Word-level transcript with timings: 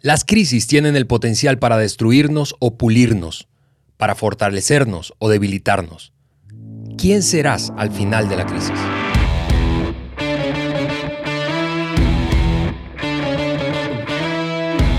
Las 0.00 0.24
crisis 0.24 0.68
tienen 0.68 0.94
el 0.94 1.08
potencial 1.08 1.58
para 1.58 1.76
destruirnos 1.76 2.54
o 2.60 2.78
pulirnos, 2.78 3.48
para 3.96 4.14
fortalecernos 4.14 5.12
o 5.18 5.28
debilitarnos. 5.28 6.12
¿Quién 6.96 7.24
serás 7.24 7.72
al 7.76 7.90
final 7.90 8.28
de 8.28 8.36
la 8.36 8.46
crisis? 8.46 8.70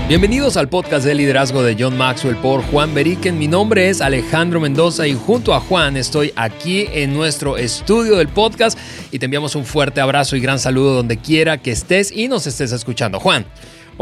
Bienvenidos 0.06 0.58
al 0.58 0.68
podcast 0.68 1.06
de 1.06 1.14
liderazgo 1.14 1.62
de 1.62 1.76
John 1.78 1.96
Maxwell 1.96 2.36
por 2.36 2.62
Juan 2.64 2.92
Beriken. 2.92 3.38
Mi 3.38 3.48
nombre 3.48 3.88
es 3.88 4.02
Alejandro 4.02 4.60
Mendoza 4.60 5.06
y 5.06 5.14
junto 5.14 5.54
a 5.54 5.60
Juan 5.60 5.96
estoy 5.96 6.34
aquí 6.36 6.86
en 6.92 7.14
nuestro 7.14 7.56
estudio 7.56 8.16
del 8.16 8.28
podcast 8.28 8.78
y 9.10 9.18
te 9.18 9.24
enviamos 9.24 9.54
un 9.54 9.64
fuerte 9.64 10.02
abrazo 10.02 10.36
y 10.36 10.40
gran 10.40 10.58
saludo 10.58 10.92
donde 10.92 11.16
quiera 11.16 11.56
que 11.56 11.70
estés 11.70 12.12
y 12.12 12.28
nos 12.28 12.46
estés 12.46 12.72
escuchando. 12.72 13.18
Juan. 13.18 13.46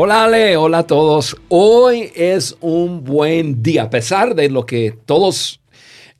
Hola 0.00 0.26
Ale, 0.26 0.56
hola 0.56 0.78
a 0.78 0.86
todos. 0.86 1.36
Hoy 1.48 2.12
es 2.14 2.56
un 2.60 3.02
buen 3.02 3.64
día, 3.64 3.82
a 3.82 3.90
pesar 3.90 4.36
de 4.36 4.48
lo 4.48 4.64
que 4.64 4.96
todos 5.06 5.60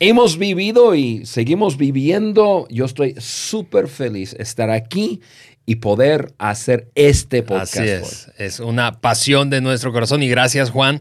hemos 0.00 0.36
vivido 0.36 0.96
y 0.96 1.24
seguimos 1.26 1.76
viviendo. 1.76 2.66
Yo 2.70 2.86
estoy 2.86 3.14
súper 3.18 3.86
feliz 3.86 4.34
de 4.36 4.42
estar 4.42 4.68
aquí 4.68 5.20
y 5.64 5.76
poder 5.76 6.34
hacer 6.38 6.88
este 6.96 7.44
podcast. 7.44 7.76
Así 7.76 7.88
es, 7.88 8.32
es 8.36 8.58
una 8.58 9.00
pasión 9.00 9.48
de 9.48 9.60
nuestro 9.60 9.92
corazón 9.92 10.24
y 10.24 10.28
gracias 10.28 10.70
Juan 10.70 11.00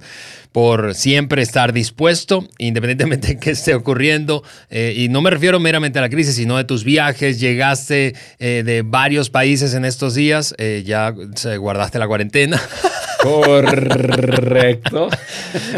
por 0.58 0.96
siempre 0.96 1.44
estar 1.44 1.72
dispuesto, 1.72 2.44
independientemente 2.58 3.28
de 3.36 3.38
qué 3.38 3.52
esté 3.52 3.76
ocurriendo. 3.76 4.44
Eh, 4.72 4.96
y 4.98 5.08
no 5.08 5.22
me 5.22 5.30
refiero 5.30 5.60
meramente 5.60 6.00
a 6.00 6.02
la 6.02 6.10
crisis, 6.10 6.34
sino 6.34 6.58
de 6.58 6.64
tus 6.64 6.84
viajes. 6.84 7.40
Llegaste 7.40 8.16
eh, 8.40 8.64
de 8.66 8.82
varios 8.82 9.30
países 9.30 9.76
en 9.76 9.86
estos 9.86 10.16
días, 10.16 10.56
eh, 10.58 10.82
ya 10.84 11.14
guardaste 11.60 12.00
la 12.00 12.08
cuarentena. 12.08 12.60
Correcto. 13.22 15.10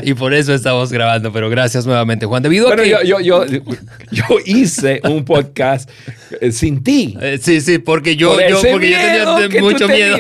y 0.04 0.14
por 0.14 0.34
eso 0.34 0.54
estamos 0.54 0.92
grabando, 0.92 1.31
pero 1.34 1.50
gracias 1.50 1.86
nuevamente, 1.86 2.25
Juan. 2.25 2.44
Debido 2.44 2.72
a 2.72 2.75
que... 2.75 2.90
yo, 2.90 3.20
yo, 3.20 3.46
yo, 3.46 4.23
hice 4.46 5.02
un 5.03 5.25
podcast 5.25 5.90
sin 6.52 6.84
ti. 6.84 7.18
sí, 7.42 7.62
sí, 7.62 7.80
porque 7.80 8.16
yo, 8.16 8.38
yo, 8.48 8.62
porque 8.72 8.92
yo 8.92 8.98
tenía 9.38 9.62
mucho 9.62 9.88
miedo. 9.88 10.18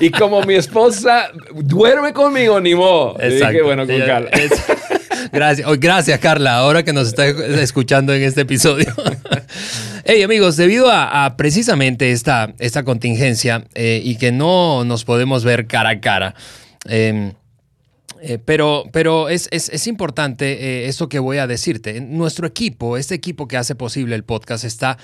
y 0.00 0.10
como 0.10 0.42
mi 0.42 0.54
esposa 0.54 1.30
duerme 1.54 2.12
conmigo, 2.12 2.60
ni 2.60 2.74
modo. 2.74 3.16
Exacto. 3.20 3.64
bueno, 3.64 3.86
con 3.88 4.06
Carla. 4.06 4.30
Gracias, 5.32 5.68
gracias, 5.78 6.18
Carla, 6.20 6.58
ahora 6.58 6.84
que 6.84 6.92
nos 6.92 7.08
está 7.08 7.26
escuchando 7.26 8.14
en 8.14 8.22
este 8.22 8.42
episodio. 8.42 8.94
Hey 10.10 10.22
amigos, 10.22 10.56
debido 10.56 10.90
a, 10.90 11.36
precisamente 11.36 12.12
esta, 12.12 12.54
esta 12.58 12.82
contingencia 12.82 13.66
eh, 13.74 14.00
y 14.02 14.16
que 14.16 14.32
no 14.32 14.84
nos 14.84 15.04
podemos 15.04 15.44
ver 15.44 15.66
cara 15.66 15.90
a 15.90 16.00
cara, 16.00 16.34
em, 16.86 17.34
eh, 18.22 18.38
pero, 18.42 18.84
pero 18.90 19.28
es, 19.28 19.48
es, 19.50 19.86
importante 19.86 20.52
eh, 20.52 20.88
esto 20.88 21.10
que 21.10 21.18
voy 21.18 21.36
a 21.36 21.46
decirte. 21.46 22.00
Nuestro 22.00 22.46
equipo, 22.46 22.96
este 22.96 23.14
equipo 23.14 23.46
que 23.46 23.58
hace 23.58 23.74
posible 23.74 24.14
el 24.14 24.24
podcast, 24.24 24.64
está 24.64 24.96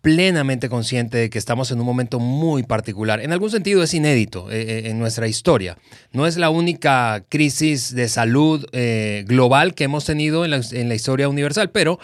plenamente 0.00 0.68
consciente 0.68 1.18
de 1.18 1.30
que 1.30 1.38
estamos 1.38 1.70
en 1.70 1.80
un 1.80 1.86
momento 1.86 2.18
muy 2.18 2.62
particular. 2.62 3.20
En 3.20 3.32
algún 3.32 3.50
sentido 3.50 3.82
es 3.82 3.92
inédito 3.92 4.50
eh, 4.50 4.60
eh, 4.60 4.82
en 4.90 4.98
nuestra 4.98 5.28
historia. 5.28 5.76
No 6.12 6.26
es 6.26 6.36
la 6.36 6.50
única 6.50 7.22
crisis 7.28 7.94
de 7.94 8.08
salud 8.08 8.66
eh, 8.72 9.24
global 9.26 9.74
que 9.74 9.84
hemos 9.84 10.04
tenido 10.04 10.44
en 10.44 10.50
la, 10.88 10.94
historia 10.94 11.28
universal, 11.28 11.70
pero 11.70 11.98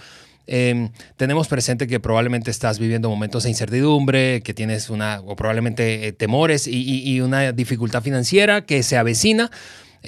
em, 0.47 0.91
tenemos 1.17 1.48
presente 1.48 1.86
que 1.86 1.98
probablemente 1.98 2.50
estás 2.50 2.78
viviendo 2.78 3.08
momentos 3.08 3.44
de 3.44 3.50
incertidumbre, 3.50 4.42
que 4.42 4.52
tienes 4.52 4.91
una, 4.91 5.20
o 5.20 5.34
probablemente 5.34 6.12
temores 6.12 6.67
y 6.67 7.20
una 7.20 7.52
dificultad 7.52 8.02
financiera 8.02 8.64
que 8.64 8.83
se 8.83 8.97
avecina. 8.97 9.50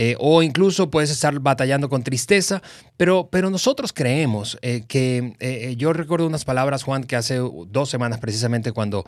Eh, 0.00 0.14
o 0.20 0.44
incluso 0.44 0.92
puedes 0.92 1.10
estar 1.10 1.40
batallando 1.40 1.88
con 1.88 2.04
tristeza, 2.04 2.62
pero, 2.96 3.28
pero 3.32 3.50
nosotros 3.50 3.92
creemos 3.92 4.56
eh, 4.62 4.84
que 4.86 5.34
eh, 5.40 5.74
yo 5.76 5.92
recuerdo 5.92 6.24
unas 6.28 6.44
palabras, 6.44 6.84
Juan, 6.84 7.02
que 7.02 7.16
hace 7.16 7.38
dos 7.66 7.90
semanas 7.90 8.20
precisamente 8.20 8.70
cuando 8.70 9.04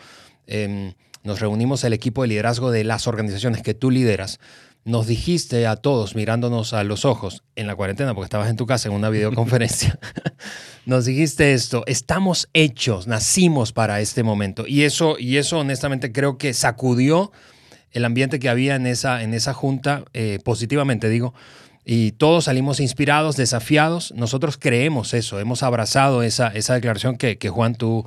em, 0.49 0.95
nos 1.23 1.39
reunimos 1.39 1.85
el 1.85 1.93
equipo 1.93 2.23
de 2.23 2.29
liderazgo 2.29 2.73
de 2.73 2.83
las 2.83 3.07
organizaciones 3.07 3.63
que 3.63 3.73
tú 3.73 3.93
lideras, 3.93 4.41
nos 4.85 5.07
dijiste 5.07 5.65
a 5.69 5.77
todos 5.77 6.17
mirándonos 6.17 6.73
a 6.73 6.83
los 6.83 7.05
ojos 7.05 7.45
en 7.55 7.69
la 7.69 7.77
cuarentena, 7.77 8.13
porque 8.13 8.25
estabas 8.25 8.51
en 8.51 8.57
tu 8.57 8.67
casa 8.67 8.89
en 8.89 8.95
una 8.97 9.11
videoconferencia, 9.11 9.97
nos 10.87 11.05
dijiste 11.05 11.53
esto, 11.53 11.85
estamos 11.87 12.49
hechos, 12.53 13.07
nacimos 13.07 13.73
para 13.73 14.01
este 14.01 14.25
momento. 14.25 14.67
Y 14.67 14.83
eso, 14.83 15.21
y 15.21 15.37
eso 15.37 15.61
honestamente 15.61 16.11
creo 16.11 16.37
que 16.37 16.53
sacudió 16.53 17.31
el 17.93 18.05
ambiente 18.05 18.39
que 18.39 18.49
había 18.49 18.77
en 18.77 18.87
esa, 18.87 19.23
en 19.23 19.35
esa 19.35 19.53
junta, 19.53 20.05
eh, 20.13 20.39
positivamente 20.45 21.09
digo, 21.09 21.35
y 21.85 22.13
todos 22.13 22.45
salimos 22.45 22.79
inspirados, 22.79 23.37
desafiados. 23.37 24.13
Nosotros 24.15 24.59
creemos 24.59 25.15
eso, 25.15 25.41
hemos 25.41 25.63
abrazado 25.63 26.23
esa, 26.23 26.49
esa 26.49 26.75
declaración 26.75 27.17
que, 27.17 27.37
Juan 27.49 27.75
tú, 27.75 28.05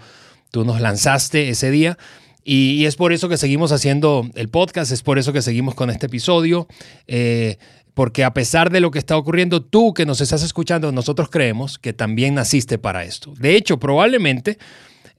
tú 0.51 0.63
nos 0.63 0.79
lanzaste 0.79 1.49
ese 1.49 1.71
día. 1.71 1.97
Y, 2.45 2.85
es 2.85 2.95
por 2.95 3.13
eso 3.13 3.29
que 3.29 3.37
seguimos 3.37 3.71
haciendo 3.71 4.29
el 4.35 4.49
podcast, 4.49 4.91
es 4.91 5.01
por 5.01 5.17
eso 5.17 5.33
que 5.33 5.41
seguimos 5.41 5.75
con 5.75 5.89
este 5.89 6.07
episodio, 6.07 6.67
eh, 7.07 7.57
porque 7.93 8.23
a 8.23 8.33
pesar 8.33 8.69
de 8.69 8.79
lo 8.79 8.91
que 8.91 8.99
está 8.99 9.15
ocurriendo, 9.17 9.61
tú 9.61 9.93
que 9.93 10.05
nos 10.05 10.19
estás 10.19 10.43
escuchando, 10.43 10.91
nosotros 10.91 11.29
creemos 11.29 11.79
que 11.79 11.93
también 11.93 12.35
naciste 12.35 12.77
para 12.77 13.05
esto. 13.05 13.33
De 13.37 13.55
hecho, 13.55 13.79
probablemente 13.79 14.57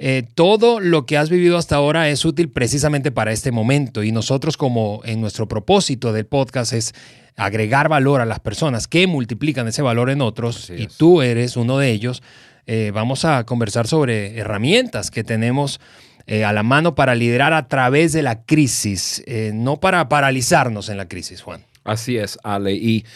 eh, 0.06 0.22
todo 0.34 0.80
lo 0.80 1.06
que 1.06 1.16
has 1.16 1.30
vivido 1.30 1.56
hasta 1.56 1.76
ahora 1.76 2.10
es 2.10 2.26
útil 2.26 2.50
precisamente 2.50 3.10
para 3.10 3.32
este 3.32 3.52
momento 3.52 4.02
y 4.02 4.12
nosotros 4.12 4.58
como 4.58 5.00
en 5.06 5.22
nuestro 5.22 5.48
propósito 5.48 6.12
del 6.12 6.26
podcast 6.26 6.74
es 6.74 6.92
agregar 7.36 7.88
valor 7.88 8.20
a 8.20 8.26
las 8.26 8.38
personas 8.38 8.86
que 8.86 9.06
multiplican 9.06 9.66
ese 9.66 9.80
valor 9.80 10.10
en 10.10 10.20
otros 10.20 10.68
y 10.68 10.88
tú 10.88 11.22
eres 11.22 11.56
uno 11.56 11.78
de 11.78 11.90
ellos, 11.90 12.22
eh, 12.66 12.90
vamos 12.92 13.24
a 13.24 13.44
conversar 13.44 13.86
sobre 13.86 14.38
herramientas 14.38 15.10
que 15.10 15.24
tenemos 15.24 15.80
eh, 16.26 16.44
a 16.44 16.52
la 16.52 16.62
mano 16.62 16.94
para 16.94 17.14
liderar 17.14 17.54
a 17.54 17.66
través 17.66 18.12
de 18.12 18.20
la 18.20 18.44
crisis, 18.44 19.24
no 19.54 19.80
para 19.80 20.10
paralizarnos 20.10 20.90
en 20.90 20.98
la 20.98 21.08
crisis, 21.08 21.40
Juan. 21.40 21.64
Así 21.82 22.18
es, 22.18 22.38
Ale. 22.42 22.74
Y 22.74 23.06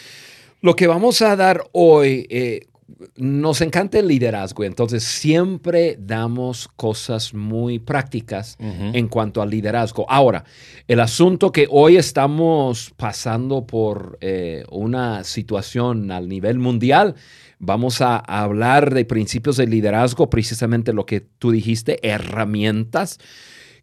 lo 0.61 0.75
que 0.75 0.87
vamos 0.87 1.21
a 1.21 1.35
dar 1.35 1.65
hoy 1.71 2.67
nos 3.15 3.61
encanta 3.61 3.99
el 3.99 4.07
liderazgo, 4.07 4.63
entonces 4.63 5.03
siempre 5.03 5.97
damos 5.99 6.67
cosas 6.67 7.33
muy 7.33 7.79
prácticas 7.79 8.57
en 8.59 9.07
cuanto 9.07 9.41
al 9.41 9.49
liderazgo. 9.49 10.05
Ahora, 10.09 10.43
el 10.87 10.99
asunto 10.99 11.51
que 11.51 11.67
hoy 11.69 11.97
estamos 11.97 12.93
pasando 12.97 13.65
por 13.65 14.17
eh, 14.21 14.63
una 14.71 15.23
situación 15.23 16.11
al 16.11 16.27
nivel 16.29 16.59
mundial, 16.59 17.15
vamos 17.59 18.01
a 18.01 18.17
hablar 18.17 18.93
de 18.93 19.05
principios 19.05 19.57
de 19.57 19.67
liderazgo, 19.67 20.29
precisamente 20.29 20.93
lo 20.93 21.05
que 21.05 21.21
tú 21.21 21.51
dijiste, 21.51 21.99
herramientas 22.07 23.19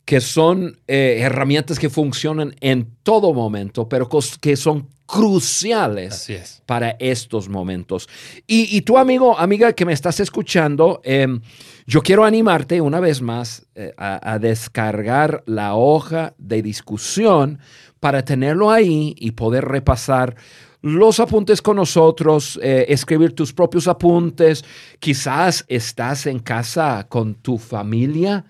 que 0.06 0.20
son 0.20 0.78
eh, 0.86 1.18
herramientas 1.20 1.80
que 1.80 1.90
funcionan 1.90 2.54
en 2.60 2.88
todo 3.02 3.34
momento, 3.34 3.88
pero 3.88 4.08
que 4.40 4.56
son 4.56 4.86
cruciales 5.04 6.28
para 6.64 6.90
estos 7.00 7.48
momentos. 7.48 8.08
Y, 8.46 8.80
tu 8.82 8.98
amigo, 8.98 9.36
amiga 9.36 9.72
que 9.72 9.84
me 9.84 9.92
estás 9.92 10.20
escuchando, 10.20 11.00
em, 11.04 11.40
yo 11.86 12.02
quiero 12.02 12.24
animarte 12.24 12.80
una 12.80 13.00
vez 13.00 13.20
más 13.20 13.66
eh, 13.74 13.92
a, 13.96 14.38
descargar 14.38 15.42
la 15.46 15.74
hoja 15.74 16.34
de 16.38 16.62
discusión 16.62 17.58
para 17.98 18.24
tenerlo 18.24 18.70
ahí 18.70 19.12
y 19.18 19.32
poder 19.32 19.64
repasar 19.64 20.36
los 20.82 21.18
apuntes 21.18 21.60
con 21.60 21.76
nosotros, 21.76 22.60
eh, 22.62 22.86
escribir 22.88 23.32
tus 23.32 23.52
propios 23.52 23.88
apuntes. 23.88 24.64
Quizás 25.00 25.64
estás 25.66 26.26
en 26.26 26.38
casa 26.38 27.06
con 27.08 27.34
tu 27.34 27.58
familia 27.58 28.44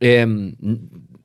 Em, 0.00 0.54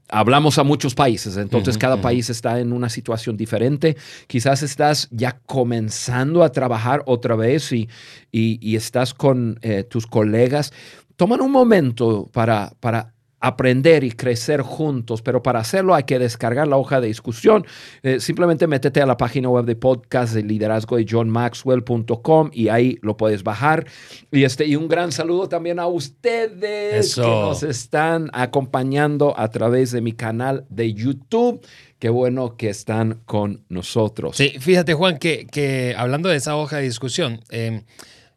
hablamos 0.09 0.59
a 0.59 0.63
muchos 0.63 0.93
países, 0.93 1.37
entonces 1.37 1.77
cada 1.77 1.99
país 1.99 2.29
está 2.29 2.59
en 2.59 2.73
una 2.73 2.89
situación 2.89 3.37
diferente. 3.37 3.97
Quizás 4.27 4.61
estás 4.63 5.07
ya 5.11 5.39
comenzando 5.45 6.43
a 6.43 6.51
trabajar 6.51 7.01
otra 7.05 7.35
vez 7.35 7.71
y, 7.71 7.89
y, 8.31 8.75
estás 8.75 9.13
con 9.13 9.57
eh, 9.61 9.83
tus 9.83 10.05
colegas. 10.05 10.71
Toman 11.15 11.41
un 11.41 11.51
momento 11.51 12.29
para, 12.31 12.73
para 12.79 13.14
aprender 13.45 14.03
y 14.03 14.11
crecer 14.11 14.61
juntos, 14.61 15.21
pero 15.21 15.43
para 15.43 15.59
hacerlo 15.59 15.93
hay 15.93 16.03
que 16.03 16.17
descargar 16.17 16.67
la 16.67 16.77
hoja 16.77 16.99
de 16.99 17.07
discusión. 17.07 17.65
Eh, 18.01 18.19
simplemente 18.19 18.65
métete 18.65 19.01
a 19.01 19.05
la 19.05 19.17
página 19.17 19.49
web 19.49 19.65
de 19.65 19.75
podcast 19.75 20.33
de 20.33 20.41
liderazgo 20.41 20.97
de 20.97 21.05
johnmaxwell.com 21.07 22.49
y 22.51 22.69
ahí 22.69 22.97
lo 23.01 23.17
puedes 23.17 23.43
bajar. 23.43 23.85
Y, 24.31 24.45
este, 24.45 24.65
y 24.65 24.75
un 24.75 24.87
gran 24.87 25.11
saludo 25.11 25.47
también 25.47 25.79
a 25.79 25.85
ustedes 25.85 27.13
que 27.13 27.21
nos 27.21 27.61
están 27.61 28.31
acompañando 28.33 29.37
a 29.37 29.49
través 29.49 29.91
de 29.91 30.01
mi 30.01 30.13
canal 30.13 30.65
de 30.69 30.93
YouTube. 30.93 31.61
Qué 31.99 32.09
bueno 32.09 32.57
que 32.57 32.69
están 32.69 33.21
con 33.25 33.63
nosotros. 33.69 34.37
Sí, 34.37 34.55
fíjate 34.59 34.95
Juan, 34.95 35.19
que, 35.19 35.45
que 35.45 35.93
hablando 35.95 36.29
de 36.29 36.37
esa 36.37 36.55
hoja 36.55 36.77
de 36.77 36.83
discusión, 36.83 37.41
eh, 37.51 37.83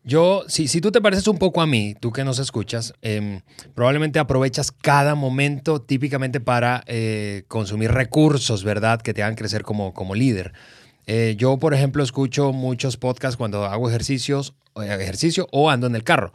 yo, 0.09 0.45
si, 0.49 0.69
si 0.69 0.81
tú 0.81 0.91
te 0.91 1.03
pareces 1.03 1.29
un 1.29 1.37
poco 1.37 1.61
a 1.61 1.67
mí, 1.67 1.95
tú 2.01 2.13
que 2.13 2.25
nos 2.25 2.39
escuchas, 2.39 2.95
em, 3.03 3.43
probablemente 3.75 4.19
aprovechas 4.19 4.73
cada 4.73 5.15
momento 5.15 5.83
típicamente 5.83 6.41
para 6.41 6.83
eh, 6.87 7.45
consumir 7.47 7.93
recursos, 7.93 8.65
¿verdad? 8.65 9.03
Que 9.03 9.13
te 9.13 9.23
hagan 9.23 9.35
crecer 9.35 9.65
como, 9.65 9.93
como 9.93 10.15
líder. 10.15 10.55
Eh, 11.07 11.35
yo, 11.37 11.59
por 11.59 11.75
ejemplo, 11.75 12.03
escucho 12.03 12.55
muchos 12.55 12.97
podcasts 12.97 13.37
cuando 13.37 13.67
hago 13.67 13.91
ejercicios, 13.91 14.55
ejercicio 14.83 15.47
o 15.53 15.69
ando 15.69 15.87
en 15.87 15.95
el 15.95 16.05
carro. 16.05 16.33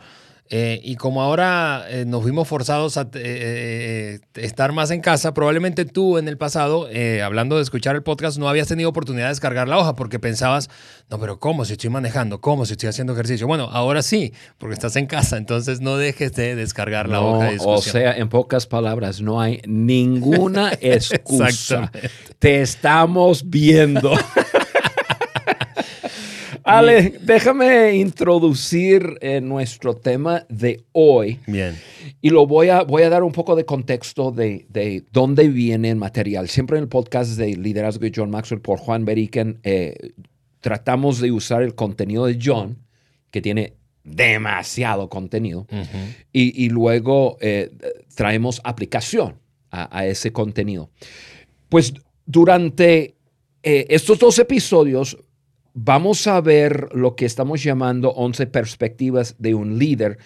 Eh, 0.49 0.81
y 0.83 0.97
como 0.97 1.21
ahora 1.21 1.85
eh, 1.89 2.05
nos 2.05 2.23
vimos 2.23 2.47
forzados 2.47 2.97
a 2.97 3.09
eh, 3.13 4.19
estar 4.35 4.71
más 4.71 4.91
en 4.91 5.01
casa, 5.01 5.33
probablemente 5.33 5.85
tú 5.85 6.17
en 6.17 6.27
el 6.27 6.37
pasado, 6.37 6.87
hablando 7.23 7.55
de 7.55 7.63
escuchar 7.63 7.95
el 7.95 8.03
podcast, 8.03 8.37
no 8.37 8.49
habías 8.49 8.67
tenido 8.67 8.89
oportunidad 8.89 9.25
de 9.25 9.29
descargar 9.29 9.67
la 9.67 9.79
hoja 9.79 9.95
porque 9.95 10.19
pensabas, 10.19 10.69
no, 11.09 11.19
pero 11.19 11.39
¿cómo 11.39 11.65
si 11.65 11.73
estoy 11.73 11.89
manejando? 11.89 12.41
¿Cómo 12.41 12.65
si 12.65 12.73
estoy 12.73 12.89
haciendo 12.89 13.13
ejercicio? 13.13 13.47
Bueno, 13.47 13.69
ahora 13.71 14.03
sí, 14.03 14.33
porque 14.57 14.73
estás 14.73 14.95
en 14.95 15.07
casa, 15.07 15.37
entonces 15.37 15.81
no 15.81 15.97
dejes 15.97 16.33
de 16.33 16.55
descargar 16.55 17.09
la 17.09 17.21
hoja 17.21 17.45
de 17.45 17.51
discusión. 17.53 17.77
O 17.77 17.99
sea, 17.99 18.17
en 18.17 18.29
pocas 18.29 18.67
palabras, 18.67 19.21
no 19.21 19.41
hay 19.41 19.61
ninguna 19.65 20.73
excusa. 20.81 21.91
Te 22.37 22.61
estamos 22.61 23.49
viendo. 23.49 24.13
Ale, 26.63 27.19
déjame 27.21 27.95
introducir 27.95 29.17
eh, 29.21 29.41
nuestro 29.41 29.95
tema 29.95 30.45
de 30.47 30.83
hoy. 30.93 31.39
Bien. 31.45 31.75
Y 32.21 32.29
lo 32.29 32.47
voy 32.47 32.69
a, 32.69 32.83
voy 32.83 33.03
a 33.03 33.09
dar 33.09 33.23
un 33.23 33.33
poco 33.33 33.55
de 33.55 33.65
contexto 33.65 34.31
de, 34.31 34.65
de 34.69 35.03
dónde 35.11 35.49
viene 35.49 35.89
el 35.89 35.97
material. 35.97 36.47
Siempre 36.47 36.77
en 36.77 36.83
el 36.83 36.89
podcast 36.89 37.31
de 37.37 37.55
Liderazgo 37.57 38.01
de 38.01 38.13
John 38.15 38.29
Maxwell 38.29 38.61
por 38.61 38.79
Juan 38.79 39.03
Beriken, 39.03 39.59
eh, 39.63 40.13
tratamos 40.61 41.19
de 41.19 41.31
usar 41.31 41.63
el 41.63 41.75
contenido 41.75 42.25
de 42.25 42.39
John, 42.41 42.77
que 43.29 43.41
tiene 43.41 43.73
demasiado 44.05 45.09
contenido, 45.09 45.65
y, 46.33 46.69
luego 46.69 47.37
eh, 47.39 47.71
traemos 48.15 48.59
aplicación 48.65 49.39
a, 49.71 50.05
ese 50.05 50.33
contenido. 50.33 50.89
Pues 51.69 51.93
durante 52.25 53.15
estos 53.63 54.19
dos 54.19 54.37
episodios 54.39 55.17
vamos 55.73 56.27
a 56.27 56.39
ver 56.41 56.89
lo 56.93 57.15
que 57.15 57.25
estamos 57.25 57.63
llamando 57.63 58.11
11 58.11 58.47
perspectivas 58.47 59.35
de 59.39 59.53
un 59.55 59.77
líder 59.77 60.17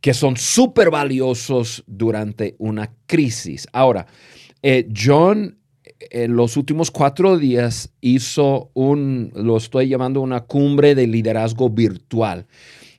que 0.00 0.14
son 0.14 0.36
súper 0.36 0.90
valiosos 0.90 1.84
durante 1.86 2.54
una 2.58 2.92
crisis. 3.06 3.68
Ahora, 3.72 4.06
eh, 4.62 4.88
John 4.96 5.60
en 6.10 6.34
los 6.34 6.56
últimos 6.56 6.90
cuatro 6.90 7.36
días 7.36 7.92
hizo 8.00 8.70
un, 8.74 9.30
lo 9.34 9.56
estoy 9.56 9.88
llamando 9.88 10.20
una 10.20 10.40
cumbre 10.40 10.94
de 10.94 11.06
liderazgo 11.06 11.68
virtual, 11.68 12.46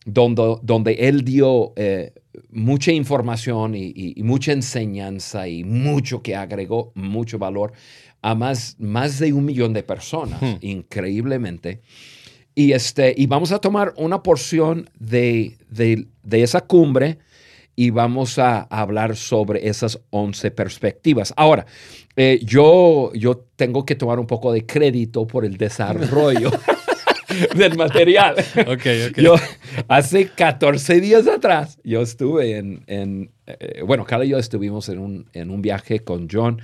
donde, 0.05 0.57
donde 0.61 0.93
él 0.93 1.23
dio 1.23 1.73
eh, 1.75 2.13
mucha 2.51 2.91
información 2.91 3.73
y, 3.75 4.15
mucha 4.23 4.51
enseñanza 4.51 5.47
y 5.47 5.63
mucho 5.63 6.21
que 6.21 6.35
agregó, 6.35 6.91
mucho 6.95 7.39
valor 7.39 7.73
a 8.21 8.35
más, 8.35 8.75
más 8.79 9.19
de 9.19 9.33
un 9.33 9.45
millón 9.45 9.73
de 9.73 9.83
personas, 9.83 10.41
hmm. 10.41 10.57
increíblemente. 10.61 11.81
Y, 12.53 12.73
este, 12.73 13.13
y 13.17 13.27
vamos 13.27 13.51
a 13.51 13.59
tomar 13.59 13.93
una 13.97 14.21
porción 14.21 14.89
de, 14.99 15.57
esa 16.29 16.61
cumbre 16.61 17.17
y 17.75 17.89
vamos 17.89 18.37
a, 18.37 18.61
hablar 18.63 19.15
sobre 19.15 19.67
esas 19.67 19.99
11 20.09 20.51
perspectivas. 20.51 21.33
Ahora, 21.37 21.65
eh, 22.15 22.39
yo, 22.43 23.11
yo 23.13 23.45
tengo 23.55 23.85
que 23.85 23.95
tomar 23.95 24.19
un 24.19 24.27
poco 24.27 24.51
de 24.51 24.65
crédito 24.65 25.25
por 25.25 25.45
el 25.45 25.57
desarrollo. 25.57 26.51
del 27.55 27.77
material. 27.77 28.35
Okay, 28.67 29.07
okay. 29.07 29.23
Yo, 29.23 29.35
hace 29.87 30.27
14 30.27 30.99
días 30.99 31.27
atrás, 31.27 31.79
yo 31.83 32.01
estuve 32.01 32.57
en, 32.57 32.83
en 32.87 33.31
eh, 33.47 33.83
bueno, 33.85 34.05
Carla 34.05 34.25
y 34.25 34.29
yo 34.29 34.37
estuvimos 34.37 34.89
en 34.89 34.99
un, 34.99 35.29
en 35.31 35.49
un 35.49 35.61
viaje 35.61 36.01
con 36.01 36.27
John 36.29 36.61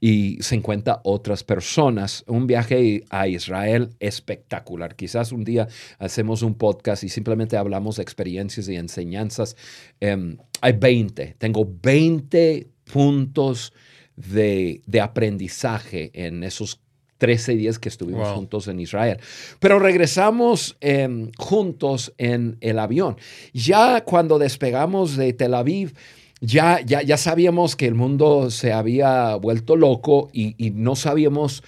y 0.00 0.38
50 0.40 1.00
otras 1.04 1.42
personas. 1.44 2.24
Un 2.26 2.46
viaje 2.46 3.04
a 3.10 3.28
Israel 3.28 3.90
espectacular. 4.00 4.94
Quizás 4.94 5.32
un 5.32 5.44
día 5.44 5.68
hacemos 5.98 6.42
un 6.42 6.54
podcast 6.54 7.04
y 7.04 7.08
simplemente 7.08 7.56
hablamos 7.56 7.96
de 7.96 8.02
experiencias 8.02 8.68
y 8.68 8.76
enseñanzas. 8.76 9.56
Em, 10.00 10.38
hay 10.60 10.72
20, 10.72 11.36
tengo 11.38 11.68
20 11.82 12.68
puntos 12.92 13.72
de, 14.16 14.82
aprendizaje 15.00 16.10
en 16.14 16.42
esos 16.42 16.80
13 17.18 17.56
días 17.56 17.78
que 17.78 17.88
estuvimos 17.88 18.28
juntos 18.28 18.68
en 18.68 18.78
Israel. 18.78 19.18
Pero 19.58 19.80
regresamos 19.80 20.76
em, 20.80 21.30
juntos 21.36 22.14
en 22.16 22.56
el 22.60 22.78
avión. 22.78 23.16
Ya 23.52 24.02
cuando 24.04 24.38
despegamos 24.38 25.16
de 25.16 25.32
Tel 25.32 25.54
Aviv, 25.54 25.94
ya, 26.40 26.80
ya, 26.80 27.02
ya 27.02 27.16
sabíamos 27.16 27.76
que 27.76 27.86
el 27.86 27.94
mundo 27.94 28.50
se 28.50 28.72
había 28.72 29.34
vuelto 29.36 29.76
loco 29.76 30.28
y, 30.32 30.54
no 30.74 30.94
sabíamos 30.94 31.62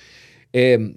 em, 0.52 0.96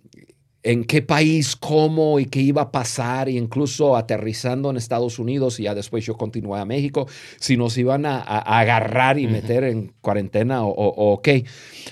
en 0.64 0.86
qué 0.86 1.02
país, 1.02 1.56
cómo 1.56 2.20
y 2.20 2.26
qué 2.26 2.40
iba 2.40 2.62
a 2.62 2.72
pasar, 2.72 3.28
e 3.28 3.34
incluso 3.34 3.98
aterrizando 3.98 4.70
en 4.70 4.78
Estados 4.78 5.20
Unidos 5.20 5.60
y 5.60 5.64
ya 5.64 5.76
después 5.76 6.06
yo 6.06 6.16
continué 6.16 6.60
a 6.60 6.66
México, 6.66 7.08
si 7.40 7.58
nos 7.58 7.78
iban 7.78 8.06
a, 8.06 8.20
agarrar 8.20 9.20
y 9.20 9.28
meter 9.28 9.66
en 9.66 9.94
cuarentena 10.02 10.64
o, 10.64 11.20
qué. 11.22 11.44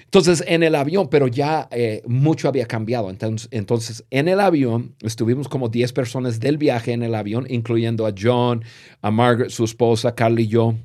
Entonces, 0.06 0.44
en 0.48 0.64
el 0.64 0.76
avión, 0.76 1.10
pero 1.10 1.28
ya 1.28 1.68
eh, 1.72 2.02
mucho 2.08 2.48
había 2.48 2.66
cambiado. 2.66 3.10
Entonces, 3.10 3.50
entonces, 3.52 4.06
en 4.10 4.28
el 4.28 4.40
avión, 4.40 4.96
estuvimos 5.02 5.50
como 5.50 5.68
10 5.68 5.92
personas 5.94 6.40
del 6.40 6.58
viaje 6.58 6.94
en 6.94 7.04
el 7.04 7.16
avión, 7.16 7.46
incluyendo 7.50 8.08
a 8.08 8.14
John, 8.18 8.64
a 9.02 9.12
Margaret, 9.12 9.50
su 9.52 9.66
esposa, 9.66 10.16
Carly 10.16 10.44
y 10.44 10.48
yo. 10.48 10.76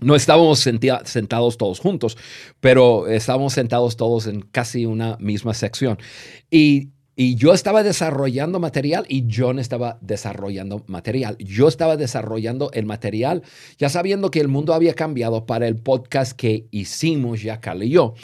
No 0.00 0.14
estábamos 0.14 0.60
sentados 0.60 1.58
todos 1.58 1.80
juntos, 1.80 2.16
pero 2.60 3.08
estábamos 3.08 3.52
sentados 3.52 3.96
todos 3.96 4.26
en 4.26 4.40
casi 4.40 4.86
una 4.86 5.16
misma 5.20 5.54
sección. 5.54 5.98
Y 6.50 6.90
y 7.16 7.34
yo 7.34 7.52
estaba 7.52 7.82
desarrollando 7.82 8.60
material 8.60 9.04
y 9.08 9.26
John 9.30 9.58
estaba 9.58 9.98
desarrollando 10.00 10.82
material. 10.86 11.36
Yo 11.38 11.68
estaba 11.68 11.96
desarrollando 11.96 12.70
el 12.72 12.86
material 12.86 13.42
ya 13.78 13.88
sabiendo 13.88 14.30
que 14.30 14.40
el 14.40 14.48
mundo 14.48 14.74
había 14.74 14.94
cambiado 14.94 15.46
para 15.46 15.66
el 15.66 15.76
podcast 15.76 16.32
que 16.32 16.66
hicimos 16.70 17.42
ya 17.42 17.60
Carl 17.60 17.82
y 17.82 17.90
yo. 17.90 18.14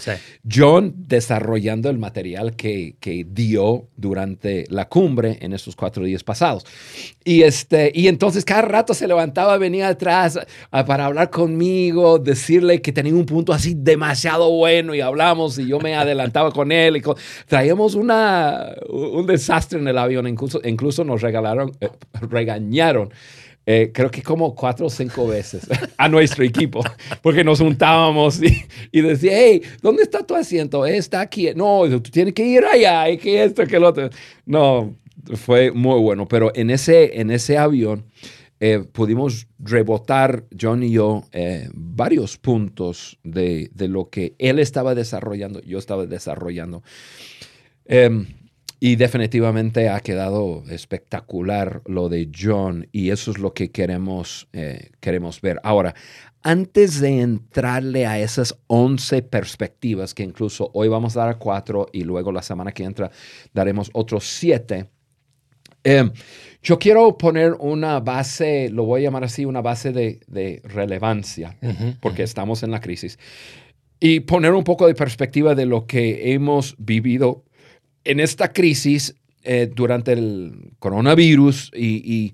John 0.50 0.94
desarrollando 0.96 1.90
el 1.90 1.98
material 1.98 2.56
que, 2.56 2.96
que, 3.00 3.26
dio 3.28 3.88
durante 3.96 4.64
la 4.68 4.88
cumbre 4.88 5.38
en 5.40 5.52
esos 5.52 5.76
cuatro 5.76 6.04
días 6.04 6.22
pasados. 6.22 6.64
Y, 7.24 7.42
este, 7.42 7.90
y 7.94 8.08
entonces 8.08 8.44
cada 8.44 8.62
rato 8.62 8.94
se 8.94 9.06
levantaba, 9.06 9.58
venía 9.58 9.88
atrás 9.88 10.38
para 10.70 11.06
hablar 11.06 11.30
conmigo, 11.30 12.18
decirle 12.18 12.80
que 12.80 12.92
tenía 12.92 13.14
un 13.14 13.26
punto 13.26 13.52
así 13.52 13.74
demasiado 13.76 14.50
bueno 14.50 14.94
y 14.94 15.00
hablamos 15.00 15.58
y 15.58 15.66
yo 15.66 15.80
me 15.80 15.94
adelantaba 15.94 16.52
con 16.52 16.72
él. 16.72 16.96
Y 16.98 17.02
traíamos 17.46 17.94
una 17.94 18.74
un 18.88 19.26
desastre 19.26 19.78
en 19.78 19.88
el 19.88 19.98
avión. 19.98 20.26
Incluso, 20.26 20.60
incluso 20.64 21.05
nos 21.05 21.22
regalaron, 21.22 21.72
eh, 21.81 21.90
regañaron. 22.20 23.10
Eh, 23.69 23.90
creo 23.93 24.12
que 24.12 24.22
como 24.22 24.55
cuatro 24.55 24.86
o 24.86 24.90
cinco 24.90 25.26
veces 25.26 25.66
a 25.98 26.08
nuestro 26.08 26.44
equipo, 26.44 26.82
porque 27.20 27.43
nos 27.43 27.58
juntábamos 27.58 28.40
y, 28.40 28.64
y, 28.93 29.00
decía, 29.00 29.32
hey, 29.34 29.60
¿dónde 29.82 30.05
está 30.05 30.24
tu 30.24 30.36
asiento? 30.36 30.86
Está 30.86 31.20
aquí. 31.20 31.48
No, 31.56 31.82
tú 32.00 32.10
tienes 32.10 32.32
que 32.32 32.46
ir 32.46 32.64
allá, 32.64 33.10
y 33.10 33.19
que 33.19 33.43
esto, 33.43 33.66
que 33.66 33.81
lo 33.81 33.88
otro. 33.88 34.08
No, 34.44 34.94
fue 35.34 35.72
muy 35.72 36.00
bueno, 36.00 36.28
pero 36.28 36.52
en 36.55 36.70
ese, 36.70 37.20
en 37.20 37.32
ese 37.32 37.58
avión 37.58 38.05
eh, 38.60 38.84
pudimos 38.93 39.48
rebotar, 39.58 40.44
John 40.58 40.84
y 40.84 40.93
yo, 40.93 41.24
varios 41.74 42.38
puntos 42.38 43.19
de, 43.24 43.69
de, 43.74 43.88
lo 43.88 44.10
que 44.10 44.36
él 44.38 44.60
estaba 44.60 44.94
desarrollando, 44.94 45.60
yo 45.62 45.78
estaba 45.78 46.06
desarrollando. 46.06 46.84
Y 48.86 48.94
definitivamente 48.94 49.88
ha 49.88 49.98
quedado 49.98 50.62
espectacular 50.70 51.82
lo 51.86 52.08
de 52.08 52.31
John 52.32 52.86
y 52.93 53.10
eso 53.10 53.32
es 53.32 53.38
lo 53.38 53.52
que 53.52 53.72
queremos, 53.72 54.46
eh, 54.52 54.90
queremos 55.00 55.40
ver. 55.40 55.58
Ahora, 55.64 55.93
antes 56.44 57.00
de 57.00 57.20
entrarle 57.20 58.06
a 58.06 58.20
esas 58.20 58.56
11 58.69 59.22
perspectivas, 59.22 60.14
que 60.14 60.22
incluso 60.22 60.70
hoy 60.72 60.86
vamos 60.86 61.16
a 61.16 61.24
dar 61.24 61.36
cuatro 61.36 61.88
y 61.93 62.05
luego 62.05 62.31
la 62.31 62.43
semana 62.43 62.70
que 62.70 62.84
entra 62.84 63.10
daremos 63.52 63.90
otros 63.93 64.22
siete, 64.22 64.86
eh, 65.82 66.08
yo 66.62 66.78
quiero 66.78 67.19
poner 67.19 67.55
una 67.58 67.98
base, 67.98 68.70
lo 68.70 68.84
voy 68.84 69.00
a 69.00 69.05
llamar 69.06 69.24
así, 69.24 69.44
una 69.44 69.62
base 69.62 69.90
de, 69.90 70.60
relevancia, 70.62 71.56
porque 72.00 72.22
estamos 72.22 72.62
en 72.62 72.70
la 72.70 72.81
crisis, 72.81 73.19
y 73.98 74.20
poner 74.20 74.52
un 74.52 74.62
poco 74.62 74.86
de 74.86 74.94
perspectiva 74.94 75.56
de 75.56 75.66
lo 75.66 75.88
que 75.88 76.34
hemos 76.34 76.76
vivido 76.78 77.43
en 78.06 78.20
esta 78.20 78.53
crisis 78.53 79.15
eh, 79.43 79.70
durante 79.72 80.13
el 80.13 80.72
coronavirus 80.79 81.70
y, 81.75 82.32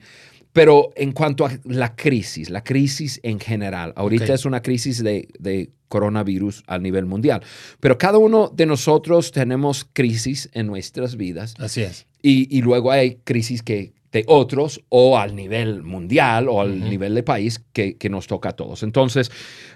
pero 0.52 0.93
en 0.97 1.12
cuanto 1.12 1.47
a 1.47 1.59
la 1.64 1.97
crisis, 1.97 2.50
la 2.50 2.62
crisis 2.62 3.21
en 3.23 3.41
general, 3.41 3.93
ahorita 3.97 4.35
es 4.35 4.45
una 4.45 4.62
crisis 4.62 5.02
de, 5.02 5.71
coronavirus 5.88 6.62
a 6.67 6.79
nivel 6.79 7.05
mundial, 7.05 7.43
pero 7.81 7.99
cada 7.99 8.17
uno 8.17 8.50
de 8.55 8.64
nosotros 8.64 9.31
tenemos 9.31 9.87
crisis 9.93 10.49
en 10.55 10.69
nuestras 10.69 11.17
vidas. 11.17 11.55
Así 11.59 11.83
es. 11.83 12.07
Y, 12.23 12.62
luego 12.62 12.91
hay 12.91 13.17
crisis 13.25 13.62
que 13.62 13.93
de 14.11 14.25
otros 14.26 14.81
o 14.88 15.19
al 15.19 15.37
nivel 15.37 15.83
mundial 15.83 16.49
o 16.49 16.62
al 16.62 16.81
nivel 16.81 17.14
de 17.14 17.23
país 17.23 17.62
que, 17.75 17.97
nos 18.09 18.26
toca 18.26 18.50
a 18.50 18.52
todos. 18.52 18.83
Entonces, 18.83 19.31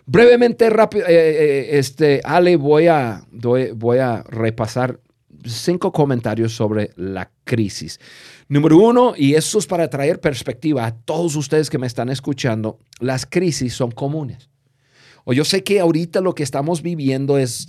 brevemente, 0.06 0.70
rápido, 0.70 1.06
eh, 1.06 1.12
eh, 1.12 1.68
este, 1.72 2.22
Ale, 2.24 2.56
voy 2.56 2.86
a, 2.86 3.26
voy 3.30 3.98
a 3.98 4.22
repasar 4.22 5.00
cinco 5.44 5.92
comentarios 5.92 6.52
sobre 6.52 6.90
la 6.96 7.30
crisis. 7.44 8.00
Número 8.48 8.78
uno, 8.78 9.14
y 9.16 9.34
esto 9.34 9.58
es 9.58 9.66
para 9.66 9.88
traer 9.88 10.20
perspectiva 10.20 10.86
a 10.86 10.94
todos 10.94 11.36
ustedes 11.36 11.68
que 11.68 11.78
me 11.78 11.86
están 11.86 12.08
escuchando, 12.08 12.78
las 13.00 13.26
crisis 13.26 13.74
son 13.74 13.90
comunes. 13.90 14.48
O 15.24 15.32
yo 15.32 15.44
sé 15.44 15.64
que 15.64 15.80
ahorita 15.80 16.20
lo 16.20 16.34
que 16.34 16.44
estamos 16.44 16.82
viviendo 16.82 17.36
es, 17.36 17.66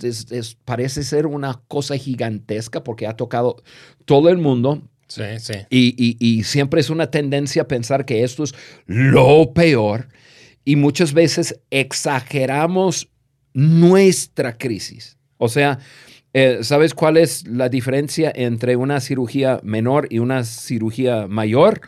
parece 0.64 1.02
ser 1.02 1.26
una 1.26 1.60
cosa 1.66 1.96
gigantesca 1.96 2.84
porque 2.84 3.08
ha 3.08 3.16
tocado 3.16 3.62
todo 4.04 4.28
el 4.28 4.38
mundo. 4.38 4.80
Sí, 5.08 5.24
sí. 5.40 5.54
Y, 5.68 6.16
y 6.20 6.44
siempre 6.44 6.80
es 6.80 6.88
una 6.88 7.10
tendencia 7.10 7.62
a 7.62 7.68
pensar 7.68 8.04
que 8.04 8.22
esto 8.22 8.44
es 8.44 8.54
lo 8.86 9.52
peor. 9.54 10.08
Y 10.64 10.76
muchas 10.76 11.12
veces 11.12 11.58
exageramos 11.70 13.08
nuestra 13.54 14.56
crisis. 14.56 15.16
O 15.38 15.48
sea, 15.48 15.80
eh, 16.34 16.58
¿sabes 16.62 16.94
cuál 16.94 17.16
es 17.16 17.46
la 17.46 17.68
diferencia 17.68 18.32
entre 18.34 18.76
una 18.76 19.00
cirugía 19.00 19.60
menor 19.62 20.06
y 20.10 20.18
una 20.18 20.44
cirugía 20.44 21.26
mayor? 21.26 21.80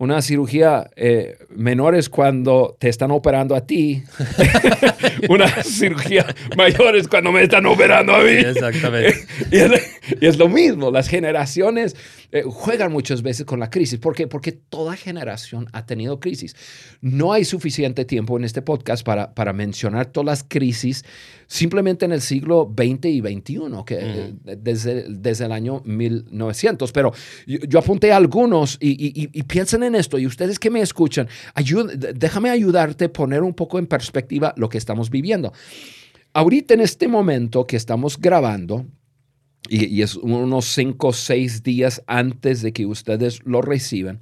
Una 0.00 0.22
cirugía 0.22 0.90
eh, 0.96 1.36
menor 1.54 1.94
es 1.94 2.08
cuando 2.08 2.74
te 2.78 2.88
están 2.88 3.10
operando 3.10 3.54
a 3.54 3.66
ti. 3.66 4.02
una 5.28 5.46
cirugía 5.62 6.24
mayor 6.56 6.96
es 6.96 7.06
cuando 7.06 7.32
me 7.32 7.42
están 7.42 7.66
operando 7.66 8.14
a 8.14 8.20
mí. 8.22 8.30
Exactamente. 8.30 9.14
y, 9.50 10.24
es, 10.24 10.38
lo 10.38 10.48
mismo. 10.48 10.90
Las 10.90 11.06
generaciones 11.06 11.96
eh, 12.32 12.42
juegan 12.46 12.92
muchas 12.92 13.22
veces 13.22 13.44
con 13.44 13.58
la 13.58 13.70
crisis. 13.70 13.98
¿Por 13.98 14.14
qué? 14.14 14.28
Porque 14.28 14.52
toda 14.52 14.96
generación 14.96 15.66
ha 15.72 15.86
tenido 15.86 16.20
crisis. 16.20 16.54
No 17.00 17.32
hay 17.32 17.44
suficiente 17.44 18.04
tiempo 18.04 18.36
en 18.36 18.44
este 18.44 18.62
podcast 18.62 19.04
para, 19.04 19.34
para 19.34 19.52
mencionar 19.52 20.06
todas 20.06 20.26
las 20.26 20.44
crisis 20.44 21.04
simplemente 21.48 22.04
en 22.04 22.12
el 22.12 22.20
siglo 22.20 22.72
XX 22.72 23.06
y 23.06 23.20
XXI, 23.20 23.60
que, 23.84 23.98
eh, 24.00 24.34
desde, 24.56 25.06
desde 25.08 25.46
el 25.46 25.52
año 25.52 25.82
1900. 25.84 26.92
Pero 26.92 27.12
yo, 27.46 27.78
apunté 27.78 28.12
algunos 28.12 28.78
y, 28.80 29.28
y, 29.32 29.42
piensen 29.42 29.82
en 29.82 29.96
esto. 29.96 30.18
Y 30.18 30.26
ustedes 30.26 30.60
que 30.60 30.70
me 30.70 30.80
escuchan, 30.80 31.28
déjame 32.14 32.50
ayudarte 32.50 33.06
a 33.06 33.12
poner 33.12 33.42
un 33.42 33.54
poco 33.54 33.80
en 33.80 33.86
perspectiva 33.86 34.54
lo 34.56 34.68
que 34.68 34.78
estamos 34.78 35.10
viviendo. 35.10 35.52
Ahorita 36.32 36.74
en 36.74 36.80
este 36.80 37.08
momento 37.08 37.66
que 37.66 37.76
estamos 37.76 38.20
grabando, 38.20 38.86
y, 39.68 40.02
es 40.02 40.16
unos 40.16 40.66
cinco 40.66 41.08
o 41.08 41.12
seis 41.12 41.62
días 41.62 42.02
antes 42.06 42.62
de 42.62 42.72
que 42.72 42.86
ustedes 42.86 43.40
lo 43.44 43.62
reciban, 43.62 44.20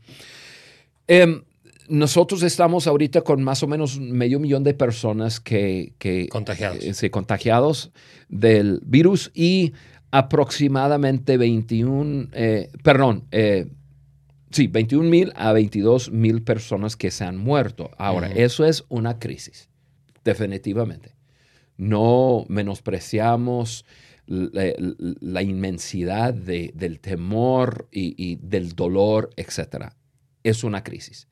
eh, 1.06 1.42
nosotros 1.88 2.42
estamos 2.42 2.86
ahorita 2.86 3.22
con 3.22 3.42
más 3.42 3.62
o 3.62 3.66
menos 3.66 3.98
medio 3.98 4.38
millón 4.38 4.62
de 4.62 4.74
personas 4.74 5.40
que, 5.40 5.94
contagiados. 6.30 7.02
Eh, 7.02 7.10
contagiados 7.10 7.90
del 8.28 8.80
virus 8.84 9.30
y 9.34 9.72
aproximadamente 10.10 11.36
21, 11.36 12.28
eh, 12.32 12.70
perdón, 12.82 13.24
eh, 13.30 13.66
sí, 14.50 14.66
21 14.66 15.08
mil 15.08 15.32
a 15.34 15.52
22 15.52 16.10
mil 16.10 16.42
personas 16.42 16.96
que 16.96 17.10
se 17.10 17.24
han 17.24 17.38
muerto. 17.38 17.90
Ahora, 17.98 18.28
eso 18.28 18.64
es 18.64 18.84
una 18.88 19.18
crisis, 19.18 19.68
definitivamente. 20.24 21.14
No 21.76 22.44
menospreciamos 22.48 23.84
la, 24.28 25.42
inmensidad 25.42 26.34
del 26.34 27.00
temor 27.00 27.88
y, 27.90 28.36
del 28.36 28.74
dolor, 28.74 29.30
etc. 29.36 29.86
Es 30.42 30.64
una 30.64 30.82
crisis. 30.82 31.28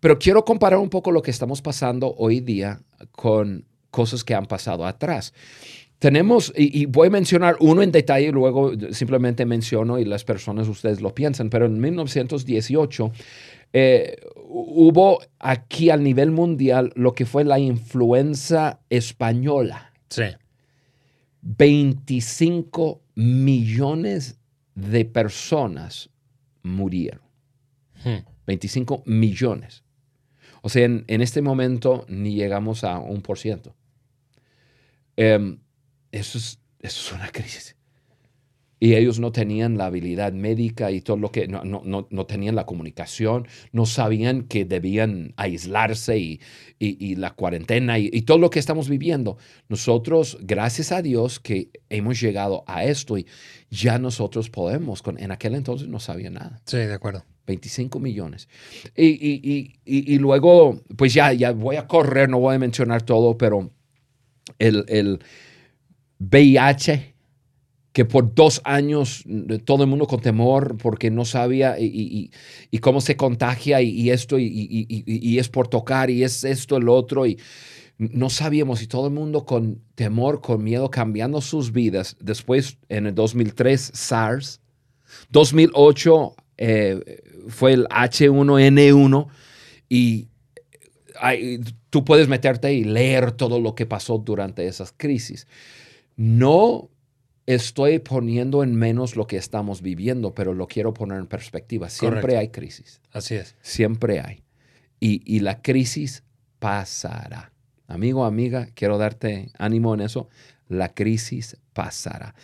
Pero 0.00 0.18
quiero 0.18 0.44
comparar 0.44 0.78
un 0.78 0.90
poco 0.90 1.10
lo 1.10 1.22
que 1.22 1.30
estamos 1.30 1.62
pasando 1.62 2.14
hoy 2.16 2.40
día 2.40 2.80
con 3.12 3.64
cosas 3.90 4.24
que 4.24 4.34
han 4.34 4.46
pasado 4.46 4.86
atrás. 4.86 5.32
Tenemos, 5.98 6.52
y, 6.56 6.86
voy 6.86 7.08
a 7.08 7.10
mencionar 7.10 7.56
uno 7.60 7.82
en 7.82 7.90
detalle, 7.90 8.30
luego 8.30 8.72
simplemente 8.90 9.46
menciono 9.46 9.98
y 9.98 10.04
las 10.04 10.24
personas 10.24 10.68
ustedes 10.68 11.00
lo 11.00 11.14
piensan, 11.14 11.48
pero 11.48 11.66
en 11.66 11.80
1918 11.80 13.12
eh, 13.72 14.16
hubo 14.48 15.20
aquí 15.38 15.90
a 15.90 15.96
nivel 15.96 16.30
mundial 16.30 16.92
lo 16.94 17.14
que 17.14 17.24
fue 17.24 17.44
la 17.44 17.58
influenza 17.58 18.80
española. 18.90 19.92
Sí. 20.10 20.24
25 21.46 23.02
millones 23.14 24.38
de 24.74 25.04
personas 25.04 26.10
murieron. 26.62 27.22
25 28.46 28.98
hmm. 28.98 29.18
millones. 29.18 29.84
O 30.62 30.68
sea, 30.68 30.84
en, 30.84 31.04
este 31.06 31.42
momento 31.42 32.04
ni 32.08 32.34
llegamos 32.34 32.82
a 32.82 32.98
un 32.98 33.22
por 33.22 33.38
ciento. 33.38 33.76
Em, 35.16 35.60
eso, 36.10 36.38
es, 36.38 36.58
eso 36.80 37.00
es 37.00 37.12
una 37.12 37.28
crisis. 37.32 37.75
Y 38.78 38.94
ellos 38.94 39.18
no 39.18 39.32
tenían 39.32 39.78
la 39.78 39.86
habilidad 39.86 40.34
médica 40.34 40.90
y 40.90 41.00
todo 41.00 41.16
lo 41.16 41.32
que, 41.32 41.48
no, 41.48 41.64
no, 41.64 42.06
no, 42.10 42.26
tenían 42.26 42.54
la 42.54 42.66
comunicación, 42.66 43.48
no 43.72 43.86
sabían 43.86 44.42
que 44.42 44.66
debían 44.66 45.32
aislarse 45.36 46.18
y, 46.18 46.40
y, 46.78 47.16
la 47.16 47.30
cuarentena 47.30 47.98
y, 47.98 48.10
todo 48.22 48.38
lo 48.38 48.50
que 48.50 48.58
estamos 48.58 48.90
viviendo. 48.90 49.38
Nosotros, 49.68 50.36
gracias 50.42 50.92
a 50.92 51.00
Dios 51.00 51.40
que 51.40 51.70
hemos 51.88 52.20
llegado 52.20 52.64
a 52.66 52.84
esto 52.84 53.16
y 53.16 53.26
ya 53.70 53.98
nosotros 53.98 54.50
podemos, 54.50 55.00
con, 55.00 55.18
en 55.18 55.30
aquel 55.30 55.54
entonces 55.54 55.88
no 55.88 55.98
sabía 55.98 56.28
nada. 56.28 56.60
Sí, 56.66 56.76
de 56.76 56.92
acuerdo. 56.92 57.24
25 57.46 58.00
millones. 58.00 58.48
Y, 58.96 60.18
luego, 60.18 60.82
pues 60.96 61.14
ya, 61.14 61.32
ya 61.32 61.52
voy 61.52 61.76
a 61.76 61.86
correr, 61.86 62.28
no 62.28 62.40
voy 62.40 62.56
a 62.56 62.58
mencionar 62.58 63.02
todo, 63.02 63.38
pero 63.38 63.70
el, 64.58 64.84
el 64.88 65.20
VIH, 66.18 67.14
que 67.96 68.04
por 68.04 68.34
dos 68.34 68.60
años 68.64 69.24
todo 69.64 69.84
el 69.84 69.88
mundo 69.88 70.06
con 70.06 70.20
temor 70.20 70.76
porque 70.76 71.10
no 71.10 71.24
sabía 71.24 71.76
y, 71.80 72.30
cómo 72.82 73.00
se 73.00 73.16
contagia 73.16 73.80
y, 73.80 74.10
esto 74.10 74.36
y, 74.38 75.38
es 75.38 75.48
por 75.48 75.68
tocar 75.68 76.10
y 76.10 76.22
es 76.22 76.44
esto, 76.44 76.76
el 76.76 76.90
otro 76.90 77.24
y 77.24 77.38
no 77.96 78.28
sabíamos 78.28 78.82
y 78.82 78.86
todo 78.86 79.06
el 79.06 79.14
mundo 79.14 79.46
con 79.46 79.80
temor, 79.94 80.42
con 80.42 80.62
miedo, 80.62 80.90
cambiando 80.90 81.40
sus 81.40 81.72
vidas. 81.72 82.18
Después, 82.20 82.76
en 82.90 83.06
el 83.06 83.14
2003, 83.14 83.92
SARS. 83.94 84.60
2008, 85.30 86.36
eh, 86.58 87.22
fue 87.48 87.72
el 87.72 87.86
H1N1 87.86 89.26
y 89.88 90.28
tú 91.88 92.04
puedes 92.04 92.28
meterte 92.28 92.74
y 92.74 92.84
leer 92.84 93.32
todo 93.32 93.58
lo 93.58 93.74
que 93.74 93.86
pasó 93.86 94.18
durante 94.18 94.66
esas 94.66 94.92
crisis. 94.94 95.46
No 96.16 96.90
estoy 97.46 98.00
poniendo 98.00 98.62
en 98.62 98.74
menos 98.74 99.16
lo 99.16 99.26
que 99.26 99.36
estamos 99.36 99.80
viviendo, 99.80 100.34
pero 100.34 100.52
lo 100.52 100.66
quiero 100.66 100.92
poner 100.92 101.18
en 101.18 101.26
perspectiva. 101.26 101.88
Siempre 101.88 102.36
hay 102.36 102.48
crisis. 102.48 103.00
Así 103.12 103.36
es. 103.36 103.56
Siempre 103.62 104.20
hay. 104.20 104.42
Y, 105.00 105.22
y 105.24 105.40
la 105.40 105.62
crisis 105.62 106.24
pasará. 106.58 107.52
Amigo, 107.86 108.24
amiga, 108.24 108.68
quiero 108.74 108.98
darte 108.98 109.50
ánimo 109.58 109.94
en 109.94 110.00
eso. 110.00 110.28
La 110.68 110.92
crisis 110.92 111.56
pasará. 111.72 112.34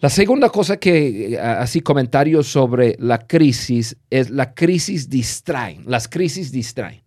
La 0.00 0.10
segunda 0.10 0.48
cosa 0.50 0.76
que, 0.76 1.34
eh, 1.34 1.40
así 1.40 1.80
comentarios 1.80 2.46
sobre 2.46 2.96
la 3.00 3.26
crisis, 3.26 3.96
es 4.10 4.30
la 4.30 4.54
crisis 4.54 5.08
distraen. 5.08 5.82
Las 5.86 6.08
crisis 6.08 6.52
distraen. 6.52 7.02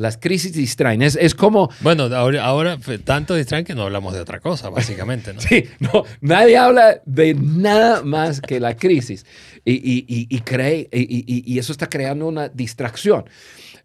Las 0.00 0.16
crisis 0.16 0.54
distraen. 0.54 1.02
Es, 1.02 1.14
es 1.14 1.34
como... 1.34 1.68
Bueno, 1.82 2.04
ahora, 2.04 2.78
tanto 3.04 3.34
distraen 3.34 3.66
que 3.66 3.74
no 3.74 3.82
hablamos 3.82 4.14
de 4.14 4.20
otra 4.20 4.40
cosa, 4.40 4.70
básicamente. 4.70 5.34
¿no? 5.34 5.40
sí, 5.42 5.66
no, 5.78 6.04
nadie 6.22 6.56
habla 6.56 7.02
de 7.04 7.34
nada 7.34 8.02
más 8.02 8.40
que 8.40 8.60
la 8.60 8.76
crisis. 8.76 9.26
Y, 9.62 9.74
y, 9.74 10.26
y, 10.30 10.40
cree, 10.40 10.88
y, 10.90 11.58
eso 11.58 11.72
está 11.72 11.90
creando 11.90 12.26
una 12.28 12.48
distracción. 12.48 13.24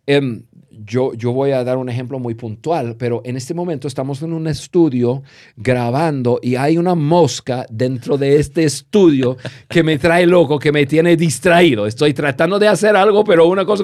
Em, 0.08 0.44
yo, 0.86 1.14
yo 1.16 1.34
voy 1.34 1.52
a 1.52 1.66
dar 1.66 1.76
un 1.76 1.90
ejemplo 1.90 2.18
muy 2.18 2.34
puntual, 2.34 2.96
pero 2.98 3.22
en 3.26 3.36
este 3.36 3.54
momento 3.54 3.90
estamos 3.90 4.22
en 4.22 4.32
un 4.32 4.48
estudio 4.48 5.22
grabando 5.58 6.40
y 6.42 6.56
hay 6.56 6.78
una 6.78 6.96
mosca 6.96 7.66
dentro 7.70 8.18
de 8.18 8.40
este 8.40 8.64
estudio 8.64 9.36
que 9.68 9.84
me 9.84 9.98
trae 9.98 10.26
loco, 10.26 10.60
que 10.60 10.72
me 10.72 10.86
tiene 10.86 11.18
distraído. 11.18 11.86
Estoy 11.86 12.14
tratando 12.14 12.58
de 12.58 12.70
hacer 12.70 12.96
algo, 12.96 13.26
pero 13.26 13.48
una 13.48 13.66
cosa... 13.66 13.84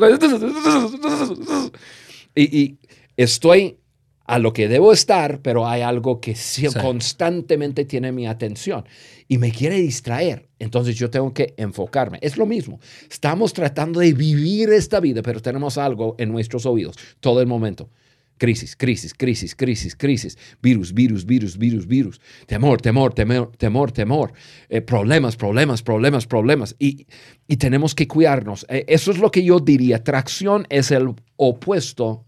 Y, 2.35 2.57
y 2.57 2.77
estoy 3.17 3.77
a 4.25 4.39
lo 4.39 4.53
que 4.53 4.69
debo 4.69 4.93
estar, 4.93 5.41
pero 5.41 5.67
hay 5.67 5.81
algo 5.81 6.21
que 6.21 6.37
constantemente 6.81 7.83
tiene 7.83 8.13
mi 8.13 8.27
atención 8.27 8.85
y 9.27 9.37
me 9.37 9.51
quiere 9.51 9.75
distraer. 9.75 10.47
Entonces 10.57 10.95
yo 10.95 11.09
tengo 11.09 11.33
que 11.33 11.53
enfocarme. 11.57 12.17
Es 12.21 12.37
lo 12.37 12.45
mismo. 12.45 12.79
Estamos 13.09 13.51
tratando 13.51 13.99
de 13.99 14.13
vivir 14.13 14.69
esta 14.71 15.01
vida, 15.01 15.21
pero 15.21 15.41
tenemos 15.41 15.77
algo 15.77 16.15
en 16.17 16.31
nuestros 16.31 16.65
oídos 16.65 16.95
todo 17.19 17.41
el 17.41 17.47
momento. 17.47 17.89
Crisis, 18.37 18.75
crisis, 18.75 19.13
crisis, 19.13 19.55
crisis, 19.55 19.95
crisis. 19.95 20.37
Virus, 20.61 20.93
virus, 20.93 21.25
virus, 21.25 21.57
virus, 21.57 21.85
virus. 21.87 22.21
Temor, 22.47 22.81
temor, 22.81 23.13
temor, 23.13 23.51
temor, 23.57 23.91
temor. 23.91 24.33
Eh, 24.69 24.81
problemas, 24.81 25.35
problemas, 25.35 25.83
problemas, 25.83 26.25
problemas. 26.25 26.75
Y, 26.79 27.05
y 27.47 27.57
tenemos 27.57 27.93
que 27.93 28.07
cuidarnos. 28.07 28.65
Eh, 28.69 28.85
eso 28.87 29.11
es 29.11 29.19
lo 29.19 29.29
que 29.29 29.43
yo 29.43 29.59
diría. 29.59 30.03
Tracción 30.03 30.65
es 30.69 30.91
el 30.91 31.13
opuesto 31.35 32.25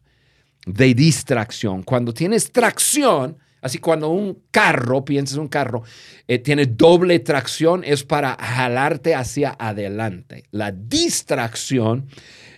de 0.65 0.93
distracción. 0.93 1.83
Cuando 1.83 2.13
tienes 2.13 2.51
tracción, 2.51 3.37
Así 3.63 3.77
cuando 3.77 4.09
un 4.09 4.43
carro, 4.51 5.05
piensas 5.05 5.37
un 5.37 5.47
carro, 5.47 5.83
eh, 6.27 6.37
tiene 6.37 6.65
doble 6.65 7.19
tracción, 7.19 7.81
es 7.85 8.03
para 8.03 8.35
jalarte 8.35 9.15
hacia 9.15 9.55
adelante. 9.57 10.43
La 10.51 10.73
distracción 10.73 12.09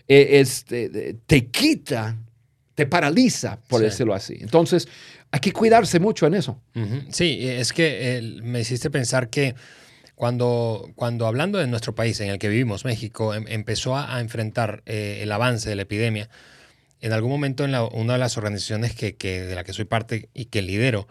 eh, 0.08 0.44
te, 1.28 1.48
quita, 1.52 2.18
te 2.75 2.86
paraliza, 2.86 3.60
por 3.67 3.82
decirlo 3.82 4.13
así. 4.13 4.38
Entonces, 4.39 4.88
hay 5.32 5.39
que 5.39 5.51
cuidarse 5.51 6.00
mucho 6.00 6.27
en 6.27 6.36
eso. 6.36 6.62
Sí, 7.10 7.39
es 7.41 7.74
que 7.74 8.39
me 8.44 8.60
hiciste 8.62 8.89
pensar 8.89 9.29
que 9.29 9.55
cuando, 10.15 10.89
cuando 10.96 11.27
hablando 11.27 11.58
de 11.60 11.67
nuestro 11.67 11.94
país 11.94 12.20
en 12.22 12.29
el 12.29 12.39
que 12.39 12.48
vivimos, 12.48 12.86
México, 12.86 13.34
em, 13.34 13.46
empezó 13.48 13.98
a, 13.98 14.20
enfrentar 14.22 14.82
eh, 14.86 15.20
el 15.22 15.32
avance 15.32 15.70
de 15.70 15.75
la 15.75 15.82
epidemia, 15.82 16.29
en 17.01 17.12
algún 17.12 17.32
momento 17.32 17.65
en 17.65 17.75
una 17.75 18.13
de 18.13 18.20
las 18.20 18.38
organizaciones 18.38 18.96
que, 18.96 19.13
de 19.13 19.55
la 19.55 19.63
que 19.63 19.74
soy 19.74 19.86
parte 19.86 20.29
y 20.34 20.46
que 20.46 20.62
lidero, 20.62 21.08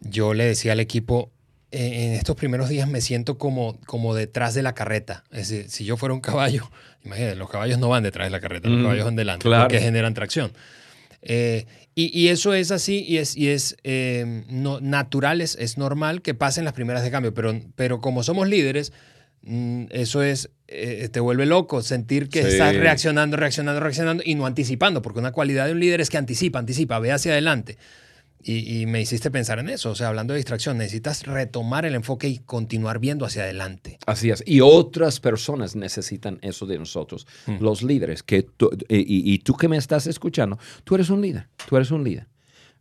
yo 0.00 0.34
le 0.34 0.44
decía 0.44 0.72
al 0.72 0.80
equipo, 0.80 1.32
eh, 1.70 2.04
en 2.04 2.12
estos 2.12 2.36
primeros 2.36 2.68
días 2.68 2.88
me 2.88 3.00
siento 3.00 3.38
como, 3.38 3.80
como 3.86 4.14
detrás 4.14 4.52
de 4.54 4.62
la 4.62 4.74
carreta. 4.74 5.24
Es 5.30 5.48
decir, 5.48 5.70
si 5.70 5.84
yo 5.84 5.96
fuera 5.96 6.14
un 6.14 6.20
caballo, 6.20 6.70
imagínense, 7.04 7.36
los 7.36 7.48
caballos 7.48 7.78
no 7.78 7.88
van 7.88 8.02
detrás 8.02 8.26
de 8.26 8.30
la 8.30 8.40
carreta, 8.40 8.68
los 8.68 8.80
mm, 8.80 8.82
caballos 8.82 9.04
van 9.06 9.16
delante, 9.16 9.48
porque 9.48 9.80
generan 9.80 10.12
tracción. 10.12 10.52
Eh, 11.22 11.66
y, 11.94 12.28
eso 12.28 12.54
es 12.54 12.70
así 12.70 13.04
y 13.06 13.18
es, 13.18 13.36
y 13.36 13.48
es 13.48 13.76
eh, 13.84 14.44
no, 14.48 14.80
natural, 14.80 15.40
es, 15.40 15.78
normal 15.78 16.22
que 16.22 16.34
pasen 16.34 16.64
las 16.64 16.72
primeras 16.72 17.04
de 17.04 17.10
cambio, 17.10 17.34
pero, 17.34 17.60
pero 17.76 18.00
como 18.00 18.22
somos 18.22 18.48
líderes, 18.48 18.92
mm, 19.42 19.84
eso 19.90 20.22
es, 20.22 20.50
eh, 20.68 21.08
te 21.12 21.20
vuelve 21.20 21.46
loco 21.46 21.82
sentir 21.82 22.28
que 22.28 22.40
estás 22.40 22.74
reaccionando, 22.74 23.36
reaccionando, 23.36 23.80
reaccionando 23.80 24.22
y 24.26 24.34
no 24.34 24.46
anticipando, 24.46 25.02
porque 25.02 25.20
una 25.20 25.32
cualidad 25.32 25.66
de 25.66 25.72
un 25.72 25.80
líder 25.80 26.00
es 26.00 26.08
que 26.10 26.16
anticipa, 26.16 26.58
anticipa, 26.58 26.98
ve 26.98 27.12
hacia 27.12 27.32
adelante. 27.32 27.76
Y, 28.44 28.86
me 28.86 29.00
hiciste 29.00 29.30
pensar 29.30 29.60
en 29.60 29.68
eso, 29.68 29.90
o 29.90 29.94
sea, 29.94 30.08
hablando 30.08 30.32
de 30.32 30.38
distracción, 30.38 30.78
necesitas 30.78 31.24
retomar 31.26 31.84
el 31.84 31.94
enfoque 31.94 32.28
y 32.28 32.38
continuar 32.38 32.98
viendo 32.98 33.24
hacia 33.24 33.44
adelante. 33.44 33.98
Así 34.06 34.30
es, 34.30 34.42
y 34.46 34.60
otras 34.60 35.20
personas 35.20 35.76
necesitan 35.76 36.38
eso 36.42 36.66
de 36.66 36.78
nosotros, 36.78 37.26
mm. 37.46 37.58
los 37.60 37.82
líderes, 37.82 38.22
que 38.22 38.48
y, 38.88 39.38
tú 39.40 39.54
que 39.54 39.68
me 39.68 39.76
estás 39.76 40.06
escuchando, 40.08 40.58
tú 40.82 40.96
eres 40.96 41.10
un 41.10 41.22
líder, 41.22 41.46
tú 41.68 41.76
eres 41.76 41.90
un 41.90 42.02
líder. 42.02 42.26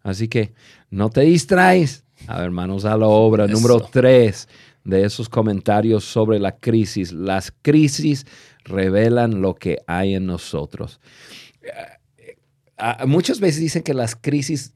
Así 0.03 0.27
que 0.27 0.53
no 0.89 1.09
te 1.11 1.21
distraes. 1.21 2.03
A 2.27 2.39
ver, 2.39 2.51
manos 2.51 2.85
a 2.85 2.97
la 2.97 3.07
obra. 3.07 3.45
Número 3.47 3.79
tres 3.79 4.47
de 4.83 5.05
esos 5.05 5.29
comentarios 5.29 6.03
sobre 6.03 6.39
la 6.39 6.57
crisis. 6.57 7.11
Las 7.11 7.53
crisis 7.61 8.25
revelan 8.63 9.41
lo 9.41 9.55
que 9.55 9.77
hay 9.87 10.15
en 10.15 10.25
nosotros. 10.25 10.99
Eh, 11.61 12.35
eh, 12.77 13.05
muchas 13.05 13.39
veces 13.39 13.61
dicen 13.61 13.83
que 13.83 13.93
las 13.93 14.15
crisis 14.15 14.73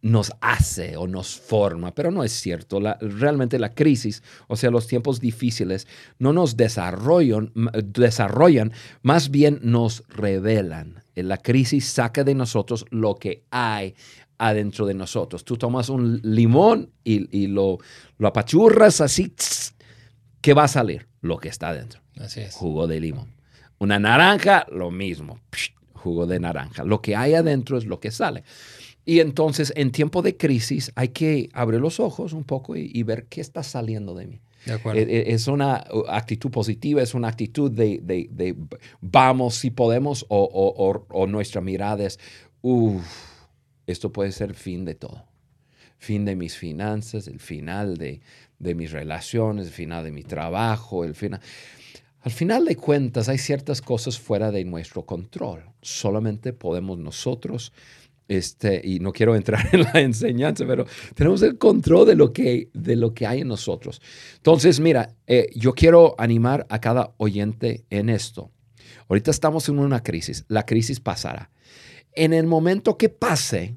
nos 0.00 0.32
hace 0.40 0.96
o 0.96 1.06
nos 1.06 1.36
forma, 1.36 1.94
pero 1.94 2.10
no 2.10 2.22
es 2.22 2.32
cierto. 2.32 2.80
realmente 3.00 3.58
la 3.58 3.74
crisis, 3.74 4.22
o 4.46 4.56
sea, 4.56 4.70
los 4.70 4.86
tiempos 4.86 5.20
difíciles, 5.20 5.86
no 6.18 6.32
nos 6.32 6.56
desarrollan, 6.56 7.52
desarrollan, 7.82 8.72
más 9.02 9.30
bien 9.30 9.60
nos 9.62 10.04
revelan. 10.08 11.02
La 11.14 11.38
crisis 11.38 11.86
saca 11.86 12.22
de 12.22 12.34
nosotros 12.34 12.84
lo 12.90 13.16
que 13.16 13.44
hay 13.50 13.94
adentro 14.38 14.86
de 14.86 14.94
nosotros. 14.94 15.44
Tú 15.44 15.56
tomas 15.56 15.88
un 15.88 16.20
limón 16.22 16.92
y, 17.02 17.48
lo, 17.48 17.78
lo, 18.18 18.28
apachurras 18.28 19.00
así, 19.00 19.34
¿qué 20.40 20.54
va 20.54 20.64
a 20.64 20.68
salir? 20.68 21.08
Lo 21.20 21.38
que 21.38 21.48
está 21.48 21.70
adentro. 21.70 22.00
Así 22.20 22.40
es. 22.40 22.54
Jugo 22.54 22.86
de 22.86 23.00
limón. 23.00 23.34
Una 23.78 23.98
naranja, 23.98 24.66
lo 24.70 24.90
mismo. 24.92 25.40
Jugo 25.94 26.26
de 26.26 26.38
naranja. 26.38 26.84
Lo 26.84 27.02
que 27.02 27.16
hay 27.16 27.34
adentro 27.34 27.78
es 27.78 27.84
lo 27.84 27.98
que 27.98 28.12
sale. 28.12 28.44
Y 29.08 29.20
entonces, 29.20 29.72
en 29.74 29.90
tiempo 29.90 30.20
de 30.20 30.36
crisis, 30.36 30.92
hay 30.94 31.08
que 31.08 31.48
abrir 31.54 31.80
los 31.80 31.98
ojos 31.98 32.34
un 32.34 32.44
poco 32.44 32.76
y, 32.76 33.02
ver 33.04 33.24
qué 33.24 33.40
está 33.40 33.62
saliendo 33.62 34.14
de 34.14 34.26
mí. 34.26 34.42
De 34.66 34.74
acuerdo. 34.74 35.00
E, 35.00 35.04
e, 35.04 35.32
es 35.32 35.46
una 35.46 35.82
actitud 36.08 36.50
positiva, 36.50 37.00
es 37.00 37.14
una 37.14 37.28
actitud 37.28 37.70
de, 37.70 38.54
vamos 39.00 39.54
si 39.54 39.70
podemos, 39.70 40.26
o, 40.28 41.26
nuestra 41.26 41.62
mirada 41.62 42.04
es, 42.04 42.20
uff, 42.60 43.02
esto 43.86 44.12
puede 44.12 44.30
ser 44.30 44.50
el 44.50 44.56
fin 44.56 44.84
de 44.84 44.94
todo. 44.94 45.24
Fin 45.96 46.26
de 46.26 46.36
mis 46.36 46.58
finanzas, 46.58 47.28
el 47.28 47.40
final 47.40 47.96
de, 47.96 48.20
mis 48.74 48.92
relaciones, 48.92 49.68
el 49.68 49.72
final 49.72 50.04
de 50.04 50.12
mi 50.12 50.22
trabajo, 50.22 51.04
el 51.04 51.14
final... 51.14 51.40
Al 52.20 52.32
final 52.32 52.66
de 52.66 52.76
cuentas, 52.76 53.30
hay 53.30 53.38
ciertas 53.38 53.80
cosas 53.80 54.18
fuera 54.18 54.50
de 54.50 54.66
nuestro 54.66 55.06
control. 55.06 55.64
Solamente 55.80 56.52
podemos 56.52 56.98
nosotros 56.98 57.72
este, 58.28 58.80
y 58.84 59.00
no 59.00 59.12
quiero 59.12 59.34
entrar 59.34 59.68
en 59.72 59.82
la 59.82 60.00
enseñanza, 60.00 60.64
pero 60.66 60.86
tenemos 61.14 61.42
el 61.42 61.58
control 61.58 62.06
de 62.06 62.14
lo 62.14 62.32
que, 62.32 62.68
de 62.74 62.94
lo 62.94 63.14
que 63.14 63.26
hay 63.26 63.40
en 63.40 63.48
nosotros. 63.48 64.00
Entonces, 64.36 64.78
mira, 64.78 65.16
eh, 65.26 65.48
yo 65.54 65.72
quiero 65.72 66.14
animar 66.18 66.66
a 66.68 66.80
cada 66.80 67.14
oyente 67.16 67.84
en 67.90 68.10
esto. 68.10 68.52
Ahorita 69.08 69.30
estamos 69.30 69.68
en 69.68 69.78
una 69.78 70.02
crisis, 70.02 70.44
la 70.48 70.66
crisis 70.66 71.00
pasará. 71.00 71.50
En 72.12 72.34
el 72.34 72.46
momento 72.46 72.98
que 72.98 73.08
pase, 73.08 73.76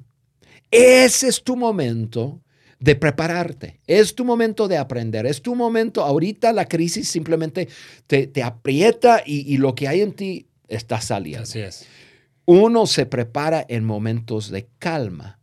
ese 0.70 1.28
es 1.28 1.42
tu 1.42 1.56
momento 1.56 2.42
de 2.78 2.96
prepararte, 2.96 3.80
es 3.86 4.14
tu 4.14 4.24
momento 4.24 4.68
de 4.68 4.76
aprender, 4.76 5.24
es 5.24 5.40
tu 5.40 5.54
momento, 5.54 6.02
ahorita 6.02 6.52
la 6.52 6.66
crisis 6.66 7.08
simplemente 7.08 7.68
te, 8.06 8.26
te 8.26 8.42
aprieta 8.42 9.22
y, 9.24 9.54
y 9.54 9.56
lo 9.56 9.74
que 9.74 9.86
hay 9.86 10.00
en 10.00 10.12
ti 10.12 10.48
está 10.66 11.00
saliendo. 11.00 11.44
Así 11.44 11.60
es 11.60 11.86
uno 12.44 12.86
se 12.86 13.06
prepara 13.06 13.64
en 13.68 13.84
momentos 13.84 14.50
de 14.50 14.68
calma 14.78 15.38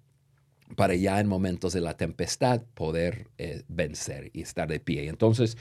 para 0.75 0.95
ya 0.95 1.19
en 1.19 1.27
momentos 1.27 1.73
de 1.73 1.81
la 1.81 1.95
tempestad 1.95 2.61
poder 2.73 3.27
eh, 3.37 3.63
vencer 3.67 4.29
y 4.33 4.41
estar 4.41 4.67
de 4.69 4.79
pie. 4.79 5.07
Entonces, 5.07 5.57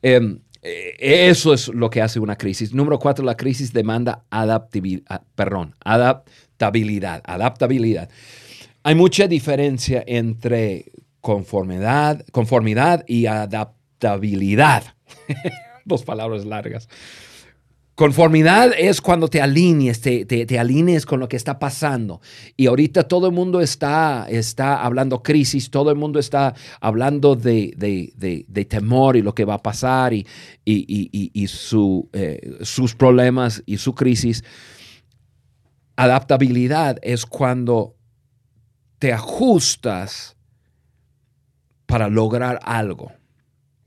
em, 0.00 0.40
eh, 0.62 1.28
eso 1.28 1.52
es 1.52 1.68
lo 1.68 1.90
que 1.90 2.00
hace 2.00 2.20
una 2.20 2.36
crisis. 2.36 2.72
Número 2.72 2.98
cuatro, 2.98 3.24
la 3.24 3.36
crisis 3.36 3.72
demanda 3.72 4.24
adaptabilidad, 4.30 5.04
ah, 5.08 5.72
adaptabilidad, 5.84 7.22
adaptabilidad. 7.24 8.08
Hay 8.84 8.94
mucha 8.94 9.26
diferencia 9.26 10.02
entre 10.06 10.92
conformidad, 11.20 12.24
conformidad 12.32 13.04
y 13.06 13.26
adaptabilidad. 13.26 14.84
Dos 15.84 16.04
palabras 16.04 16.44
largas. 16.44 16.88
Conformidad 17.94 18.72
es 18.78 19.02
cuando 19.02 19.28
te 19.28 19.42
alinees, 19.42 20.00
te, 20.00 20.24
te, 20.24 20.46
con 21.06 21.20
lo 21.20 21.28
que 21.28 21.36
está 21.36 21.58
pasando. 21.58 22.22
Y 22.56 22.66
ahorita 22.66 23.02
todo 23.02 23.26
el 23.26 23.34
mundo 23.34 23.60
está, 23.60 24.26
está 24.30 24.82
hablando 24.82 25.22
crisis, 25.22 25.70
todo 25.70 25.90
el 25.90 25.96
mundo 25.96 26.18
está 26.18 26.54
hablando 26.80 27.36
de, 27.36 28.66
temor 28.68 29.16
y 29.16 29.22
lo 29.22 29.34
que 29.34 29.44
va 29.44 29.54
a 29.54 29.62
pasar 29.62 30.14
y, 30.14 30.26
y, 30.64 31.46
su, 31.48 32.08
eh, 32.14 32.58
sus 32.62 32.94
problemas 32.94 33.62
y 33.66 33.76
su 33.76 33.94
crisis. 33.94 34.42
Adaptabilidad 35.94 36.96
es 37.02 37.26
cuando 37.26 37.94
te 38.98 39.12
ajustas 39.12 40.34
para 41.84 42.08
lograr 42.08 42.58
algo. 42.62 43.12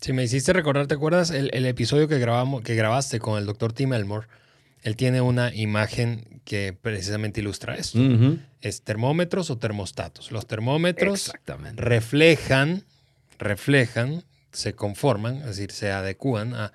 Si 0.06 0.14
me 0.14 0.24
hiciste 0.24 0.54
recordar, 0.54 0.86
¿te 0.86 0.94
acuerdas 0.94 1.32
el, 1.32 1.66
episodio 1.66 2.08
que, 2.08 2.20
grabamos, 2.20 2.62
que 2.62 2.76
grabaste 2.76 3.18
con 3.20 3.40
el 3.40 3.48
doctor 3.48 3.74
Tim 3.74 3.92
Elmore? 3.92 4.28
Él 4.84 4.96
tiene 4.96 5.20
una 5.20 5.52
imagen 5.52 6.42
que 6.46 6.78
precisamente 6.80 7.42
ilustra 7.42 7.74
esto. 7.74 7.98
Es 8.62 8.84
termómetros 8.84 9.50
o 9.50 9.58
termostatos. 9.58 10.32
Los 10.32 10.46
termómetros 10.46 11.34
reflejan, 11.74 12.84
reflejan, 13.40 14.24
se 14.52 14.74
conforman, 14.74 15.38
es 15.38 15.46
decir, 15.46 15.72
se 15.72 15.90
adecúan 15.90 16.54
a 16.54 16.72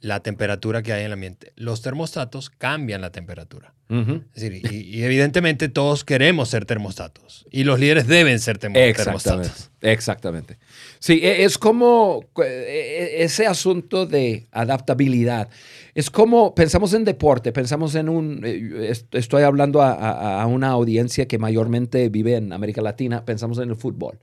la 0.00 0.20
temperatura 0.20 0.82
que 0.82 0.92
hay 0.92 1.00
en 1.00 1.06
el 1.06 1.12
ambiente. 1.12 1.52
Los 1.56 1.82
termostatos 1.82 2.50
cambian 2.50 3.00
la 3.00 3.10
temperatura. 3.10 3.74
Es 3.90 4.42
decir, 4.42 4.70
y, 4.70 5.02
evidentemente 5.02 5.70
todos 5.70 6.04
queremos 6.04 6.50
ser 6.50 6.66
termostatos 6.66 7.46
y 7.50 7.64
los 7.64 7.80
líderes 7.80 8.06
deben 8.06 8.38
ser 8.38 8.58
termostatos. 8.58 9.70
Exactamente. 9.80 10.58
Sí, 10.98 11.20
e, 11.22 11.44
es 11.44 11.56
como 11.56 12.26
e, 12.36 12.42
e, 12.42 13.22
ese 13.22 13.46
asunto 13.46 14.04
de 14.04 14.46
adaptabilidad. 14.52 15.48
Es 15.94 16.10
como 16.10 16.54
pensamos 16.54 16.92
en 16.92 17.04
deporte, 17.04 17.50
pensamos 17.50 17.94
en 17.94 18.10
un, 18.10 18.42
eh, 18.44 18.92
estoy 19.12 19.42
hablando 19.42 19.80
a, 19.80 20.44
una 20.46 20.68
audiencia 20.68 21.26
que 21.26 21.38
mayormente 21.38 22.10
vive 22.10 22.36
en 22.36 22.52
América 22.52 22.82
Latina, 22.82 23.24
pensamos 23.24 23.58
en 23.58 23.70
el 23.70 23.76
fútbol. 23.76 24.18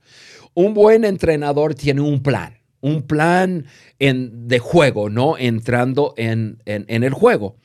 Un 0.53 0.75
buen 0.75 1.05
entrenador 1.05 1.73
tiene 1.73 2.01
un 2.01 2.21
plan 2.21 2.59
un 2.81 3.03
plan 3.03 3.65
en, 3.99 4.47
de 4.47 4.59
juego, 4.59 5.09
¿no? 5.09 5.37
Entrando 5.37 6.13
en, 6.17 6.61
el 6.65 7.13
juego. 7.13 7.55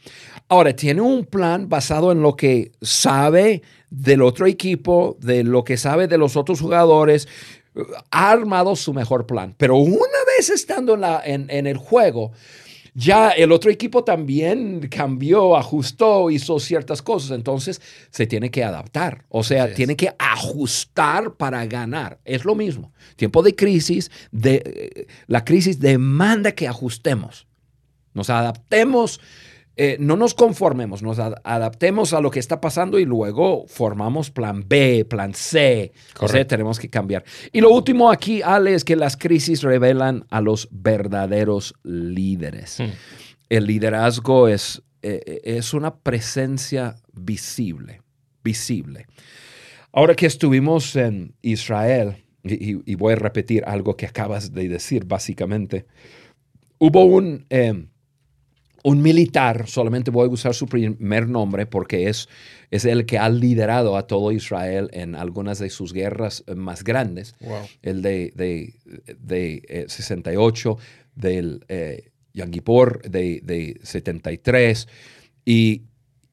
Ahora, 0.48 0.74
tiene 0.74 1.00
un 1.00 1.24
plan 1.24 1.68
basado 1.68 2.12
en 2.12 2.22
lo 2.22 2.36
que 2.36 2.72
sabe 2.80 3.62
del 3.90 4.22
otro 4.22 4.46
equipo, 4.46 5.16
de 5.20 5.44
lo 5.44 5.64
que 5.64 5.76
sabe 5.76 6.08
de 6.08 6.18
los 6.18 6.36
otros 6.36 6.60
jugadores. 6.60 7.28
Ha 8.10 8.30
armado 8.30 8.74
su 8.76 8.92
mejor 8.92 9.26
plan. 9.26 9.54
Pero 9.56 9.76
una 9.76 10.18
vez 10.36 10.50
estando 10.50 10.94
en, 10.94 11.00
la, 11.02 11.22
en, 11.24 11.66
el 11.66 11.76
juego, 11.76 12.32
ya 12.94 13.30
el 13.30 13.52
otro 13.52 13.70
equipo 13.70 14.04
también 14.04 14.88
cambió, 14.88 15.56
ajustó, 15.56 16.30
hizo 16.30 16.58
ciertas 16.58 17.02
cosas, 17.02 17.32
entonces 17.32 17.80
se 18.10 18.26
tiene 18.26 18.50
que 18.50 18.64
adaptar, 18.64 19.24
o 19.28 19.42
sea, 19.42 19.72
tiene 19.74 19.96
que 19.96 20.14
ajustar 20.18 21.34
para 21.34 21.64
ganar. 21.66 22.18
Es 22.24 22.44
lo 22.44 22.54
mismo. 22.54 22.92
Tiempo 23.16 23.42
de 23.42 23.54
crisis, 23.54 24.10
de, 24.30 25.06
la 25.26 25.44
crisis 25.44 25.80
demanda 25.80 26.52
que 26.52 26.68
ajustemos, 26.68 27.46
nos 28.12 28.30
adaptemos 28.30 29.20
eh, 29.76 29.96
no 29.98 30.16
nos 30.16 30.34
conformemos, 30.34 31.02
nos 31.02 31.18
adaptemos 31.18 32.12
a 32.12 32.20
lo 32.20 32.30
que 32.30 32.40
está 32.40 32.60
pasando 32.60 32.98
y 32.98 33.04
luego 33.04 33.64
formamos 33.66 34.30
plan 34.30 34.64
B, 34.66 35.06
plan 35.08 35.32
C. 35.32 35.92
O 36.18 36.28
sea, 36.28 36.46
tenemos 36.46 36.78
que 36.78 36.90
cambiar. 36.90 37.24
Y 37.52 37.60
lo 37.60 37.70
último 37.70 38.10
aquí, 38.10 38.42
Ale, 38.42 38.74
es 38.74 38.84
que 38.84 38.96
las 38.96 39.16
crisis 39.16 39.62
revelan 39.62 40.26
a 40.28 40.40
los 40.40 40.68
verdaderos 40.70 41.74
líderes. 41.82 42.80
Hmm. 42.80 42.90
El 43.48 43.66
liderazgo 43.66 44.48
es, 44.48 44.82
eh, 45.02 45.22
eh, 45.24 45.40
es 45.44 45.72
una 45.72 45.94
presencia 45.94 46.96
visible, 47.12 48.02
visible. 48.44 49.06
Ahora 49.92 50.14
que 50.14 50.26
estuvimos 50.26 50.94
en 50.96 51.34
Israel, 51.42 52.16
y, 52.42 52.94
voy 52.96 53.12
a 53.12 53.16
repetir 53.16 53.64
algo 53.66 53.96
que 53.96 54.06
acabas 54.06 54.52
de 54.52 54.68
decir, 54.68 55.04
básicamente, 55.04 55.86
hubo 56.78 57.04
un 57.04 57.46
un 58.82 59.02
militar, 59.02 59.68
solamente 59.68 60.10
voy 60.10 60.28
a 60.28 60.30
usar 60.30 60.54
su 60.54 60.66
primer 60.66 61.28
nombre 61.28 61.66
porque 61.66 62.08
es, 62.08 62.28
es 62.70 62.84
el 62.84 63.04
que 63.06 63.18
ha 63.18 63.28
liderado 63.28 63.96
a 63.96 64.06
todo 64.06 64.32
Israel 64.32 64.88
en 64.92 65.14
algunas 65.14 65.58
de 65.58 65.70
sus 65.70 65.92
guerras 65.92 66.44
eh, 66.46 66.54
más 66.54 66.84
grandes, 66.84 67.34
el 67.82 68.02
de, 68.02 68.32
de, 68.36 69.86
68, 69.88 70.78
eh, 70.78 70.84
del 71.14 71.64
eh, 71.68 72.10
de, 72.32 73.40
de 73.42 73.80
73, 73.82 74.88
y, 75.44 75.82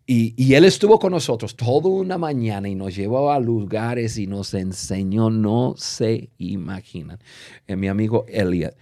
y, 0.05 0.53
él 0.53 0.63
estuvo 0.63 0.99
con 0.99 1.11
nosotros 1.11 1.55
toda 1.55 1.89
una 1.89 2.17
mañana 2.17 2.69
y 2.69 2.75
nos 2.75 2.95
llevó 2.95 3.31
a 3.31 3.39
lugares 3.39 4.17
y 4.17 4.27
nos 4.27 4.53
enseñó, 4.53 5.29
no 5.29 5.73
se 5.75 6.29
imaginan, 6.37 7.19
mi 7.67 7.87
amigo 7.87 8.25
Elliot. 8.29 8.77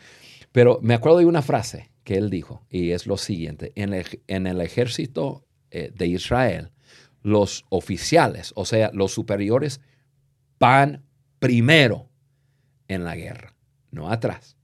Pero 0.51 0.79
me 0.83 0.93
acuerdo 0.93 1.19
de 1.19 1.25
una 1.25 1.41
frase 1.41 1.89
que 2.05 2.15
él 2.15 2.29
dijo, 2.29 2.65
y 2.69 2.91
es 2.91 3.07
lo 3.07 3.17
siguiente, 3.17 3.73
en 3.75 3.93
el, 4.47 4.61
ejército 4.61 5.43
eh, 5.71 5.91
de 5.93 6.07
Israel, 6.07 6.71
los 7.23 7.65
oficiales, 7.69 8.53
o 8.55 8.63
sea, 8.63 8.91
los 8.93 9.11
superiores, 9.11 9.81
van 10.59 11.03
primero 11.39 12.07
en 12.87 13.03
la 13.03 13.15
guerra, 13.15 13.55
no 13.89 14.09
atrás. 14.11 14.55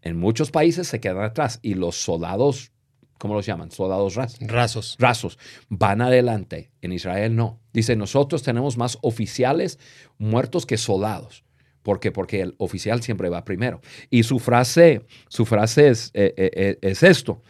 En 0.00 0.16
muchos 0.16 0.50
países 0.50 0.88
se 0.88 0.98
quedan 0.98 1.22
atrás 1.22 1.58
y 1.60 1.74
los 1.74 1.96
soldados, 1.96 2.72
¿cómo 3.18 3.34
los 3.34 3.44
llaman? 3.44 3.70
Soldados 3.70 4.14
rasos. 4.14 4.38
Rasos. 4.40 4.96
Rasos. 4.98 5.38
Van 5.68 6.00
adelante. 6.00 6.70
En 6.80 6.92
Israel 6.92 7.36
no. 7.36 7.60
Dice, 7.74 7.94
nosotros 7.94 8.42
tenemos 8.42 8.78
más 8.78 8.96
oficiales 9.02 9.78
muertos 10.16 10.64
que 10.64 10.78
soldados. 10.78 11.44
¿Por 11.86 12.00
qué? 12.00 12.10
Porque 12.10 12.40
el 12.40 12.56
oficial 12.58 13.00
siempre 13.00 13.28
va 13.28 13.44
primero. 13.44 13.80
Y 14.10 14.24
su 14.24 14.40
frase, 14.40 15.02
su 15.28 15.46
frase 15.46 15.90
es, 15.90 16.10
eh, 16.14 16.34
eh, 16.36 16.50
eh, 16.52 16.78
es 16.80 17.04
esto. 17.04 17.44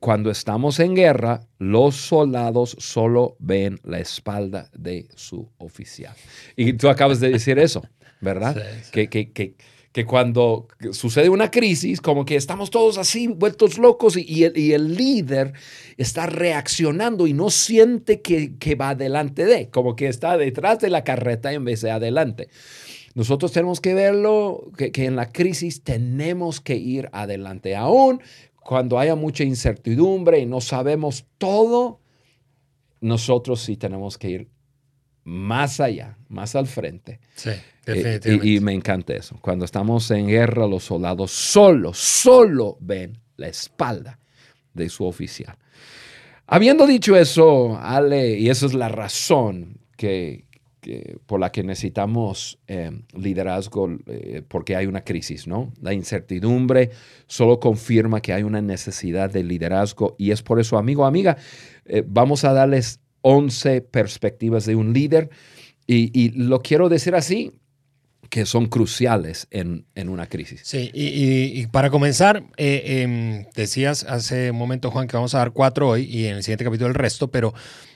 cuando 0.00 0.30
estamos 0.30 0.78
en 0.80 0.94
guerra, 0.94 1.40
los 1.58 1.96
soldados 1.96 2.76
solo 2.78 3.36
ven 3.38 3.80
la 3.82 3.98
espalda 3.98 4.68
de 4.76 5.08
su 5.14 5.48
oficial. 5.56 6.14
Y 6.56 6.74
tú 6.74 6.90
acabas 6.90 7.20
de 7.20 7.30
decir 7.30 7.58
eso, 7.58 7.82
¿verdad? 8.20 8.62
Que, 8.92 9.08
que, 9.08 10.04
cuando 10.04 10.68
sucede 10.92 11.30
una 11.30 11.50
crisis, 11.50 12.02
como 12.02 12.26
que 12.26 12.36
estamos 12.36 12.68
todos 12.68 12.98
así, 12.98 13.28
vueltos 13.28 13.78
locos, 13.78 14.14
y, 14.18 14.44
el, 14.44 14.58
y 14.58 14.74
el, 14.74 14.94
líder 14.94 15.54
está 15.96 16.26
reaccionando 16.26 17.26
y 17.26 17.32
no 17.32 17.48
siente 17.48 18.20
que, 18.20 18.58
que 18.58 18.74
va 18.74 18.94
delante 18.94 19.46
de, 19.46 19.70
como 19.70 19.96
que 19.96 20.08
está 20.08 20.36
detrás 20.36 20.80
de 20.80 20.90
la 20.90 21.02
carreta 21.02 21.50
en 21.54 21.64
vez 21.64 21.80
de 21.80 21.90
adelante. 21.90 22.50
Nosotros 23.14 23.52
tenemos 23.52 23.80
que 23.80 23.94
verlo, 23.94 24.70
que, 24.76 25.04
en 25.04 25.16
la 25.16 25.32
crisis 25.32 25.82
tenemos 25.82 26.60
que 26.60 26.76
ir 26.76 27.08
adelante. 27.12 27.74
Aún 27.74 28.22
cuando 28.56 28.98
haya 28.98 29.16
mucha 29.16 29.42
incertidumbre 29.42 30.38
y 30.38 30.46
no 30.46 30.60
sabemos 30.60 31.26
todo, 31.38 32.00
nosotros 33.00 33.62
sí 33.62 33.76
tenemos 33.76 34.16
que 34.16 34.30
ir 34.30 34.48
más 35.24 35.80
allá, 35.80 36.16
más 36.28 36.54
al 36.54 36.66
frente. 36.66 37.20
Sí, 37.34 37.50
eh, 37.50 37.62
definitivamente. 37.84 38.48
Y, 38.48 38.60
me 38.60 38.72
encanta 38.72 39.14
eso. 39.14 39.38
Cuando 39.40 39.64
estamos 39.64 40.10
en 40.10 40.28
guerra, 40.28 40.66
los 40.66 40.84
soldados 40.84 41.32
solo, 41.32 41.92
solo 41.94 42.76
ven 42.80 43.18
la 43.36 43.48
espalda 43.48 44.18
de 44.72 44.88
su 44.88 45.04
oficial. 45.04 45.56
Habiendo 46.46 46.86
dicho 46.86 47.16
eso, 47.16 47.78
Ale, 47.80 48.38
y 48.38 48.50
esa 48.50 48.66
es 48.66 48.74
la 48.74 48.88
razón 48.88 49.78
que, 49.96 50.44
por 51.26 51.40
la 51.40 51.50
que 51.52 51.62
necesitamos 51.62 52.58
eh, 52.66 52.90
liderazgo 53.14 53.98
eh, 54.06 54.42
porque 54.46 54.76
hay 54.76 54.86
una 54.86 55.02
crisis, 55.02 55.46
¿no? 55.46 55.72
La 55.80 55.92
incertidumbre 55.92 56.90
solo 57.26 57.60
confirma 57.60 58.20
que 58.20 58.32
hay 58.32 58.42
una 58.42 58.62
necesidad 58.62 59.30
de 59.30 59.44
liderazgo 59.44 60.14
y 60.18 60.30
es 60.30 60.42
por 60.42 60.60
eso, 60.60 60.78
amigo, 60.78 61.04
amiga, 61.04 61.36
eh, 61.84 62.02
vamos 62.06 62.44
a 62.44 62.52
darles 62.52 63.00
11 63.22 63.82
perspectivas 63.82 64.64
de 64.64 64.76
un 64.76 64.92
líder 64.92 65.30
y, 65.86 66.10
y, 66.18 66.30
lo 66.30 66.62
quiero 66.62 66.88
decir 66.88 67.14
así 67.14 67.52
que 68.30 68.46
son 68.46 68.66
cruciales 68.66 69.48
en, 69.50 69.84
en 69.96 70.08
una 70.08 70.26
crisis. 70.26 70.60
Sí, 70.64 70.90
y, 70.94 71.60
y, 71.60 71.66
para 71.66 71.90
comenzar, 71.90 72.44
em, 72.56 73.44
decías 73.56 74.04
hace 74.04 74.52
un 74.52 74.56
momento, 74.56 74.90
Juan, 74.92 75.08
que 75.08 75.16
vamos 75.16 75.34
a 75.34 75.38
dar 75.38 75.50
cuatro 75.50 75.88
hoy 75.88 76.04
y 76.04 76.26
en 76.26 76.36
el 76.36 76.42
siguiente 76.44 76.64
capítulo 76.64 76.88
el 76.88 76.94
resto, 76.94 77.28
pero 77.30 77.52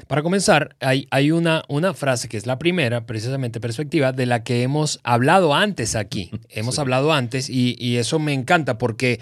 para 0.09 0.23
comenzar, 0.23 0.77
hay, 0.81 1.07
hay 1.11 1.31
una, 1.31 1.63
una 1.69 1.95
frase 1.95 2.29
que 2.29 2.37
es 2.37 2.47
la 2.47 2.59
primera, 2.59 3.07
precisamente 3.07 3.61
perspectiva, 3.61 4.13
de 4.13 4.27
la 4.27 4.43
que 4.43 4.63
hemos 4.63 5.01
hablado 5.05 5.55
antes 5.55 5.95
aquí. 5.95 6.31
hemos 6.51 6.79
hablado 6.81 7.13
antes 7.13 7.49
y, 7.49 7.77
y 7.79 7.97
eso 7.97 8.19
me 8.19 8.33
encanta 8.33 8.77
porque 8.77 9.21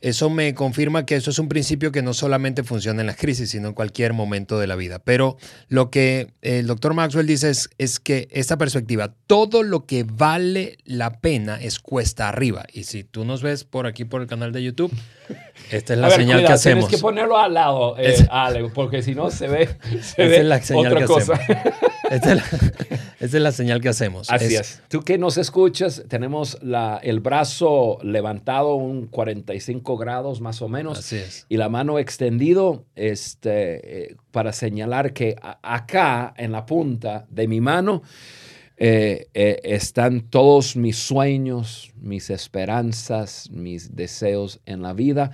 eso 0.00 0.30
me 0.30 0.54
confirma 0.54 1.04
que 1.04 1.16
eso 1.16 1.30
es 1.30 1.38
un 1.38 1.48
principio 1.48 1.92
que 1.92 2.02
no 2.02 2.14
solamente 2.14 2.62
funciona 2.62 3.00
en 3.00 3.06
las 3.06 3.16
crisis, 3.16 3.50
sino 3.50 3.68
en 3.68 3.74
cualquier 3.74 4.12
momento 4.12 4.58
de 4.58 4.66
la 4.66 4.76
vida. 4.76 4.98
Pero 4.98 5.36
lo 5.68 5.90
que 5.90 6.32
el 6.42 6.66
doctor 6.66 6.94
Maxwell 6.94 7.26
dice 7.26 7.50
es, 7.50 7.70
es, 7.78 8.00
que 8.00 8.28
esta 8.30 8.56
perspectiva, 8.56 9.14
todo 9.26 9.62
lo 9.62 9.84
que 9.86 10.04
vale 10.04 10.78
la 10.84 11.20
pena 11.20 11.60
es 11.60 11.78
cuesta 11.78 12.28
arriba. 12.28 12.64
Y 12.72 12.84
si 12.84 13.04
tú 13.04 13.24
nos 13.24 13.42
ves 13.42 13.64
por 13.64 13.86
aquí 13.86 14.04
por 14.04 14.22
el 14.22 14.26
canal 14.26 14.52
de 14.52 14.62
YouTube, 14.62 14.92
esta 15.70 15.94
es 15.94 15.98
la 15.98 16.10
señal 16.10 16.40
que 16.44 16.52
hacemos. 16.52 16.88
Tienes 16.88 16.88
que 16.88 17.02
ponerlo 17.02 17.38
al 17.38 17.54
lado, 17.54 17.96
eh, 17.98 18.26
Ale, 18.30 18.68
porque 18.70 19.02
si 19.02 19.14
no 19.14 19.30
se 19.30 19.48
ve, 19.48 19.68
se 20.02 20.36
es 20.36 20.44
la 20.44 20.60
señal 20.62 20.92
otra 20.92 21.06
cosa. 21.06 21.40
Esta 22.10 22.32
es, 23.20 23.34
la, 23.34 23.52
señal 23.52 23.80
que 23.80 23.88
hacemos. 23.88 24.30
Así 24.30 24.56
es. 24.56 24.82
Tú 24.88 25.02
que 25.02 25.16
nos 25.16 25.38
escuchas, 25.38 26.02
tenemos 26.08 26.58
la, 26.60 26.98
el 27.04 27.20
brazo 27.20 27.98
levantado 28.02 28.74
un 28.74 29.06
45 29.06 29.96
grados 29.96 30.40
más 30.40 30.60
o 30.60 30.68
menos. 30.68 30.98
Así 30.98 31.18
es. 31.18 31.46
Y 31.48 31.56
la 31.56 31.68
mano 31.68 32.00
extendido 32.00 32.84
este, 32.96 34.10
eh, 34.10 34.16
para 34.32 34.52
señalar 34.52 35.12
que 35.12 35.36
acá, 35.62 36.34
en 36.36 36.50
la 36.50 36.66
punta 36.66 37.26
de 37.30 37.46
mi 37.46 37.60
mano, 37.60 38.02
eh, 38.82 39.28
eh, 39.34 39.60
están 39.64 40.22
todos 40.22 40.74
mis 40.74 40.96
sueños, 40.96 41.92
mis 42.00 42.30
esperanzas, 42.30 43.50
mis 43.50 43.94
deseos 43.94 44.60
en 44.64 44.80
la 44.80 44.94
vida. 44.94 45.32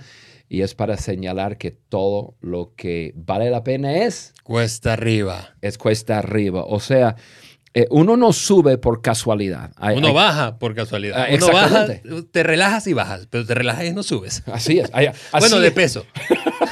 Y 0.49 0.63
es 0.63 0.75
para 0.75 0.97
señalar 0.97 1.57
que 1.57 1.71
todo 1.71 2.35
lo 2.41 2.73
que 2.75 3.13
vale 3.15 3.49
la 3.49 3.63
pena 3.63 4.03
es... 4.03 4.33
Cuesta 4.43 4.93
arriba. 4.93 5.55
Es 5.61 5.77
cuesta 5.77 6.19
arriba. 6.19 6.65
O 6.65 6.81
sea, 6.81 7.15
eh, 7.73 7.87
uno 7.89 8.17
no 8.17 8.33
sube 8.33 8.77
por 8.77 9.01
casualidad. 9.01 9.71
uno 9.95 10.13
baja 10.13 10.59
por 10.59 10.75
casualidad. 10.75 11.17
Ah, 11.17 11.33
uno 11.33 11.47
baja, 11.51 11.87
te 12.31 12.43
relajas 12.43 12.85
y 12.87 12.93
bajas, 12.93 13.27
pero 13.29 13.45
te 13.45 13.53
relajas 13.53 13.85
y 13.85 13.91
no 13.93 14.03
subes. 14.03 14.43
Así 14.47 14.79
es. 14.79 14.91
bueno, 15.39 15.59
de 15.59 15.71
peso. 15.71 16.05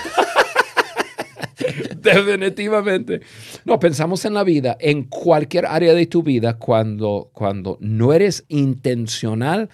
Definitivamente. 2.14 3.22
No, 3.66 3.80
pensamos 3.80 4.24
en 4.26 4.34
la 4.34 4.44
vida, 4.44 4.78
en 4.80 5.04
cualquier 5.04 5.66
área 5.66 5.94
de 5.94 6.06
tu 6.06 6.22
vida, 6.24 6.58
cuando, 6.58 7.32
cuando 7.34 7.78
no 7.82 8.14
eres 8.14 8.46
intencional, 8.48 9.70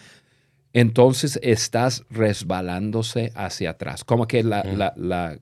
entonces 0.73 1.39
estás 1.43 2.03
resbalándose 2.09 3.31
hacia 3.35 3.71
atrás. 3.71 4.03
Como 4.03 4.27
que 4.27 4.43
la, 4.43 5.39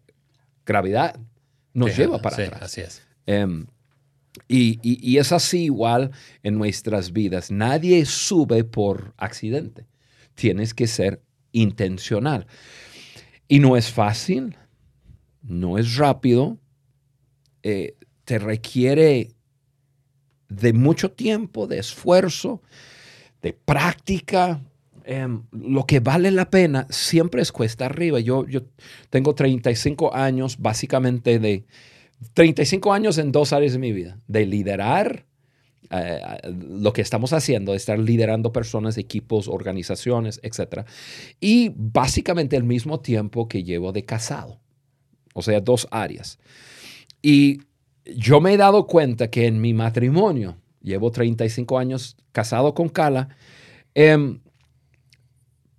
gravedad 0.65 1.19
nos 1.73 1.95
lleva 1.95 2.21
para 2.21 2.43
atrás. 2.43 2.61
Así 2.61 2.81
es. 2.81 3.03
Em, 3.25 3.67
y, 4.47 4.79
y, 4.81 5.17
es 5.17 5.31
así 5.31 5.65
igual 5.65 6.11
en 6.43 6.57
nuestras 6.57 7.11
vidas. 7.11 7.51
Nadie 7.51 8.05
sube 8.05 8.63
por 8.63 9.13
accidente. 9.17 9.85
Tienes 10.35 10.73
que 10.73 10.87
ser 10.87 11.21
intencional. 11.51 12.47
Y 13.47 13.59
no 13.59 13.77
es 13.77 13.91
fácil, 13.91 14.55
no 15.41 15.77
es 15.77 15.95
rápido, 15.97 16.59
eh, 17.63 17.95
te 18.25 18.39
requiere 18.39 19.31
de 20.49 20.73
mucho 20.73 21.11
tiempo, 21.11 21.67
de 21.67 21.79
esfuerzo, 21.79 22.61
de 23.41 23.53
práctica. 23.53 24.61
em, 25.05 25.43
lo 25.51 25.85
que 25.85 25.99
vale 25.99 26.29
la 26.29 26.49
pena 26.51 26.85
siempre 26.89 27.41
es 27.41 27.51
cuesta 27.51 27.85
arriba. 27.85 28.19
Yo, 28.19 28.45
yo 28.47 28.61
tengo 29.09 29.33
35 29.33 30.13
años 30.13 30.57
básicamente 30.59 31.39
de 31.39 31.65
35 32.33 32.93
años 32.93 33.17
en 33.17 33.31
dos 33.31 33.53
áreas 33.53 33.73
de 33.73 33.79
mi 33.79 33.91
vida, 33.91 34.19
de 34.27 34.45
liderar 34.45 35.25
eh, 35.91 36.21
lo 36.43 36.93
que 36.93 37.01
estamos 37.01 37.33
haciendo, 37.33 37.71
de 37.71 37.77
estar 37.77 37.97
liderando 37.97 38.51
personas, 38.53 38.97
equipos, 38.97 39.47
organizaciones, 39.47 40.39
etc. 40.43 40.85
Y 41.39 41.71
básicamente 41.75 42.55
el 42.55 42.63
mismo 42.63 42.99
tiempo 42.99 43.47
que 43.47 43.63
llevo 43.63 43.91
de 43.91 44.05
casado, 44.05 44.59
o 45.33 45.41
sea, 45.41 45.61
dos 45.61 45.87
áreas. 45.89 46.37
Y 47.21 47.61
yo 48.05 48.41
me 48.41 48.53
he 48.53 48.57
dado 48.57 48.87
cuenta 48.87 49.29
que 49.29 49.45
en 49.45 49.61
mi 49.61 49.73
matrimonio, 49.73 50.57
llevo 50.81 51.11
35 51.11 51.77
años 51.77 52.17
casado 52.31 52.73
con 52.73 52.89
Cala, 52.89 53.29
em, 53.93 54.39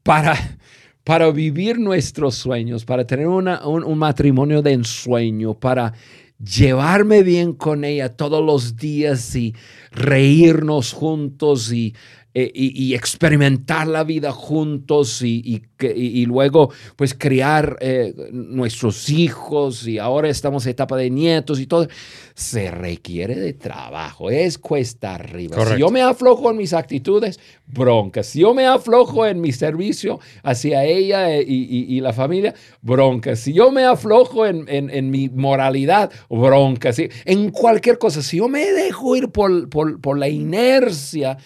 para, 0.02 0.34
para 1.04 1.30
vivir 1.30 1.78
nuestros 1.78 2.34
sueños, 2.34 2.84
para 2.84 3.06
tener 3.06 3.26
un, 3.26 3.48
un, 3.48 3.98
matrimonio 3.98 4.62
de 4.62 4.72
ensueño, 4.72 5.54
para 5.54 5.94
llevarme 6.38 7.22
bien 7.22 7.52
con 7.52 7.84
ella 7.84 8.16
todos 8.16 8.44
los 8.44 8.76
días 8.76 9.34
y 9.36 9.54
reírnos 9.90 10.92
juntos 10.92 11.72
y 11.72 11.94
eh, 12.34 12.50
y, 12.54 12.94
experimentar 12.94 13.86
la 13.86 14.04
vida 14.04 14.30
juntos 14.30 15.22
y, 15.22 15.62
y 15.82 16.26
luego 16.26 16.70
pues 16.96 17.14
criar 17.14 17.76
eh, 17.80 18.14
nuestros 18.32 19.08
hijos 19.08 19.86
y 19.86 19.98
ahora 19.98 20.28
estamos 20.28 20.64
en 20.66 20.70
etapa 20.70 20.96
de 20.96 21.10
nietos 21.10 21.60
y 21.60 21.66
todo, 21.66 21.88
se 22.34 22.70
requiere 22.70 23.34
de 23.34 23.52
trabajo, 23.52 24.30
es 24.30 24.58
cuesta 24.58 25.14
arriba. 25.14 25.56
Si 25.66 25.78
yo 25.78 25.90
me 25.90 26.02
aflojo 26.02 26.50
en 26.50 26.56
mis 26.56 26.72
actitudes, 26.72 27.40
bronca. 27.66 28.22
Si 28.22 28.40
yo 28.40 28.54
me 28.54 28.66
aflojo 28.66 29.26
en 29.26 29.40
mi 29.40 29.52
servicio 29.52 30.20
hacia 30.42 30.84
ella 30.84 31.34
eh, 31.34 31.44
y, 31.46 32.00
la 32.00 32.12
familia, 32.12 32.54
bronca. 32.80 33.36
Si 33.36 33.52
yo 33.52 33.70
me 33.70 33.84
aflojo 33.84 34.46
en, 34.46 34.66
en, 34.68 35.10
mi 35.10 35.28
moralidad, 35.28 36.10
bronca. 36.28 36.92
Si, 36.92 37.08
en 37.24 37.50
cualquier 37.50 37.98
cosa, 37.98 38.22
si 38.22 38.38
yo 38.38 38.48
me 38.48 38.70
dejo 38.72 39.16
ir 39.16 39.30
por, 39.30 39.68
por, 39.68 40.00
por 40.00 40.18
la 40.18 40.28
inercia, 40.28 41.36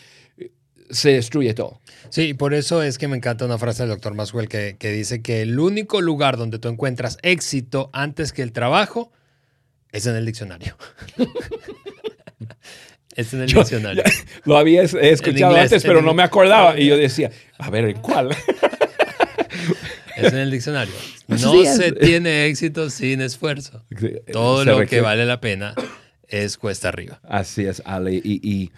se 0.94 1.12
destruye 1.12 1.54
todo. 1.54 1.80
Sí, 2.08 2.34
por 2.34 2.54
eso 2.54 2.82
es 2.82 2.98
que 2.98 3.08
me 3.08 3.16
encanta 3.16 3.44
una 3.44 3.58
frase 3.58 3.82
del 3.82 3.90
doctor 3.90 4.14
Maxwell 4.14 4.48
que, 4.48 4.76
dice 4.80 5.22
que 5.22 5.42
el 5.42 5.58
único 5.58 6.00
lugar 6.00 6.36
donde 6.36 6.58
tú 6.58 6.68
encuentras 6.68 7.18
éxito 7.22 7.90
antes 7.92 8.32
que 8.32 8.42
el 8.42 8.52
trabajo 8.52 9.12
es 9.92 10.06
en 10.06 10.14
el 10.14 10.24
diccionario. 10.24 10.76
es 13.16 13.34
en 13.34 13.42
el 13.42 13.52
diccionario. 13.52 14.04
lo 14.44 14.56
había 14.56 14.82
escuchado 14.82 15.56
antes, 15.56 15.82
pero 15.82 16.00
no 16.00 16.14
me 16.14 16.22
acordaba. 16.22 16.78
Y 16.78 16.86
yo 16.86 16.96
decía, 16.96 17.30
a 17.58 17.70
ver, 17.70 17.86
¿en 17.86 18.00
cuál? 18.00 18.30
es 20.16 20.32
en 20.32 20.38
el 20.38 20.50
diccionario. 20.50 20.94
No 21.26 21.64
se 21.64 21.92
tiene 21.92 22.48
éxito 22.48 22.90
sin 22.90 23.22
esfuerzo. 23.22 23.82
Todo 24.30 24.62
lo 24.66 24.86
que 24.86 25.00
vale 25.00 25.24
la 25.24 25.40
pena 25.40 25.74
es 26.28 26.58
cuesta 26.58 26.88
arriba. 26.88 27.18
Así 27.22 27.64
es, 27.64 27.80
Ale. 27.86 28.20
y 28.22 28.70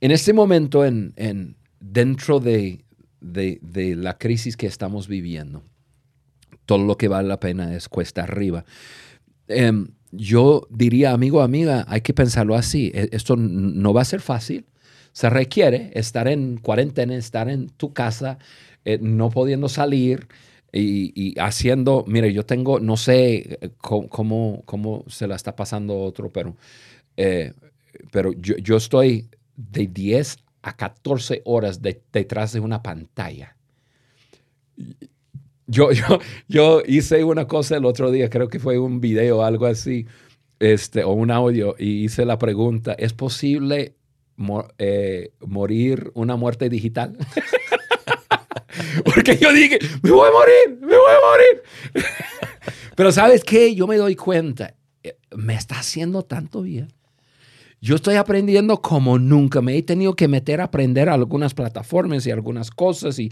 en 0.00 0.10
este 0.10 0.32
momento, 0.32 0.84
en, 0.84 1.56
dentro 1.92 2.40
de, 2.40 2.84
la 3.20 4.18
crisis 4.18 4.56
que 4.56 4.66
estamos 4.66 5.08
viviendo, 5.08 5.62
todo 6.66 6.84
lo 6.84 6.96
que 6.96 7.08
vale 7.08 7.28
la 7.28 7.40
pena 7.40 7.74
es 7.74 7.88
cuesta 7.88 8.22
arriba. 8.22 8.64
Em, 9.48 9.88
yo 10.10 10.66
diría, 10.70 11.12
amigo, 11.12 11.42
amiga, 11.42 11.84
hay 11.88 12.00
que 12.02 12.14
pensarlo 12.14 12.54
así. 12.54 12.90
E, 12.94 13.08
esto 13.12 13.36
no 13.36 13.92
va 13.92 14.02
a 14.02 14.04
ser 14.04 14.20
fácil. 14.20 14.66
Se 15.12 15.30
requiere 15.30 15.90
estar 15.94 16.28
en 16.28 16.58
cuarentena, 16.58 17.16
estar 17.16 17.48
en 17.48 17.68
tu 17.70 17.92
casa, 17.92 18.38
eh, 18.84 18.98
no 19.00 19.30
pudiendo 19.30 19.68
salir 19.68 20.28
y, 20.70 21.34
haciendo, 21.40 22.04
mire, 22.06 22.32
yo 22.32 22.44
tengo, 22.44 22.78
no 22.78 22.96
sé 22.96 23.58
eh, 23.60 23.70
cómo, 23.78 24.62
cómo, 24.66 25.04
se 25.08 25.26
la 25.26 25.34
está 25.34 25.56
pasando 25.56 25.98
otro, 25.98 26.30
pero, 26.30 26.56
eh, 27.16 27.52
pero 28.12 28.32
yo, 28.34 28.56
yo 28.58 28.76
estoy 28.76 29.28
de 29.56 29.86
10 29.86 30.36
a 30.68 30.76
14 30.76 31.42
horas 31.44 31.80
detrás 31.82 32.52
de 32.52 32.60
una 32.60 32.82
pantalla. 32.82 33.56
Yo, 35.66 35.92
yo, 35.92 36.20
yo 36.48 36.82
hice 36.86 37.24
una 37.24 37.46
cosa 37.46 37.76
el 37.76 37.84
otro 37.84 38.10
día, 38.10 38.30
creo 38.30 38.48
que 38.48 38.58
fue 38.58 38.78
un 38.78 39.00
video 39.00 39.38
o 39.38 39.42
algo 39.42 39.66
así, 39.66 40.06
este, 40.60 41.04
o 41.04 41.12
un 41.12 41.30
audio, 41.30 41.74
y 41.78 42.04
hice 42.04 42.24
la 42.24 42.38
pregunta, 42.38 42.94
¿es 42.94 43.12
posible 43.12 43.94
eh, 44.78 45.32
morir 45.40 46.10
una 46.14 46.36
muerte 46.36 46.68
digital? 46.68 47.16
Porque 49.04 49.36
yo 49.36 49.52
dije, 49.52 49.78
me 50.02 50.10
voy 50.10 50.28
a 50.28 50.32
morir, 50.32 50.80
me 50.80 50.96
voy 50.96 51.12
a 51.12 51.28
morir. 51.28 52.06
Pero 52.96 53.12
sabes 53.12 53.44
qué, 53.44 53.74
yo 53.74 53.86
me 53.86 53.96
doy 53.96 54.16
cuenta, 54.16 54.74
eh, 55.02 55.16
me 55.36 55.54
está 55.54 55.78
haciendo 55.78 56.24
tanto 56.24 56.62
bien. 56.62 56.88
Yo 57.80 57.94
estoy 57.94 58.16
aprendiendo 58.16 58.82
como 58.82 59.18
nunca. 59.18 59.62
Me 59.62 59.76
he 59.76 59.82
tenido 59.82 60.14
que 60.14 60.26
meter 60.26 60.60
a 60.60 60.64
aprender 60.64 61.08
algunas 61.08 61.54
plataformas 61.54 62.26
y 62.26 62.30
algunas 62.30 62.70
cosas 62.70 63.18
y, 63.18 63.30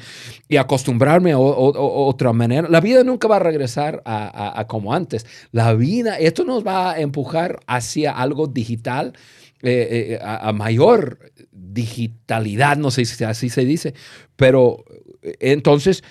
acostumbrarme 0.56 1.32
a, 1.32 1.38
otra 1.38 2.32
manera. 2.32 2.68
La 2.68 2.80
vida 2.80 3.02
nunca 3.02 3.26
va 3.26 3.36
a 3.36 3.40
regresar 3.40 4.02
a, 4.04 4.64
como 4.68 4.94
antes. 4.94 5.26
La 5.50 5.74
vida, 5.74 6.16
esto 6.18 6.44
nos 6.44 6.64
va 6.64 6.92
a 6.92 7.00
empujar 7.00 7.60
hacia 7.66 8.12
algo 8.12 8.46
digital, 8.46 9.14
eh, 9.62 10.12
eh, 10.12 10.18
a, 10.22 10.52
mayor 10.52 11.18
digitalidad, 11.50 12.76
no 12.76 12.90
sé 12.90 13.04
si 13.04 13.24
así 13.24 13.50
se 13.50 13.64
dice, 13.64 13.94
pero 14.36 14.84
eh, 15.22 15.36
entonces 15.40 16.04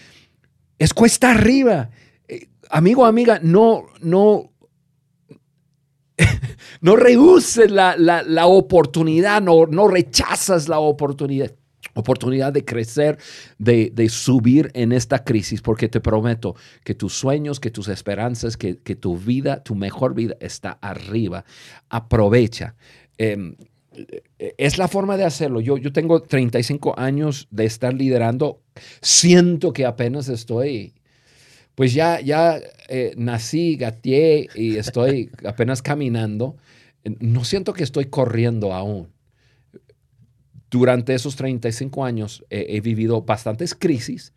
es 0.78 0.94
cuesta 0.94 1.32
arriba. 1.32 1.90
amigo, 2.70 3.06
amiga, 3.06 3.40
no, 3.42 3.86
no 4.02 4.52
no 6.82 6.96
rehuses 6.96 7.72
la, 7.72 8.46
oportunidad, 8.46 9.42
no, 9.42 9.66
no 9.66 9.88
rechazas 9.88 10.68
la 10.68 10.80
oportunidad 10.80 11.52
oportunidad 11.94 12.52
de 12.52 12.66
crecer, 12.66 13.18
de, 13.58 14.10
subir 14.10 14.70
en 14.74 14.92
esta 14.92 15.24
crisis, 15.24 15.62
porque 15.62 15.88
te 15.88 16.02
prometo 16.02 16.56
que 16.84 16.94
tus 16.94 17.14
sueños, 17.14 17.62
que 17.62 17.72
tus 17.72 17.88
esperanzas, 17.88 18.58
que, 18.58 18.76
tu 18.76 19.18
vida, 19.18 19.64
tu 19.64 19.76
mejor 19.76 20.14
vida 20.14 20.36
está 20.42 20.72
arriba. 20.82 21.46
Aprovecha. 21.88 22.76
Em, 23.18 23.56
es 24.58 24.78
la 24.78 24.90
forma 24.90 25.16
de 25.16 25.24
hacerlo. 25.24 25.62
Yo, 25.62 25.78
yo 25.78 25.94
tengo 25.94 26.22
35 26.22 27.00
años 27.00 27.48
de 27.50 27.64
estar 27.64 27.94
liderando. 27.94 28.62
Siento 29.02 29.72
que 29.72 29.86
apenas 29.86 30.28
estoy 30.28 30.96
pues 31.76 31.94
ya, 31.94 32.22
ya 32.22 32.60
eh, 32.88 33.14
nací, 33.18 33.76
gateé 33.76 34.48
y 34.56 34.78
estoy 34.78 35.30
apenas 35.46 35.82
caminando. 35.82 36.56
No 37.20 37.44
siento 37.44 37.74
que 37.74 37.84
estoy 37.84 38.06
corriendo 38.06 38.74
aún. 38.74 39.10
Durante 40.72 41.14
esos 41.14 41.36
35 41.36 42.04
años 42.04 42.44
he 42.50 42.82
vivido 42.82 43.22
bastantes 43.22 43.76
crisis. 43.76 44.34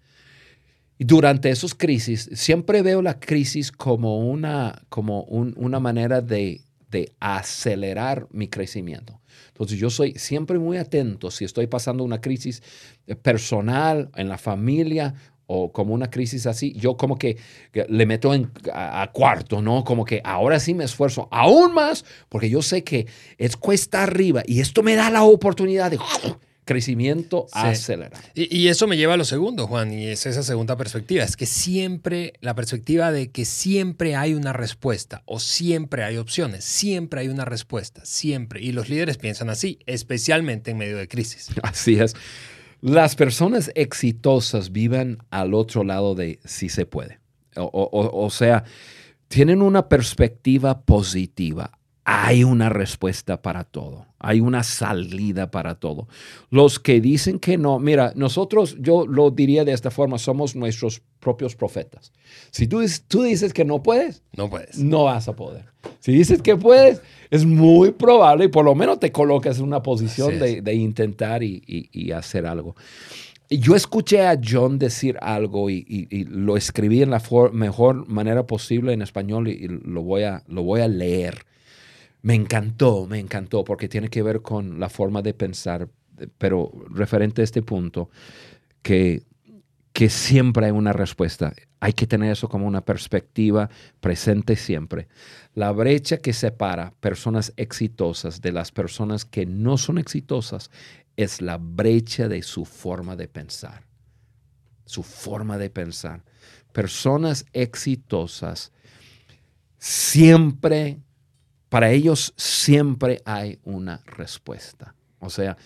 Y 0.99 1.05
durante 1.05 1.49
esos 1.49 1.75
crisis 1.75 2.29
siempre 2.33 2.83
veo 2.83 3.03
la 3.03 3.21
crisis 3.21 3.71
como 3.71 4.29
una, 4.29 4.83
como 4.89 5.23
una 5.23 5.79
manera 5.79 6.21
de, 6.21 6.61
de 6.91 7.13
acelerar 7.21 8.27
mi 8.33 8.49
crecimiento. 8.49 9.21
Entonces 9.49 9.79
yo 9.79 9.91
soy 9.91 10.15
siempre 10.15 10.59
muy 10.59 10.77
atento 10.77 11.31
si 11.31 11.45
estoy 11.45 11.69
pasando 11.69 12.03
una 12.03 12.21
crisis 12.21 12.63
personal, 13.23 14.11
en 14.17 14.29
la 14.29 14.39
familia 14.39 15.15
o 15.51 15.73
como 15.73 15.95
una 15.95 16.11
crisis 16.11 16.47
así, 16.47 16.75
yo 16.75 16.97
como 16.97 17.19
que, 17.19 17.39
le 17.89 18.07
meto 18.07 18.35
en, 18.35 18.51
a, 18.73 19.11
cuarto, 19.13 19.63
¿no? 19.63 19.83
Como 19.83 20.05
que 20.05 20.21
ahora 20.23 20.61
sí 20.61 20.75
me 20.75 20.85
esfuerzo 20.85 21.27
aún 21.31 21.73
más 21.73 22.05
porque 22.29 22.51
yo 22.51 22.61
sé 22.61 22.85
que 22.85 23.07
es 23.39 23.57
cuesta 23.57 24.03
arriba 24.03 24.43
y 24.47 24.61
esto 24.61 24.83
me 24.83 24.95
da 24.95 25.11
la 25.11 25.23
oportunidad 25.23 25.91
de 25.91 25.99
crecimiento 26.67 27.47
acelerado. 27.53 28.23
Y, 28.35 28.55
y, 28.55 28.69
eso 28.69 28.87
me 28.87 28.99
lleva 28.99 29.15
a 29.15 29.17
lo 29.17 29.25
segundo, 29.25 29.67
Juan, 29.67 29.91
y 29.91 30.09
es 30.09 30.27
esa 30.27 30.43
segunda 30.43 30.77
perspectiva, 30.77 31.25
es 31.25 31.35
que 31.35 31.47
siempre, 31.47 32.35
la 32.43 32.55
perspectiva 32.55 33.11
de 33.11 33.31
que 33.31 33.47
siempre 33.47 34.17
hay 34.17 34.35
una 34.35 34.53
respuesta 34.53 35.23
o 35.25 35.41
siempre 35.41 36.05
hay 36.05 36.19
opciones, 36.19 36.67
siempre 36.67 37.23
hay 37.23 37.29
una 37.29 37.47
respuesta, 37.47 38.05
siempre. 38.05 38.61
Y 38.61 38.73
los 38.73 38.91
líderes 38.91 39.17
piensan 39.17 39.49
así, 39.49 39.79
especialmente 39.87 40.73
en 40.73 40.77
medio 40.77 40.99
de 40.99 41.09
crisis. 41.09 41.49
Así 41.63 41.99
es. 41.99 42.15
Las 42.81 43.17
personas 43.17 43.73
exitosas 43.75 44.71
viven 44.71 45.19
al 45.31 45.55
otro 45.55 45.83
lado 45.83 46.15
de 46.15 46.39
si 46.45 46.69
se 46.69 46.87
puede. 46.87 47.19
O, 47.57 48.29
sea, 48.31 48.65
tienen 49.27 49.63
una 49.63 49.89
perspectiva 49.89 50.83
positiva. 50.83 51.78
Hay 52.11 52.43
una 52.43 52.71
respuesta 52.71 53.43
para 53.43 53.65
todo. 53.65 54.07
Hay 54.19 54.41
una 54.41 54.63
salida 54.63 55.51
para 55.51 55.75
todo. 55.75 56.09
Los 56.49 56.79
que 56.79 57.03
dicen 57.03 57.39
que 57.39 57.59
no, 57.59 57.79
mira, 57.79 58.15
nosotros, 58.17 58.79
yo 58.81 59.07
lo 59.07 59.31
diría 59.31 59.67
de 59.67 59.73
esta 59.73 59.91
forma, 59.91 60.17
somos 60.17 60.57
nuestros 60.57 61.03
propios 61.21 61.55
profetas. 61.55 62.15
Si 62.51 62.67
tú, 62.67 62.81
tú 63.09 63.25
dices 63.25 63.53
que 63.53 63.67
no 63.67 63.83
puedes, 63.83 64.23
no 64.35 64.49
puedes. 64.49 64.79
No 64.79 65.05
vas 65.05 65.29
a 65.29 65.37
poder. 65.37 65.67
Si 66.01 66.13
dices 66.13 66.41
que 66.41 66.57
puedes, 66.57 67.03
es 67.31 67.45
muy 67.45 67.91
probable 67.91 68.47
y 68.47 68.49
por 68.49 68.65
lo 68.65 68.75
menos 68.75 68.99
te 69.01 69.13
colocas 69.13 69.59
en 69.59 69.65
una 69.65 69.83
posición 69.83 70.39
de, 70.39 70.75
intentar 70.75 71.43
y, 71.43 72.11
hacer 72.13 72.47
algo. 72.47 72.75
yo 73.51 73.77
escuché 73.77 74.27
a 74.27 74.41
John 74.43 74.79
decir 74.79 75.19
algo 75.21 75.69
y, 75.69 76.27
lo 76.31 76.57
escribí 76.57 77.03
en 77.03 77.11
la 77.11 77.23
mejor 77.53 78.09
manera 78.09 78.47
posible 78.47 78.95
en 78.95 79.03
español 79.03 79.49
y, 79.49 79.69
lo, 79.69 80.01
voy 80.01 80.23
a, 80.23 80.43
lo 80.49 80.63
voy 80.63 80.81
a 80.81 80.89
leer. 80.89 81.45
Me 82.23 82.35
encantó, 82.35 83.07
me 83.07 83.19
encantó 83.19 83.65
porque 83.65 83.89
tiene 83.89 84.09
que 84.09 84.23
ver 84.23 84.43
con 84.43 84.81
la 84.81 84.89
forma 84.89 85.23
de 85.23 85.35
pensar, 85.35 85.89
pero 86.39 86.73
referente 86.91 87.43
a 87.43 87.45
este 87.45 87.63
punto, 87.63 88.11
que, 88.83 89.23
que 89.93 90.11
siempre 90.11 90.67
hay 90.67 90.73
una 90.73 90.93
respuesta. 90.93 91.53
Hay 91.81 91.93
que 91.93 92.07
tener 92.07 92.33
eso 92.33 92.49
como 92.49 92.67
una 92.67 92.85
perspectiva 92.85 93.71
presente 94.01 94.57
siempre. 94.57 95.09
La 95.55 95.71
brecha 95.73 96.19
que 96.19 96.33
separa 96.33 96.93
personas 97.01 97.53
exitosas 97.57 98.41
de 98.41 98.53
las 98.53 98.73
personas 98.73 99.25
que 99.25 99.47
no 99.47 99.79
son 99.79 99.99
exitosas 99.99 100.71
es 101.17 101.41
la 101.41 101.59
brecha 101.59 102.29
de 102.29 102.43
su 102.43 102.65
forma 102.65 103.17
de 103.17 103.29
pensar. 103.29 103.85
Su 104.85 105.03
forma 105.03 105.59
de 105.59 105.71
pensar. 105.71 106.25
Personas 106.73 107.45
exitosas 107.53 108.73
siempre, 109.79 110.99
para 111.69 111.91
ellos 111.91 112.33
siempre 112.37 113.21
hay 113.25 113.59
una 113.65 114.03
respuesta. 114.07 114.95
O 115.21 115.31
sea, 115.31 115.57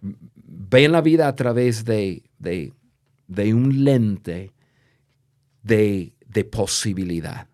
ven 0.00 0.92
la 0.92 1.00
vida 1.00 1.28
a 1.28 1.36
través 1.36 1.84
de, 1.84 2.22
de, 2.38 3.54
un 3.54 3.84
lente 3.84 4.52
de, 5.62 6.12
de 6.26 6.44
posibilidad. 6.44 7.46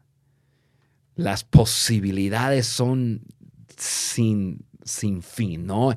Las 1.17 1.45
posibilidades 1.45 2.67
son 2.67 3.23
sin, 3.77 4.65
sin 4.85 5.23
fin, 5.23 5.67
¿no? 5.67 5.95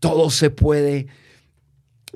todo 0.00 0.30
se 0.30 0.50
puede. 0.50 1.06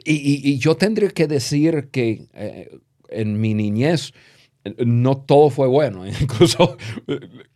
Y, 0.05 0.59
yo 0.59 0.77
tendría 0.77 1.11
que 1.11 1.27
decir 1.27 1.89
que 1.91 2.27
eh, 2.33 2.79
en 3.09 3.41
mi 3.41 3.55
niñez 3.55 4.15
no 4.85 5.19
todo 5.19 5.51
fue 5.51 5.67
bueno, 5.67 6.07
incluso 6.21 6.77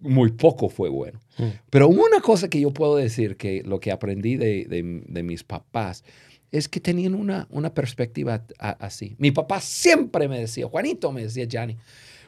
muy 0.01 0.33
poco 0.33 0.69
fue 0.69 0.89
bueno. 0.89 1.21
Mm. 1.39 1.45
Pero 1.71 1.89
una 1.89 2.21
cosa 2.21 2.49
que 2.49 2.61
yo 2.61 2.73
puedo 2.73 2.97
decir 2.97 3.37
que 3.37 3.63
lo 3.65 3.81
que 3.81 3.93
aprendí 3.93 4.37
de, 4.37 5.23
mis 5.23 5.45
papás 5.45 6.05
es 6.51 6.69
que 6.69 6.81
tenían 6.81 7.15
una, 7.15 7.47
una 7.51 7.75
perspectiva 7.75 8.45
así. 8.59 9.17
Mi 9.19 9.31
papá 9.31 9.61
siempre 9.61 10.29
me 10.29 10.41
decía, 10.41 10.67
Juanito, 10.67 11.13
me 11.13 11.23
decía 11.23 11.47
Johnny, 11.51 11.77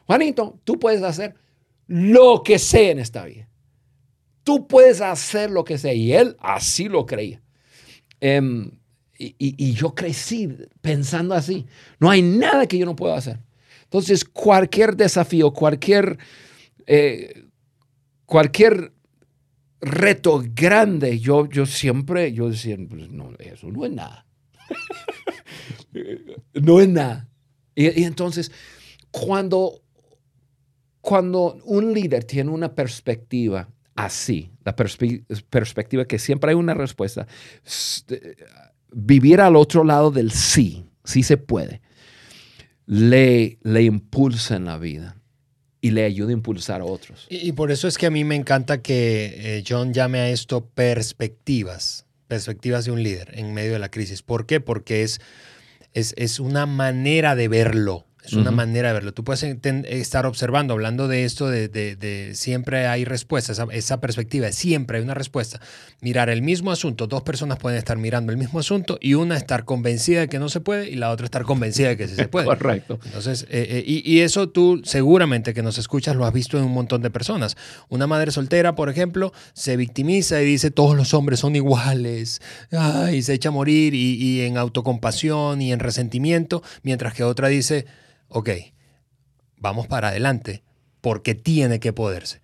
Juanito, 0.05 0.59
tú 0.63 0.79
puedes 0.79 1.03
hacer 1.03 1.35
lo 1.87 2.43
que 2.43 2.59
sea 2.59 2.91
en 2.91 2.99
esta 2.99 3.25
vida. 3.25 3.47
Tú 4.43 4.67
puedes 4.67 5.01
hacer 5.01 5.51
lo 5.51 5.63
que 5.63 5.77
sea. 5.77 5.93
Y 5.93 6.13
él 6.13 6.35
así 6.39 6.89
lo 6.89 7.05
creía. 7.05 7.41
Em, 8.19 8.71
y, 9.17 9.73
yo 9.73 9.93
crecí 9.93 10.49
pensando 10.81 11.35
así. 11.35 11.65
No 11.99 12.09
hay 12.09 12.21
nada 12.21 12.67
que 12.67 12.77
yo 12.77 12.85
no 12.85 12.95
pueda 12.95 13.17
hacer. 13.17 13.39
Entonces, 13.89 14.23
cualquier 14.23 14.95
desafío, 14.95 15.51
cualquier, 15.51 16.19
eh, 16.85 17.45
cualquier 18.27 18.93
reto 19.81 20.43
grande, 20.53 21.19
yo, 21.19 21.49
yo 21.49 21.65
siempre, 21.65 22.31
yo 22.31 22.51
decía, 22.51 22.77
pues, 22.87 23.09
no, 23.09 23.31
eso 23.39 23.71
no 23.71 23.85
es 23.85 23.91
nada. 23.91 24.27
no 26.53 26.79
es 26.79 26.87
nada. 26.87 27.27
Y, 27.73 28.03
entonces, 28.03 28.51
cuando, 29.09 29.81
cuando 31.01 31.55
un 31.63 31.91
líder 31.91 32.25
tiene 32.25 32.51
una 32.51 32.75
perspectiva 32.75 33.69
así, 33.95 34.51
la 34.63 34.75
perspectiva 34.75 36.05
que 36.05 36.19
siempre 36.19 36.51
hay 36.51 36.55
una 36.55 36.75
respuesta, 36.75 37.25
vivir 38.91 39.41
al 39.41 39.55
otro 39.55 39.83
lado 39.83 40.11
del 40.11 40.29
sí, 40.29 40.85
sí 41.03 41.23
se 41.23 41.37
puede, 41.37 41.81
le, 42.89 43.59
le 43.61 43.83
impulsa 43.83 44.55
en 44.55 44.65
la 44.65 44.79
vida 44.79 45.15
y 45.79 45.91
le 45.91 46.05
ayuda 46.05 46.29
a 46.29 46.33
impulsar 46.33 46.81
a 46.81 46.85
otros. 46.85 47.27
Y, 47.29 47.51
por 47.51 47.71
eso 47.71 47.87
es 47.87 47.99
que 47.99 48.07
a 48.07 48.09
mí 48.09 48.23
me 48.23 48.35
encanta 48.35 48.81
que 48.81 49.57
eh, 49.59 49.63
John 49.65 49.93
llame 49.93 50.17
a 50.17 50.29
esto 50.29 50.65
perspectivas, 50.65 52.07
perspectivas 52.27 52.85
de 52.85 52.91
un 52.91 53.03
líder 53.03 53.37
en 53.37 53.53
medio 53.53 53.73
de 53.73 53.79
la 53.79 53.91
crisis. 53.91 54.23
¿Por 54.23 54.47
qué? 54.47 54.59
Porque 54.59 55.03
es, 55.03 55.21
es, 55.93 56.15
es 56.17 56.39
una 56.39 56.65
manera 56.65 57.35
de 57.35 57.47
verlo. 57.47 58.07
Es 58.23 58.33
una 58.33 58.51
manera 58.51 58.89
de 58.89 58.93
verlo. 58.93 59.13
Tú 59.13 59.23
puedes 59.23 59.43
estar 59.43 60.25
observando, 60.25 60.73
hablando 60.73 61.07
de 61.07 61.23
esto, 61.25 61.47
de, 61.49 62.31
siempre 62.33 62.85
hay 62.85 63.05
respuesta, 63.05 63.53
esa, 63.53 63.67
esa, 63.71 64.01
perspectiva, 64.01 64.51
siempre 64.51 64.97
hay 64.97 65.03
una 65.03 65.13
respuesta. 65.13 65.59
Mirar 66.01 66.29
el 66.29 66.41
mismo 66.41 66.71
asunto, 66.71 67.07
dos 67.07 67.23
personas 67.23 67.57
pueden 67.57 67.77
estar 67.77 67.97
mirando 67.97 68.31
el 68.31 68.37
mismo 68.37 68.59
asunto 68.59 68.97
y 69.01 69.13
una 69.13 69.37
estar 69.37 69.65
convencida 69.65 70.21
de 70.21 70.29
que 70.29 70.37
no 70.37 70.49
se 70.49 70.59
puede 70.59 70.89
y 70.89 70.95
la 70.95 71.11
otra 71.11 71.25
estar 71.25 71.43
convencida 71.43 71.89
de 71.89 71.97
que 71.97 72.07
sí 72.07 72.15
se 72.15 72.27
puede. 72.27 72.45
Correcto. 72.59 72.99
Entonces, 73.05 73.43
eh, 73.43 73.67
eh, 73.69 73.83
y, 73.85 74.09
y, 74.09 74.19
eso 74.19 74.49
tú 74.49 74.81
seguramente 74.83 75.53
que 75.53 75.63
nos 75.63 75.77
escuchas 75.77 76.15
lo 76.15 76.25
has 76.25 76.33
visto 76.33 76.57
en 76.57 76.65
un 76.65 76.73
montón 76.73 77.01
de 77.01 77.09
personas. 77.09 77.55
Una 77.87 78.05
madre 78.05 78.31
soltera, 78.31 78.75
por 78.75 78.89
ejemplo, 78.89 79.31
se 79.53 79.77
victimiza 79.77 80.41
y 80.41 80.45
dice 80.45 80.71
todos 80.71 80.95
los 80.95 81.13
hombres 81.13 81.39
son 81.39 81.55
iguales, 81.55 82.41
y 83.13 83.21
se 83.21 83.33
echa 83.33 83.49
a 83.49 83.51
morir 83.51 83.93
y, 83.93 84.15
y 84.15 84.41
en 84.41 84.57
autocompasión 84.57 85.61
y 85.61 85.71
en 85.71 85.79
resentimiento, 85.79 86.61
mientras 86.83 87.13
que 87.13 87.23
otra 87.23 87.47
dice 87.47 87.85
ok, 88.29 88.49
vamos 89.57 89.87
para 89.87 90.09
adelante, 90.09 90.63
porque 91.01 91.35
tiene 91.35 91.79
que 91.79 91.93
poderse. 91.93 92.41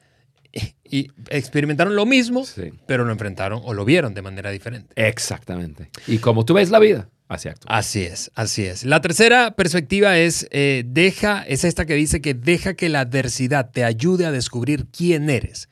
Y 0.85 1.09
experimentaron 1.29 1.95
lo 1.95 2.05
mismo, 2.05 2.45
pero 2.85 3.03
lo 3.03 3.11
enfrentaron 3.11 3.61
o 3.63 3.73
lo 3.73 3.83
vieron 3.83 4.13
de 4.13 4.21
manera 4.21 4.51
diferente. 4.51 4.93
Exactamente. 4.95 5.89
Y 6.07 6.19
como 6.19 6.45
tú 6.45 6.53
ves 6.53 6.69
la 6.69 6.79
vida, 6.79 7.09
así 7.27 7.49
actúa. 7.49 7.75
Así 7.75 8.03
es, 8.03 8.31
así 8.35 8.63
es. 8.63 8.85
La 8.85 9.01
tercera 9.01 9.51
perspectiva 9.51 10.17
es, 10.17 10.47
eh, 10.51 10.83
deja, 10.85 11.43
es 11.43 11.65
esta 11.65 11.85
que 11.85 11.95
dice 11.95 12.21
que 12.21 12.33
deja 12.33 12.75
que 12.75 12.87
la 12.87 13.01
adversidad 13.01 13.71
te 13.71 13.83
ayude 13.83 14.25
a 14.25 14.31
descubrir 14.31 14.85
quién 14.85 15.29
eres. 15.29 15.67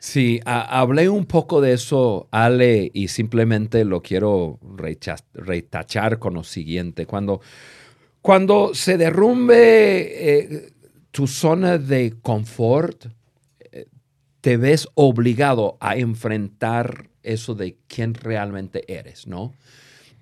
Sí, 0.00 0.40
hablé 0.44 1.08
un 1.08 1.26
poco 1.26 1.60
de 1.60 1.72
eso, 1.72 2.28
Ale, 2.30 2.90
y 2.94 3.08
simplemente 3.08 3.84
lo 3.84 4.00
quiero 4.00 4.60
retachar 5.34 6.20
con 6.20 6.34
lo 6.34 6.44
siguiente. 6.44 7.04
Cuando 7.04 7.40
cuando 8.22 8.74
se 8.74 8.96
derrumbe 8.96 9.54
eh, 10.40 10.72
tu 11.10 11.26
zona 11.26 11.78
de 11.78 12.14
confort, 12.20 13.06
eh, 13.72 13.86
te 14.40 14.56
ves 14.56 14.88
obligado 14.94 15.76
a 15.80 15.96
enfrentar 15.96 17.08
eso 17.22 17.54
de 17.54 17.76
quién 17.86 18.14
realmente 18.14 18.84
eres, 18.92 19.26
¿no? 19.26 19.52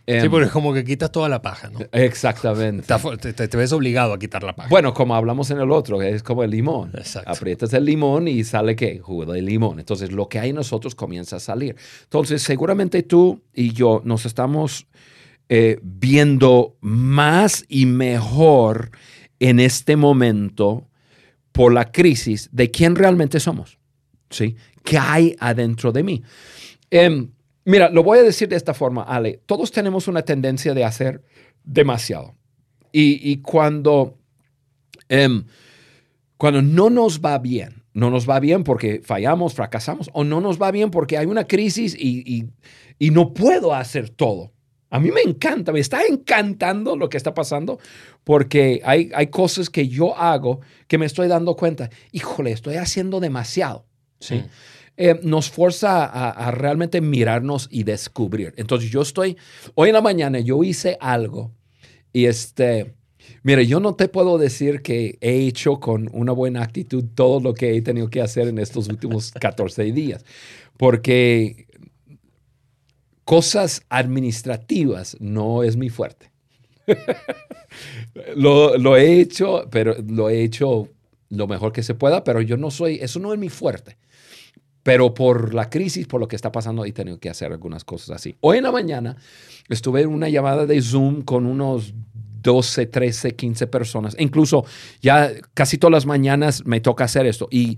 Sí, 0.06 0.12
em, 0.14 0.30
porque 0.30 0.48
como 0.50 0.72
que 0.72 0.84
quitas 0.84 1.10
toda 1.10 1.28
la 1.28 1.42
paja, 1.42 1.68
¿no? 1.68 1.80
Exactamente. 1.90 2.86
Te, 3.32 3.56
ves 3.56 3.72
obligado 3.72 4.12
a 4.12 4.18
quitar 4.18 4.44
la 4.44 4.54
paja. 4.54 4.68
Bueno, 4.68 4.94
como 4.94 5.16
hablamos 5.16 5.50
en 5.50 5.58
el 5.58 5.72
otro, 5.72 6.00
es 6.00 6.22
como 6.22 6.44
el 6.44 6.50
limón. 6.50 6.92
Exacto. 6.94 7.28
Aprietas 7.28 7.72
el 7.72 7.84
limón 7.84 8.28
y 8.28 8.44
sale 8.44 8.76
¿qué? 8.76 9.00
Jugo 9.00 9.32
de 9.32 9.42
limón. 9.42 9.80
Entonces, 9.80 10.12
lo 10.12 10.28
que 10.28 10.38
hay 10.38 10.50
en 10.50 10.56
nosotros 10.56 10.94
comienza 10.94 11.36
a 11.36 11.40
salir. 11.40 11.74
Entonces, 12.04 12.40
seguramente 12.42 13.02
tú 13.02 13.42
y 13.52 13.72
yo 13.72 14.00
nos 14.04 14.26
estamos 14.26 14.86
eh, 15.48 15.78
viendo 15.82 16.76
más 16.80 17.64
y 17.68 17.86
mejor 17.86 18.90
en 19.38 19.60
este 19.60 19.94
momento 19.94 20.88
por 21.52 21.72
la 21.72 21.92
crisis 21.92 22.48
de 22.50 22.72
quién 22.72 22.96
realmente 22.96 23.38
somos. 23.38 23.78
¿Sí? 24.28 24.56
¿Qué 24.82 24.98
hay 24.98 25.36
adentro 25.38 25.92
de 25.92 26.02
mí? 26.02 26.22
Em, 26.90 27.30
mira, 27.64 27.90
lo 27.90 28.02
voy 28.02 28.18
a 28.18 28.22
decir 28.24 28.48
de 28.48 28.56
esta 28.56 28.74
forma, 28.74 29.04
Ale. 29.04 29.40
Todos 29.46 29.70
tenemos 29.70 30.08
una 30.08 30.22
tendencia 30.22 30.74
de 30.74 30.84
hacer 30.84 31.22
demasiado. 31.62 32.34
Y, 32.98 33.42
cuando, 33.42 34.18
em, 35.08 35.44
cuando 36.38 36.62
no 36.62 36.88
nos 36.88 37.20
va 37.20 37.38
bien, 37.38 37.84
no 37.92 38.10
nos 38.10 38.28
va 38.28 38.40
bien 38.40 38.64
porque 38.64 39.02
fallamos, 39.04 39.52
fracasamos, 39.52 40.08
o 40.14 40.24
no 40.24 40.40
nos 40.40 40.60
va 40.60 40.70
bien 40.70 40.90
porque 40.90 41.18
hay 41.18 41.26
una 41.26 41.46
crisis 41.46 41.94
y 41.98 42.50
no 43.10 43.34
puedo 43.34 43.74
hacer 43.74 44.08
todo. 44.08 44.55
A 44.90 45.00
mí 45.00 45.10
me 45.10 45.22
encanta, 45.22 45.72
me 45.72 45.80
está 45.80 46.02
encantando 46.08 46.96
lo 46.96 47.08
que 47.08 47.16
está 47.16 47.34
pasando 47.34 47.78
porque 48.24 48.80
hay, 48.84 49.10
hay 49.14 49.26
cosas 49.28 49.68
que 49.68 49.88
yo 49.88 50.16
hago 50.16 50.60
que 50.86 50.98
me 50.98 51.06
estoy 51.06 51.28
dando 51.28 51.56
cuenta, 51.56 51.90
híjole, 52.12 52.52
estoy 52.52 52.76
haciendo 52.76 53.20
demasiado. 53.20 53.84
¿sí? 54.20 54.36
Mm. 54.36 54.44
Eh, 54.98 55.20
nos 55.22 55.50
fuerza 55.50 56.06
a, 56.06 56.50
realmente 56.52 57.02
mirarnos 57.02 57.68
y 57.70 57.82
descubrir. 57.82 58.54
Entonces 58.56 58.90
yo 58.90 59.02
estoy, 59.02 59.36
hoy 59.74 59.90
en 59.90 59.94
la 59.94 60.00
mañana 60.00 60.40
yo 60.40 60.64
hice 60.64 60.96
algo 61.00 61.52
y 62.14 62.24
este, 62.24 62.94
mire, 63.42 63.66
yo 63.66 63.78
no 63.78 63.94
te 63.94 64.08
puedo 64.08 64.38
decir 64.38 64.80
que 64.80 65.18
he 65.20 65.46
hecho 65.46 65.80
con 65.80 66.08
una 66.14 66.32
buena 66.32 66.62
actitud 66.62 67.04
todo 67.14 67.40
lo 67.40 67.52
que 67.52 67.76
he 67.76 67.82
tenido 67.82 68.08
que 68.08 68.22
hacer 68.22 68.48
en 68.48 68.58
estos 68.58 68.88
últimos 68.88 69.32
14 69.32 69.82
días, 69.92 70.24
porque 70.78 71.65
cosas 73.26 73.82
administrativas 73.90 75.16
no 75.20 75.64
es 75.64 75.76
mi 75.76 75.90
fuerte. 75.90 76.30
lo, 78.36 78.96
he 78.96 79.20
hecho, 79.20 79.66
pero 79.68 79.96
lo 80.08 80.30
he 80.30 80.44
hecho 80.44 80.88
lo 81.30 81.48
mejor 81.48 81.72
que 81.72 81.82
se 81.82 81.94
pueda, 81.94 82.22
pero 82.22 82.40
yo 82.40 82.56
no 82.56 82.70
soy, 82.70 83.00
eso 83.02 83.18
no 83.18 83.32
es 83.32 83.38
mi 83.38 83.48
fuerte. 83.48 83.98
Pero 84.84 85.12
por 85.12 85.52
la 85.52 85.68
crisis, 85.68 86.06
por 86.06 86.20
lo 86.20 86.28
que 86.28 86.36
está 86.36 86.52
pasando, 86.52 86.84
he 86.84 86.92
tenido 86.92 87.18
que 87.18 87.28
hacer 87.28 87.50
algunas 87.50 87.84
cosas 87.84 88.10
así. 88.10 88.36
Hoy 88.40 88.58
en 88.58 88.62
la 88.62 88.70
mañana 88.70 89.16
estuve 89.68 90.02
en 90.02 90.08
una 90.08 90.28
llamada 90.28 90.64
de 90.64 90.80
Zoom 90.80 91.22
con 91.22 91.46
unos 91.46 91.94
12, 92.42 92.86
13, 92.86 93.34
15 93.34 93.66
personas. 93.66 94.14
Incluso 94.20 94.64
ya 95.02 95.32
casi 95.52 95.78
todas 95.78 95.92
las 95.92 96.06
mañanas 96.06 96.64
me 96.64 96.80
toca 96.80 97.02
hacer 97.02 97.26
esto 97.26 97.48
y 97.50 97.76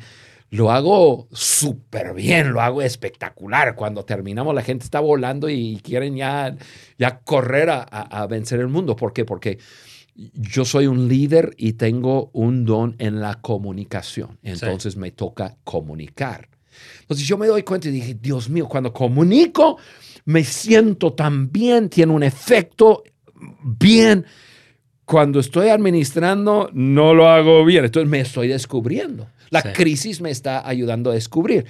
lo 0.51 0.70
hago 0.70 1.28
súper 1.32 2.14
bien, 2.14 2.53
lo 2.53 2.61
hago 2.61 2.80
espectacular. 2.80 3.74
Cuando 3.74 4.05
terminamos 4.05 4.55
la 4.55 4.62
gente 4.62 4.84
está 4.84 5.01
volando 5.01 5.49
y 5.49 5.80
quieren 5.82 6.16
ya, 6.16 6.57
ya 6.99 7.20
correr 7.20 7.68
a, 7.70 8.26
vencer 8.28 8.61
el 8.61 8.68
mundo. 8.68 8.96
¿Por 8.96 9.12
qué? 9.12 9.24
Porque 9.24 9.59
yo 10.14 10.64
soy 10.64 10.86
un 10.86 11.07
líder 11.07 11.55
y 11.59 11.74
tengo 11.74 12.30
un 12.32 12.64
don 12.64 12.96
en 12.99 13.20
la 13.20 13.34
comunicación. 13.34 14.38
Entonces 14.42 14.96
me 14.96 15.11
toca 15.11 15.57
comunicar. 15.64 16.49
Entonces 17.01 17.26
yo 17.26 17.36
me 17.36 17.46
doy 17.46 17.62
cuenta 17.62 17.88
y 17.88 17.92
dije, 17.92 18.14
Dios 18.14 18.49
mío, 18.49 18.68
cuando 18.68 18.92
comunico, 18.92 19.78
me 20.24 20.44
siento 20.44 21.12
tan 21.12 21.53
bien, 21.53 21.88
tiene 21.90 22.12
un 22.12 22.22
efecto 22.22 23.03
bien. 23.62 24.24
Cuando 25.05 25.40
estoy 25.40 25.68
administrando, 25.68 26.70
no 26.72 27.14
lo 27.14 27.28
hago 27.28 27.64
bien. 27.64 27.84
Entonces 27.84 28.09
me 28.09 28.20
estoy 28.20 28.49
descubriendo. 28.49 29.28
La 29.51 29.62
crisis 29.72 30.20
me 30.20 30.30
está 30.30 30.66
ayudando 30.66 31.11
a 31.11 31.14
descubrir. 31.14 31.66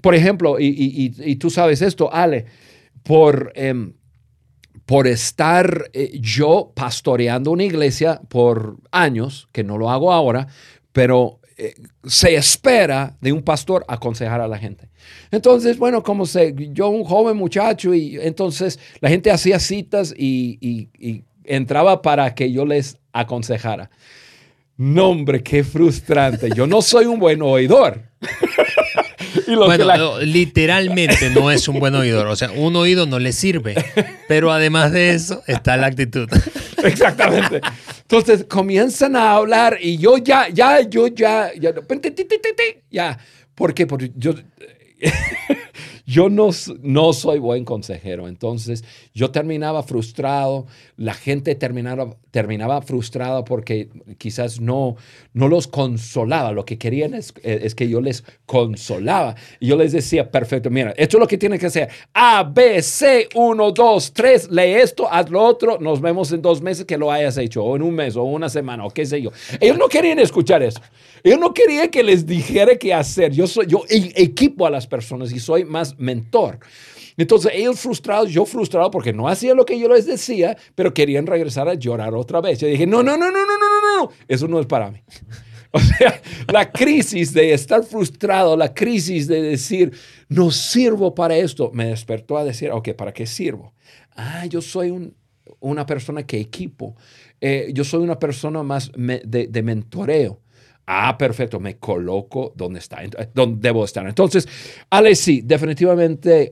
Por 0.00 0.14
ejemplo, 0.14 0.56
y, 0.58 1.36
tú 1.36 1.50
sabes 1.50 1.82
esto, 1.82 2.12
Ale, 2.12 2.46
por, 3.02 3.52
em, 3.54 3.92
por 4.86 5.06
estar 5.06 5.90
eh, 5.92 6.18
yo 6.20 6.72
pastoreando 6.74 7.50
una 7.50 7.64
iglesia 7.64 8.20
por 8.28 8.76
años, 8.90 9.48
que 9.52 9.64
no 9.64 9.78
lo 9.78 9.90
hago 9.90 10.12
ahora, 10.12 10.48
pero 10.92 11.40
eh, 11.56 11.74
se 12.04 12.34
espera 12.34 13.16
de 13.20 13.32
un 13.32 13.42
pastor 13.42 13.84
aconsejar 13.88 14.40
a 14.40 14.48
la 14.48 14.58
gente. 14.58 14.88
Entonces, 15.30 15.78
bueno, 15.78 16.02
como 16.02 16.26
sé, 16.26 16.54
yo 16.72 16.88
un 16.88 17.04
joven 17.04 17.36
muchacho 17.36 17.94
y 17.94 18.18
entonces 18.20 18.78
la 19.00 19.08
gente 19.08 19.30
hacía 19.30 19.58
citas 19.58 20.14
y, 20.16 20.58
y 20.60 21.24
entraba 21.44 22.00
para 22.00 22.34
que 22.34 22.50
yo 22.50 22.64
les 22.64 22.96
aconsejara. 23.12 23.90
No, 24.80 25.10
hombre, 25.10 25.42
qué 25.42 25.62
frustrante. 25.62 26.48
Yo 26.56 26.66
no 26.66 26.80
soy 26.80 27.04
un 27.04 27.20
buen 27.20 27.42
oidor. 27.42 28.00
bueno, 29.46 30.20
literalmente 30.20 31.28
no 31.28 31.50
es 31.50 31.68
un 31.68 31.78
buen 31.78 31.94
oidor. 31.94 32.28
O 32.28 32.34
sea, 32.34 32.50
un 32.50 32.74
oído 32.76 33.04
no 33.04 33.18
le 33.18 33.32
sirve. 33.32 33.74
Pero 34.26 34.50
además 34.50 34.90
de 34.90 35.10
eso 35.10 35.42
está 35.46 35.76
la 35.76 35.88
actitud. 35.88 36.26
Exactamente. 36.82 37.60
Entonces 38.00 38.46
comienzan 38.48 39.16
a 39.16 39.32
hablar 39.32 39.76
y 39.82 39.98
yo 39.98 40.16
ya, 40.16 40.48
ya, 40.48 40.80
yo 40.80 41.08
ya, 41.08 41.50
ya, 41.60 41.74
ya. 42.90 43.22
¿Por 43.54 43.74
qué? 43.74 43.86
Porque 43.86 44.12
yo 44.16 44.32
yo 46.10 46.28
no, 46.28 46.50
no 46.82 47.12
soy 47.12 47.38
buen 47.38 47.64
consejero. 47.64 48.26
Entonces 48.26 48.82
yo 49.14 49.30
terminaba 49.30 49.84
frustrado, 49.84 50.66
la 50.96 51.14
gente 51.14 51.54
terminaba, 51.54 52.16
terminaba 52.32 52.82
frustrada 52.82 53.44
porque 53.44 53.88
quizás 54.18 54.60
no, 54.60 54.96
no 55.34 55.46
los 55.46 55.68
consolaba. 55.68 56.50
Lo 56.50 56.64
que 56.64 56.78
querían 56.78 57.14
es, 57.14 57.32
es, 57.44 57.76
que 57.76 57.88
yo 57.88 58.00
les 58.00 58.24
consolaba. 58.44 59.36
Y 59.60 59.68
yo 59.68 59.76
les 59.76 59.92
decía, 59.92 60.32
perfecto, 60.32 60.68
mira, 60.68 60.92
esto 60.96 61.16
es 61.16 61.20
lo 61.20 61.28
que 61.28 61.38
tiene 61.38 61.60
que 61.60 61.66
hacer. 61.66 61.88
A, 62.12 62.42
B, 62.42 62.82
C, 62.82 63.28
1, 63.32 63.70
2, 63.70 64.12
3, 64.12 64.50
lee 64.50 64.62
esto, 64.82 65.06
haz 65.08 65.30
lo 65.30 65.40
otro, 65.40 65.78
nos 65.78 66.00
vemos 66.00 66.32
en 66.32 66.42
dos 66.42 66.60
meses 66.60 66.86
que 66.86 66.98
lo 66.98 67.12
hayas 67.12 67.38
hecho, 67.38 67.62
o 67.62 67.76
en 67.76 67.82
un 67.82 67.94
mes, 67.94 68.16
o 68.16 68.24
una 68.24 68.48
semana, 68.48 68.84
o 68.84 68.90
qué 68.90 69.06
sé 69.06 69.22
yo. 69.22 69.30
Ellos 69.60 69.78
no 69.78 69.88
querían 69.88 70.18
escuchar 70.18 70.60
eso. 70.64 70.80
Ellos 71.22 71.38
no 71.38 71.52
querían 71.54 71.88
que 71.88 72.02
les 72.02 72.26
dijera 72.26 72.76
qué 72.76 72.94
hacer. 72.94 73.32
Yo, 73.32 73.46
soy, 73.46 73.66
yo 73.66 73.84
e, 73.88 74.12
equipo 74.16 74.66
a 74.66 74.70
las 74.70 74.86
personas 74.86 75.30
y 75.32 75.38
soy 75.38 75.64
más 75.64 75.99
mentor. 76.00 76.58
Entonces 77.16 77.52
ellos 77.54 77.78
frustrados, 77.78 78.30
yo 78.30 78.46
frustrado 78.46 78.90
porque 78.90 79.12
no 79.12 79.28
hacía 79.28 79.54
lo 79.54 79.64
que 79.64 79.78
yo 79.78 79.88
les 79.88 80.06
decía, 80.06 80.56
pero 80.74 80.94
querían 80.94 81.26
regresar 81.26 81.68
a 81.68 81.74
llorar 81.74 82.14
otra 82.14 82.40
vez. 82.40 82.58
Yo 82.58 82.66
dije, 82.66 82.86
no, 82.86 83.02
no, 83.02 83.16
no, 83.16 83.30
no, 83.30 83.46
no, 83.46 83.46
no, 83.46 83.80
no, 83.80 84.04
no, 84.04 84.12
eso 84.26 84.48
no 84.48 84.58
es 84.60 84.66
para 84.66 84.90
mí. 84.90 85.02
O 85.72 85.78
sea, 85.78 86.20
la 86.52 86.68
crisis 86.68 87.32
de 87.32 87.52
estar 87.52 87.84
frustrado, 87.84 88.56
la 88.56 88.74
crisis 88.74 89.28
de 89.28 89.40
decir, 89.40 89.92
no 90.28 90.50
sirvo 90.50 91.14
para 91.14 91.36
esto, 91.36 91.70
me 91.72 91.86
despertó 91.86 92.36
a 92.36 92.42
decir, 92.42 92.72
ok, 92.72 92.88
¿para 92.94 93.12
qué 93.12 93.24
sirvo? 93.24 93.72
Ah, 94.16 94.46
yo 94.46 94.60
soy 94.62 94.90
un, 94.90 95.14
una 95.60 95.86
persona 95.86 96.26
que 96.26 96.40
equipo. 96.40 96.96
Eh, 97.40 97.70
yo 97.72 97.84
soy 97.84 98.02
una 98.02 98.18
persona 98.18 98.64
más 98.64 98.90
de, 98.96 99.46
de 99.48 99.62
mentoreo. 99.62 100.40
Ah, 100.92 101.16
perfecto, 101.16 101.60
me 101.60 101.76
coloco 101.76 102.52
donde, 102.56 102.80
está, 102.80 102.98
debo 103.32 103.84
estar. 103.84 104.08
Entonces, 104.08 104.48
Ale, 104.90 105.14
sí, 105.14 105.40
definitivamente 105.40 106.50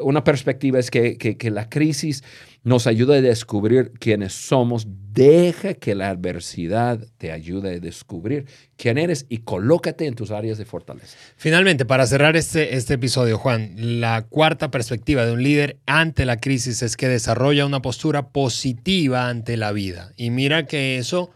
una 0.00 0.24
perspectiva 0.24 0.80
es 0.80 0.90
que, 0.90 1.16
que, 1.16 1.50
la 1.52 1.68
crisis 1.68 2.24
nos 2.64 2.88
ayuda 2.88 3.14
a 3.14 3.20
descubrir 3.20 3.92
quiénes 4.00 4.32
somos. 4.32 4.88
Deja 5.12 5.74
que 5.74 5.94
la 5.94 6.08
adversidad 6.08 7.06
te 7.18 7.30
ayude 7.30 7.76
a 7.76 7.78
descubrir 7.78 8.46
quién 8.76 8.98
eres 8.98 9.26
y 9.28 9.38
colócate 9.38 10.06
en 10.06 10.16
tus 10.16 10.32
áreas 10.32 10.58
de 10.58 10.64
fortaleza. 10.64 11.16
Finalmente, 11.36 11.84
para 11.84 12.04
cerrar 12.08 12.34
este, 12.34 12.74
este 12.74 12.94
episodio, 12.94 13.38
Juan, 13.38 14.00
la 14.00 14.22
cuarta 14.22 14.72
perspectiva 14.72 15.24
de 15.24 15.34
un 15.34 15.42
líder 15.44 15.78
ante 15.86 16.26
la 16.26 16.38
crisis 16.38 16.82
es 16.82 16.96
que 16.96 17.06
desarrolla 17.06 17.64
una 17.64 17.80
postura 17.80 18.30
positiva 18.30 19.28
ante 19.28 19.56
la 19.56 19.70
vida. 19.70 20.12
Y 20.16 20.30
mira 20.30 20.66
que 20.66 20.98
eso 20.98 21.30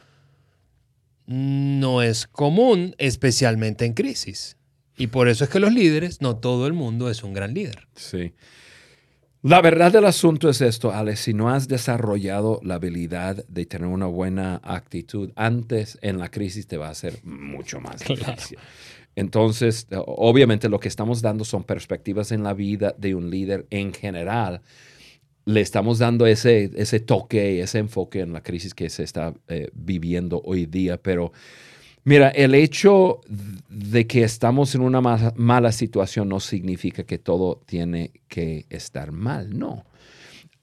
no 1.27 2.03
es 2.03 2.27
común, 2.27 2.95
especialmente 2.99 3.85
en 3.85 3.95
crisis. 3.95 4.57
Y 4.97 5.09
por 5.09 5.29
eso 5.29 5.45
es 5.45 5.51
que 5.51 5.61
los 5.61 5.73
líderes, 5.73 6.21
no 6.23 6.37
todo 6.37 6.67
el 6.67 6.73
mundo 6.73 7.11
es 7.11 7.23
un 7.23 7.35
gran 7.35 7.53
líder. 7.53 7.87
Sí. 7.95 8.33
La 9.43 9.61
verdad 9.61 9.93
del 9.93 10.07
asunto 10.07 10.49
es 10.49 10.61
esto, 10.61 10.93
Alex, 10.93 11.21
si 11.21 11.35
no 11.35 11.51
has 11.51 11.69
desarrollado 11.69 12.59
la 12.65 12.77
habilidad 12.77 13.45
de 13.47 13.67
tener 13.67 13.87
una 13.87 14.07
buena 14.07 14.61
actitud 14.65 15.31
antes 15.37 15.99
en 16.03 16.19
la 16.19 16.31
crisis 16.31 16.67
te 16.67 16.79
va 16.79 16.89
a 16.89 16.95
ser 16.95 17.21
mucho 17.23 17.81
más 17.81 18.01
difícil. 18.05 18.59
Entonces, 19.15 19.87
obviamente 20.07 20.69
lo 20.69 20.81
que 20.81 20.89
estamos 20.89 21.23
dando 21.23 21.45
son 21.45 21.65
perspectivas 21.65 22.33
en 22.33 22.43
la 22.43 22.55
vida 22.55 22.95
de 22.99 23.15
un 23.15 23.31
líder 23.31 23.67
en 23.71 23.93
general, 23.95 24.63
le 25.47 25.61
estamos 25.61 26.01
dando 26.01 26.27
ese, 26.27 26.73
ese 26.75 26.99
toque, 26.99 27.63
ese 27.63 27.79
enfoque 27.79 28.21
en 28.21 28.33
la 28.33 28.43
crisis 28.43 28.75
que 28.75 28.91
se 28.91 29.05
está 29.05 29.33
eh, 29.47 29.71
viviendo 29.73 30.43
hoy 30.45 30.67
día. 30.67 31.01
Pero 31.01 31.33
mira, 32.03 32.29
el 32.31 32.55
hecho 32.55 33.21
de 33.69 34.09
que 34.09 34.25
estamos 34.25 34.75
en 34.75 34.81
una 34.81 35.01
mala 35.01 35.71
situación 35.71 36.29
no 36.29 36.41
significa 36.41 37.05
que 37.05 37.19
todo 37.19 37.63
tiene 37.65 38.11
que 38.29 38.67
estar 38.71 39.13
mal, 39.13 39.57
no. 39.57 39.87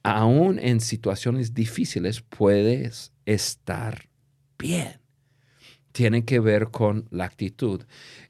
Aún 0.03 0.59
en 0.59 0.81
situaciones 0.81 1.53
difíciles 1.53 2.21
puedes 2.21 3.13
estar 3.25 4.09
bien. 4.59 4.99
Tiene 5.93 6.25
que 6.25 6.41
ver 6.41 6.71
con 6.71 7.07
la 7.09 7.23
actitud. 7.23 7.83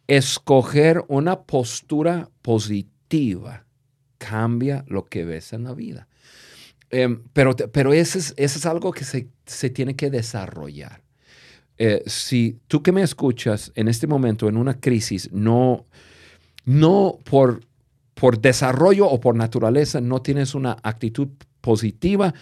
Escoger 0.06 1.04
una 1.08 1.42
postura 1.42 2.30
positiva 2.44 3.66
cambia 4.20 4.86
lo 4.88 5.06
que 5.06 5.26
ves 5.26 5.54
en 5.54 5.64
la 5.64 5.74
vida. 5.74 6.08
Em, 6.94 7.24
pero 7.34 7.56
pero 7.56 7.92
eso 7.92 8.20
es, 8.20 8.36
es 8.38 8.66
algo 8.68 8.92
que 8.92 9.04
se, 9.04 9.28
se 9.48 9.72
tiene 9.72 9.96
que 9.96 10.12
desarrollar. 10.12 11.02
Eh, 11.80 12.04
si 12.06 12.60
tú 12.68 12.84
que 12.84 12.92
me 12.92 13.02
escuchas 13.02 13.72
en 13.74 13.88
este 13.88 14.06
momento 14.06 14.48
en 14.48 14.58
una 14.58 14.80
crisis, 14.80 15.32
no, 15.32 15.88
no 16.66 17.18
por, 17.24 17.62
por 18.14 18.40
desarrollo 18.40 19.08
o 19.08 19.20
por 19.20 19.36
naturaleza 19.36 20.00
no 20.00 20.22
tienes 20.22 20.54
una 20.54 20.78
actitud 20.84 21.30
positiva, 21.62 22.34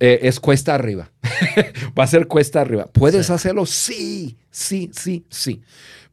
eh, 0.00 0.18
es 0.22 0.40
cuesta 0.40 0.74
arriba. 0.74 1.12
va 1.98 2.04
a 2.04 2.08
ser 2.08 2.26
cuesta 2.26 2.60
arriba. 2.60 2.86
¿Puedes 2.86 3.30
hacerlo? 3.30 3.66
Sí, 3.66 4.36
sí, 4.50 4.90
sí, 4.92 5.24
sí. 5.30 5.62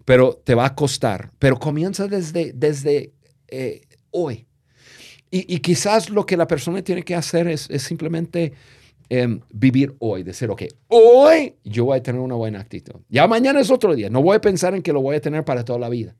Pero 0.06 0.40
te 0.44 0.54
va 0.54 0.68
a 0.68 0.76
costar. 0.76 1.32
Pero 1.40 1.58
comienza 1.58 2.08
desde, 2.08 2.54
desde 2.54 3.14
eh, 3.48 3.82
hoy. 4.12 4.46
Y, 5.36 5.62
quizás 5.62 6.12
lo 6.12 6.28
que 6.28 6.38
la 6.38 6.46
persona 6.46 6.84
tiene 6.84 7.02
que 7.02 7.16
hacer 7.16 7.48
es, 7.48 7.68
simplemente 7.80 8.54
em, 9.10 9.40
vivir 9.52 9.96
hoy, 9.98 10.22
decir, 10.22 10.48
ok, 10.52 10.62
hoy 10.90 11.56
yo 11.64 11.86
voy 11.86 11.98
a 11.98 12.04
tener 12.04 12.22
una 12.22 12.36
buena 12.36 12.60
actitud. 12.60 13.02
Ya 13.10 13.28
mañana 13.28 13.60
es 13.60 13.72
otro 13.72 13.96
día. 13.96 14.12
No 14.12 14.22
voy 14.22 14.36
a 14.36 14.42
pensar 14.42 14.76
en 14.76 14.84
que 14.84 14.94
lo 14.94 15.02
voy 15.02 15.16
a 15.16 15.22
tener 15.22 15.44
para 15.44 15.66
toda 15.66 15.80
la 15.80 15.90
vida. 15.90 16.16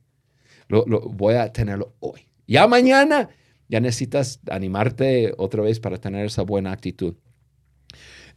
Lo, 0.66 0.84
voy 0.84 1.34
a 1.34 1.52
tenerlo 1.52 1.94
hoy. 2.00 2.26
Ya 2.48 2.66
mañana 2.66 3.28
ya 3.68 3.78
necesitas 3.78 4.40
animarte 4.50 5.32
otra 5.38 5.62
vez 5.62 5.78
para 5.78 5.98
tener 5.98 6.26
esa 6.26 6.42
buena 6.42 6.72
actitud. 6.72 7.14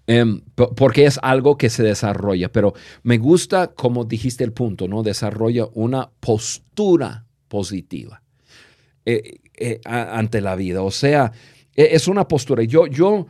Em, 0.05 0.41
porque 0.53 1.05
es 1.05 1.19
algo 1.23 1.57
que 1.57 1.71
se 1.71 1.81
desarrolla, 1.81 2.51
pero 2.51 2.75
me 3.01 3.17
gusta 3.17 3.73
como 3.73 4.05
dijiste 4.05 4.43
el 4.43 4.53
punto, 4.53 4.87
¿no? 4.87 5.01
Desarrolla 5.01 5.67
una 5.73 6.11
postura 6.19 7.25
positiva. 7.47 8.21
Eh, 9.09 9.39
eh, 9.55 9.79
ante 9.85 10.41
la 10.41 10.57
vida. 10.57 10.81
O 10.81 10.91
sea, 10.91 11.31
e, 11.73 11.95
es 11.95 12.09
una 12.09 12.27
postura. 12.27 12.63
Yo, 12.63 12.87
yo 12.87 13.25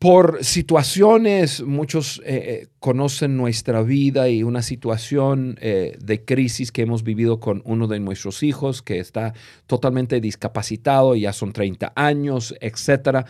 por 0.00 0.42
situaciones, 0.44 1.62
muchos 1.62 2.20
eh, 2.26 2.66
conocen 2.80 3.36
nuestra 3.36 3.82
vida 3.82 4.28
y 4.28 4.42
una 4.42 4.62
situación 4.62 5.54
de 5.54 6.24
crisis 6.26 6.72
que 6.72 6.82
hemos 6.82 7.04
vivido 7.04 7.38
con 7.38 7.62
uno 7.64 7.86
de 7.86 8.00
nuestros 8.00 8.42
hijos 8.42 8.82
que 8.82 8.98
está 8.98 9.32
totalmente 9.68 10.20
discapacitado, 10.20 11.14
ya 11.14 11.32
son 11.32 11.52
30 11.52 11.92
años, 11.94 12.52
etc. 12.60 13.24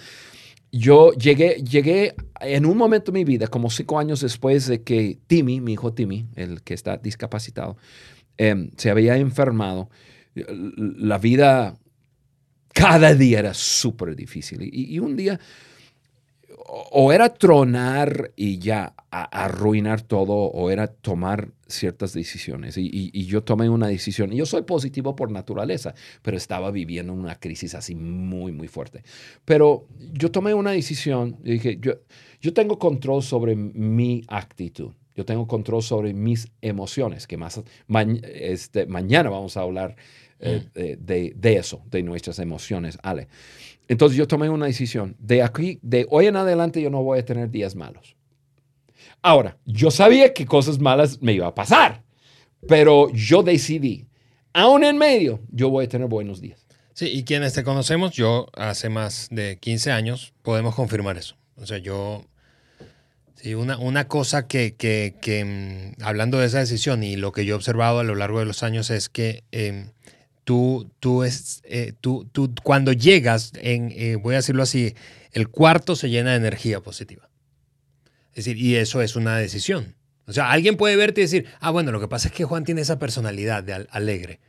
yo 0.72 1.12
llegué, 1.12 1.62
llegué 1.62 2.14
en 2.40 2.64
un 2.64 2.78
momento 2.78 3.12
de 3.12 3.18
mi 3.18 3.24
vida, 3.24 3.48
como 3.48 3.68
cinco 3.68 3.98
años 3.98 4.22
después 4.22 4.66
de 4.66 4.82
que 4.82 5.18
Timmy, 5.26 5.60
mi 5.60 5.74
hijo 5.74 5.92
Timmy, 5.92 6.26
el 6.36 6.62
que 6.62 6.72
está 6.72 6.96
discapacitado, 6.96 7.76
em, 8.38 8.70
se 8.76 8.90
había 8.90 9.18
enfermado. 9.18 9.90
La 10.34 11.18
vida 11.18 11.78
cada 12.74 13.14
día 13.14 13.38
era 13.38 13.54
súper 13.54 14.16
difícil. 14.16 14.68
Y, 14.70 14.98
un 14.98 15.16
día, 15.16 15.38
o 16.66 17.12
era 17.12 17.32
tronar 17.32 18.32
y 18.34 18.58
ya 18.58 18.94
arruinar 19.10 20.02
todo, 20.02 20.34
o 20.34 20.70
era 20.70 20.88
tomar 20.88 21.52
ciertas 21.68 22.12
decisiones. 22.12 22.76
Y, 22.76 23.26
yo 23.26 23.44
tomé 23.44 23.68
una 23.68 23.86
decisión. 23.86 24.32
Y 24.32 24.36
yo 24.38 24.46
soy 24.46 24.62
positivo 24.62 25.14
por 25.14 25.30
naturaleza, 25.30 25.94
pero 26.20 26.36
estaba 26.36 26.72
viviendo 26.72 27.12
una 27.12 27.36
crisis 27.36 27.76
así 27.76 27.94
muy, 27.94 28.50
muy 28.50 28.66
fuerte. 28.66 29.04
Pero 29.44 29.86
yo 30.12 30.32
tomé 30.32 30.52
una 30.52 30.72
decisión 30.72 31.36
y 31.44 31.52
dije, 31.52 31.78
yo, 31.80 31.92
yo 32.40 32.52
tengo 32.52 32.80
control 32.80 33.22
sobre 33.22 33.54
mi 33.54 34.24
actitud. 34.26 34.90
Yo 35.14 35.24
tengo 35.24 35.46
control 35.46 35.80
sobre 35.80 36.12
mis 36.12 36.48
emociones, 36.60 37.28
que 37.28 37.36
más 37.36 37.62
este, 37.86 38.86
mañana 38.86 39.30
vamos 39.30 39.56
a 39.56 39.60
hablar 39.60 39.94
eh, 40.44 40.96
de, 41.00 41.32
de, 41.34 41.56
eso, 41.56 41.82
de 41.90 42.02
nuestras 42.02 42.38
emociones, 42.38 42.98
Ale. 43.02 43.28
Entonces 43.88 44.16
yo 44.16 44.26
tomé 44.26 44.48
una 44.48 44.66
decisión. 44.66 45.16
De 45.18 45.42
aquí, 45.42 45.78
de 45.82 46.06
hoy 46.10 46.26
en 46.26 46.36
adelante, 46.36 46.80
yo 46.80 46.90
no 46.90 47.02
voy 47.02 47.18
a 47.18 47.24
tener 47.24 47.50
días 47.50 47.74
malos. 47.74 48.16
Ahora, 49.22 49.56
yo 49.64 49.90
sabía 49.90 50.34
que 50.34 50.46
cosas 50.46 50.78
malas 50.78 51.20
me 51.22 51.32
iban 51.32 51.48
a 51.48 51.54
pasar, 51.54 52.02
pero 52.68 53.10
yo 53.12 53.42
decidí, 53.42 54.06
aún 54.52 54.84
en 54.84 54.98
medio, 54.98 55.40
yo 55.50 55.70
voy 55.70 55.86
a 55.86 55.88
tener 55.88 56.08
buenos 56.08 56.40
días. 56.40 56.66
Sí, 56.92 57.06
y 57.06 57.24
quienes 57.24 57.54
te 57.54 57.64
conocemos, 57.64 58.12
yo 58.12 58.46
hace 58.52 58.88
más 58.88 59.28
de 59.30 59.58
15 59.58 59.90
años, 59.92 60.32
podemos 60.42 60.74
confirmar 60.74 61.16
eso. 61.16 61.36
O 61.56 61.66
sea, 61.66 61.78
yo 61.78 62.24
Sí, 63.44 63.52
una, 63.54 63.76
una 63.76 64.08
cosa 64.08 64.46
que, 64.46 64.74
que, 64.74 65.16
que, 65.20 65.44
mm, 65.44 66.02
hablando 66.02 66.38
de 66.38 66.46
esa 66.46 66.60
decisión 66.60 67.02
y 67.02 67.16
lo 67.16 67.30
que 67.32 67.44
yo 67.44 67.52
he 67.52 67.56
observado 67.56 67.98
a 67.98 68.02
lo 68.02 68.14
largo 68.14 68.38
de 68.38 68.46
los 68.46 68.62
años 68.62 68.88
es 68.88 69.10
que 69.10 69.44
em, 69.52 69.90
tú, 70.44 70.90
tú, 71.00 71.24
es, 71.24 71.62
eh, 71.64 71.92
tú, 72.00 72.28
tú, 72.30 72.54
cuando 72.62 72.92
llegas, 72.92 73.52
en, 73.56 73.92
eh, 73.96 74.16
voy 74.16 74.34
a 74.34 74.38
decirlo 74.38 74.62
así, 74.62 74.94
el 75.32 75.48
cuarto 75.48 75.96
se 75.96 76.10
llena 76.10 76.30
de 76.30 76.36
energía 76.36 76.80
positiva. 76.80 77.28
Es 78.30 78.44
decir, 78.44 78.56
y 78.56 78.76
eso 78.76 79.02
es 79.02 79.16
una 79.16 79.36
decisión. 79.36 79.94
O 80.26 80.32
sea, 80.32 80.50
alguien 80.50 80.76
puede 80.76 80.96
verte 80.96 81.20
y 81.20 81.24
decir, 81.24 81.46
ah, 81.60 81.70
bueno, 81.70 81.92
lo 81.92 82.00
que 82.00 82.08
pasa 82.08 82.28
es 82.28 82.34
que 82.34 82.44
Juan 82.44 82.64
tiene 82.64 82.80
esa 82.80 82.98
personalidad 82.98 83.62
de 83.62 83.86
alegre. 83.90 84.40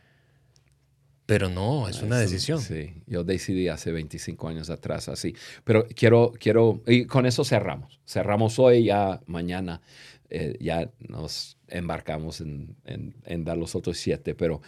Pero 1.26 1.50
no, 1.50 1.90
es 1.90 2.04
una 2.04 2.20
decisión. 2.20 2.62
Sí, 2.62 2.94
yo 3.08 3.24
decidí 3.24 3.68
hace 3.68 3.92
25 3.92 4.48
años 4.48 4.70
atrás 4.70 5.10
así. 5.10 5.36
Pero 5.64 5.88
quiero, 5.88 6.34
quiero, 6.40 6.84
y 6.86 7.06
con 7.06 7.26
eso 7.26 7.44
cerramos. 7.44 8.00
Cerramos 8.06 8.60
hoy, 8.60 8.86
ya 8.86 9.22
mañana 9.26 9.82
eh, 10.30 10.56
ya 10.60 10.92
nos 11.00 11.58
embarcamos 11.68 12.42
en, 12.42 12.76
en, 12.86 13.44
dar 13.44 13.58
los 13.58 13.74
otros 13.74 13.98
siete. 13.98 14.36
Pero 14.36 14.62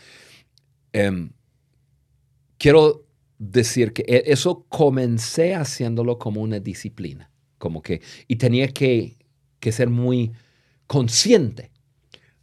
em, 1.05 1.31
quiero 2.57 3.05
decir 3.37 3.93
que 3.93 4.03
e, 4.07 4.23
eso 4.31 4.65
comencé 4.69 5.55
haciéndolo 5.55 6.17
como 6.17 6.41
una 6.41 6.59
disciplina. 6.59 7.31
Como 7.57 7.81
que, 7.81 8.01
y 8.27 8.35
tenía 8.35 8.67
que, 8.67 9.17
ser 9.71 9.89
muy 9.89 10.31
consciente 10.87 11.71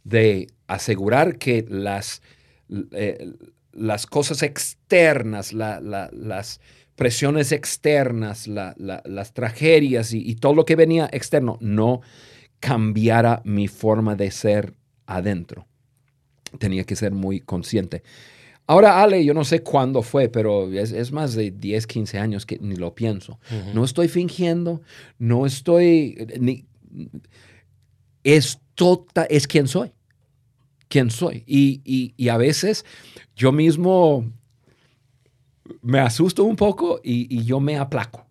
de 0.03 0.47
asegurar 0.67 1.37
que 1.37 1.65
las... 1.67 2.21
Eh, 2.91 3.33
las 3.75 4.07
cosas 4.07 4.41
externas, 4.41 5.53
las 5.53 6.61
presiones 6.95 7.51
externas, 7.51 8.47
las 8.47 9.33
tragedias 9.33 10.13
y, 10.13 10.35
todo 10.35 10.55
lo 10.55 10.65
que 10.65 10.75
venía 10.75 11.09
externo 11.11 11.57
no 11.61 12.01
cambiara 12.59 13.41
mi 13.43 13.67
forma 13.67 14.15
de 14.15 14.31
ser 14.31 14.73
adentro. 15.05 15.67
Tenía 16.57 16.85
que 16.85 16.95
ser 16.95 17.11
muy 17.11 17.41
consciente. 17.41 18.01
Ahora, 18.67 19.01
Ale, 19.01 19.23
yo 19.23 19.33
no 19.33 19.43
sé 19.43 19.61
cuándo 19.61 20.01
fue, 20.01 20.27
pero 20.27 20.71
es, 20.71 21.11
más 21.11 21.35
de 21.35 21.51
10, 21.51 21.85
15 21.85 22.19
años 22.19 22.45
que 22.45 22.57
ni 22.59 22.75
lo 22.75 22.95
pienso. 22.95 23.39
No 23.73 23.83
estoy 23.83 24.07
fingiendo, 24.07 24.81
no 25.19 25.45
estoy... 25.45 26.27
Ni, 26.39 26.65
es, 28.23 28.59
tota, 28.73 29.25
es 29.25 29.47
quien 29.47 29.67
soy. 29.67 29.91
Quien 30.87 31.11
soy. 31.11 31.43
y 31.45 32.29
a 32.29 32.37
veces 32.37 32.85
yo 33.35 33.51
mismo 33.51 34.25
me 35.81 35.99
asusto 35.99 36.43
un 36.43 36.55
poco 36.55 36.99
y, 37.03 37.43
yo 37.43 37.59
me 37.59 37.77
aplaco. 37.77 38.25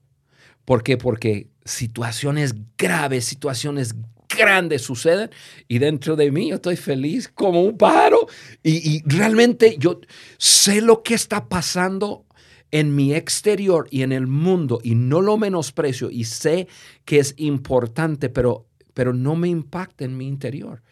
¿Por 0.64 0.82
qué? 0.82 0.97
Porque 0.97 1.49
situaciones 1.64 2.55
graves, 2.78 3.24
situaciones 3.24 3.95
grandes 4.37 4.82
suceden 4.82 5.30
y 5.68 5.78
dentro 5.78 6.16
de 6.16 6.30
mí 6.30 6.51
yo 6.51 6.57
estoy 6.57 6.76
feliz 6.76 7.28
como 7.28 7.62
un 7.62 7.76
pájaro 7.76 8.26
y, 8.62 8.97
y, 8.97 9.03
realmente 9.07 9.76
yo 9.78 10.01
sé 10.39 10.80
lo 10.80 11.03
que 11.03 11.14
está 11.14 11.49
pasando 11.49 12.26
en 12.70 12.95
mi 12.95 13.14
exterior 13.14 13.87
y 13.91 14.03
en 14.03 14.12
el 14.12 14.26
mundo 14.26 14.80
y 14.82 14.95
no 14.95 15.20
lo 15.20 15.37
menosprecio 15.37 16.11
y 16.11 16.24
sé 16.24 16.66
que 17.05 17.20
es 17.20 17.35
importante, 17.37 18.28
pero, 18.28 18.66
pero 18.95 19.12
no 19.12 19.37
me 19.37 19.49
impacta 19.49 20.05
en 20.05 20.16
mi 20.16 20.26
interior. 20.26 20.82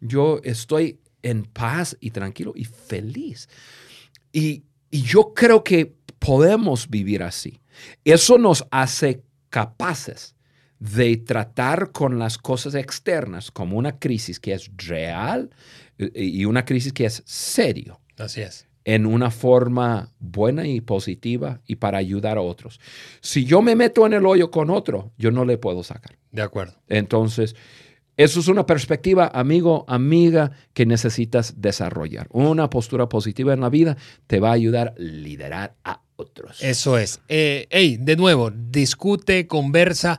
Yo 0.00 0.40
estoy 0.44 1.00
en 1.22 1.44
paz 1.44 1.96
y 2.00 2.10
tranquilo 2.10 2.52
y 2.54 2.64
feliz. 2.64 3.48
Y, 4.32 4.64
yo 4.90 5.32
creo 5.32 5.64
que 5.64 5.96
podemos 6.18 6.90
vivir 6.90 7.22
así. 7.22 7.62
Eso 8.04 8.36
nos 8.36 8.66
hace 8.70 9.22
capaces 9.48 10.34
de 10.82 11.16
tratar 11.16 11.92
con 11.92 12.18
las 12.18 12.38
cosas 12.38 12.74
externas 12.74 13.52
como 13.52 13.78
una 13.78 14.00
crisis 14.00 14.40
que 14.40 14.52
es 14.52 14.68
real 14.76 15.50
eh, 15.96 16.10
y 16.14 16.44
una 16.44 16.64
crisis 16.64 16.92
que 16.92 17.04
es 17.04 17.22
serio. 17.24 18.00
Así 18.18 18.40
es. 18.40 18.66
En 18.84 19.06
una 19.06 19.30
forma 19.30 20.10
buena 20.18 20.66
y 20.66 20.80
positiva 20.80 21.60
y 21.68 21.76
para 21.76 21.98
ayudar 21.98 22.36
a 22.36 22.40
otros. 22.40 22.80
Si 23.20 23.44
yo 23.44 23.62
me 23.62 23.76
meto 23.76 24.04
en 24.06 24.14
el 24.14 24.26
hoyo 24.26 24.50
con 24.50 24.70
otro, 24.70 25.12
yo 25.18 25.30
no 25.30 25.44
le 25.44 25.56
puedo 25.56 25.84
sacar. 25.84 26.18
De 26.32 26.42
acuerdo. 26.42 26.74
Entonces, 26.88 27.54
eso 28.16 28.40
es 28.40 28.48
una 28.48 28.66
perspectiva, 28.66 29.30
amigo, 29.32 29.84
amiga, 29.86 30.50
que 30.74 30.84
necesitas 30.84 31.60
desarrollar. 31.60 32.26
Una 32.30 32.68
postura 32.68 33.08
positiva 33.08 33.54
en 33.54 33.60
la 33.60 33.70
vida 33.70 33.96
te 34.26 34.40
va 34.40 34.48
a 34.48 34.54
ayudar 34.54 34.88
a 34.88 34.94
liderar 35.00 35.76
a 35.84 36.02
otros. 36.16 36.60
Eso 36.60 36.98
es. 36.98 37.20
Eh, 37.28 37.68
hey, 37.70 37.98
de 38.00 38.16
nuevo, 38.16 38.50
discute, 38.50 39.46
conversa. 39.46 40.18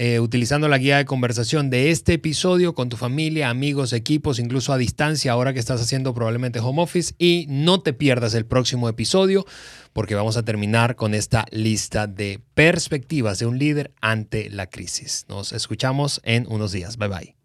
Eh, 0.00 0.20
utilizando 0.20 0.68
la 0.68 0.78
guía 0.78 0.98
de 0.98 1.04
conversación 1.04 1.70
de 1.70 1.90
este 1.90 2.12
episodio 2.12 2.72
con 2.72 2.88
tu 2.88 2.96
familia, 2.96 3.50
amigos, 3.50 3.92
equipos, 3.92 4.38
incluso 4.38 4.72
a 4.72 4.78
distancia, 4.78 5.32
ahora 5.32 5.52
que 5.52 5.58
estás 5.58 5.80
haciendo 5.80 6.14
probablemente 6.14 6.60
home 6.60 6.80
office. 6.80 7.14
Y 7.18 7.46
no 7.48 7.80
te 7.80 7.92
pierdas 7.92 8.34
el 8.34 8.46
próximo 8.46 8.88
episodio 8.88 9.44
porque 9.92 10.14
vamos 10.14 10.36
a 10.36 10.44
terminar 10.44 10.94
con 10.94 11.14
esta 11.14 11.46
lista 11.50 12.06
de 12.06 12.40
perspectivas 12.54 13.40
de 13.40 13.46
un 13.46 13.58
líder 13.58 13.90
ante 14.00 14.50
la 14.50 14.68
crisis. 14.68 15.26
Nos 15.28 15.52
escuchamos 15.52 16.20
en 16.22 16.46
unos 16.48 16.70
días. 16.70 16.96
Bye 16.96 17.08
bye. 17.08 17.36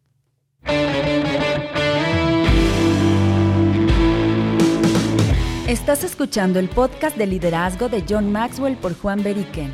Estás 5.67 6.03
escuchando 6.03 6.59
el 6.59 6.69
podcast 6.69 7.17
de 7.17 7.25
liderazgo 7.25 7.89
de 7.89 8.03
John 8.07 8.31
Maxwell 8.31 8.75
por 8.75 8.95
Juan 8.95 9.23
Beriken. 9.23 9.73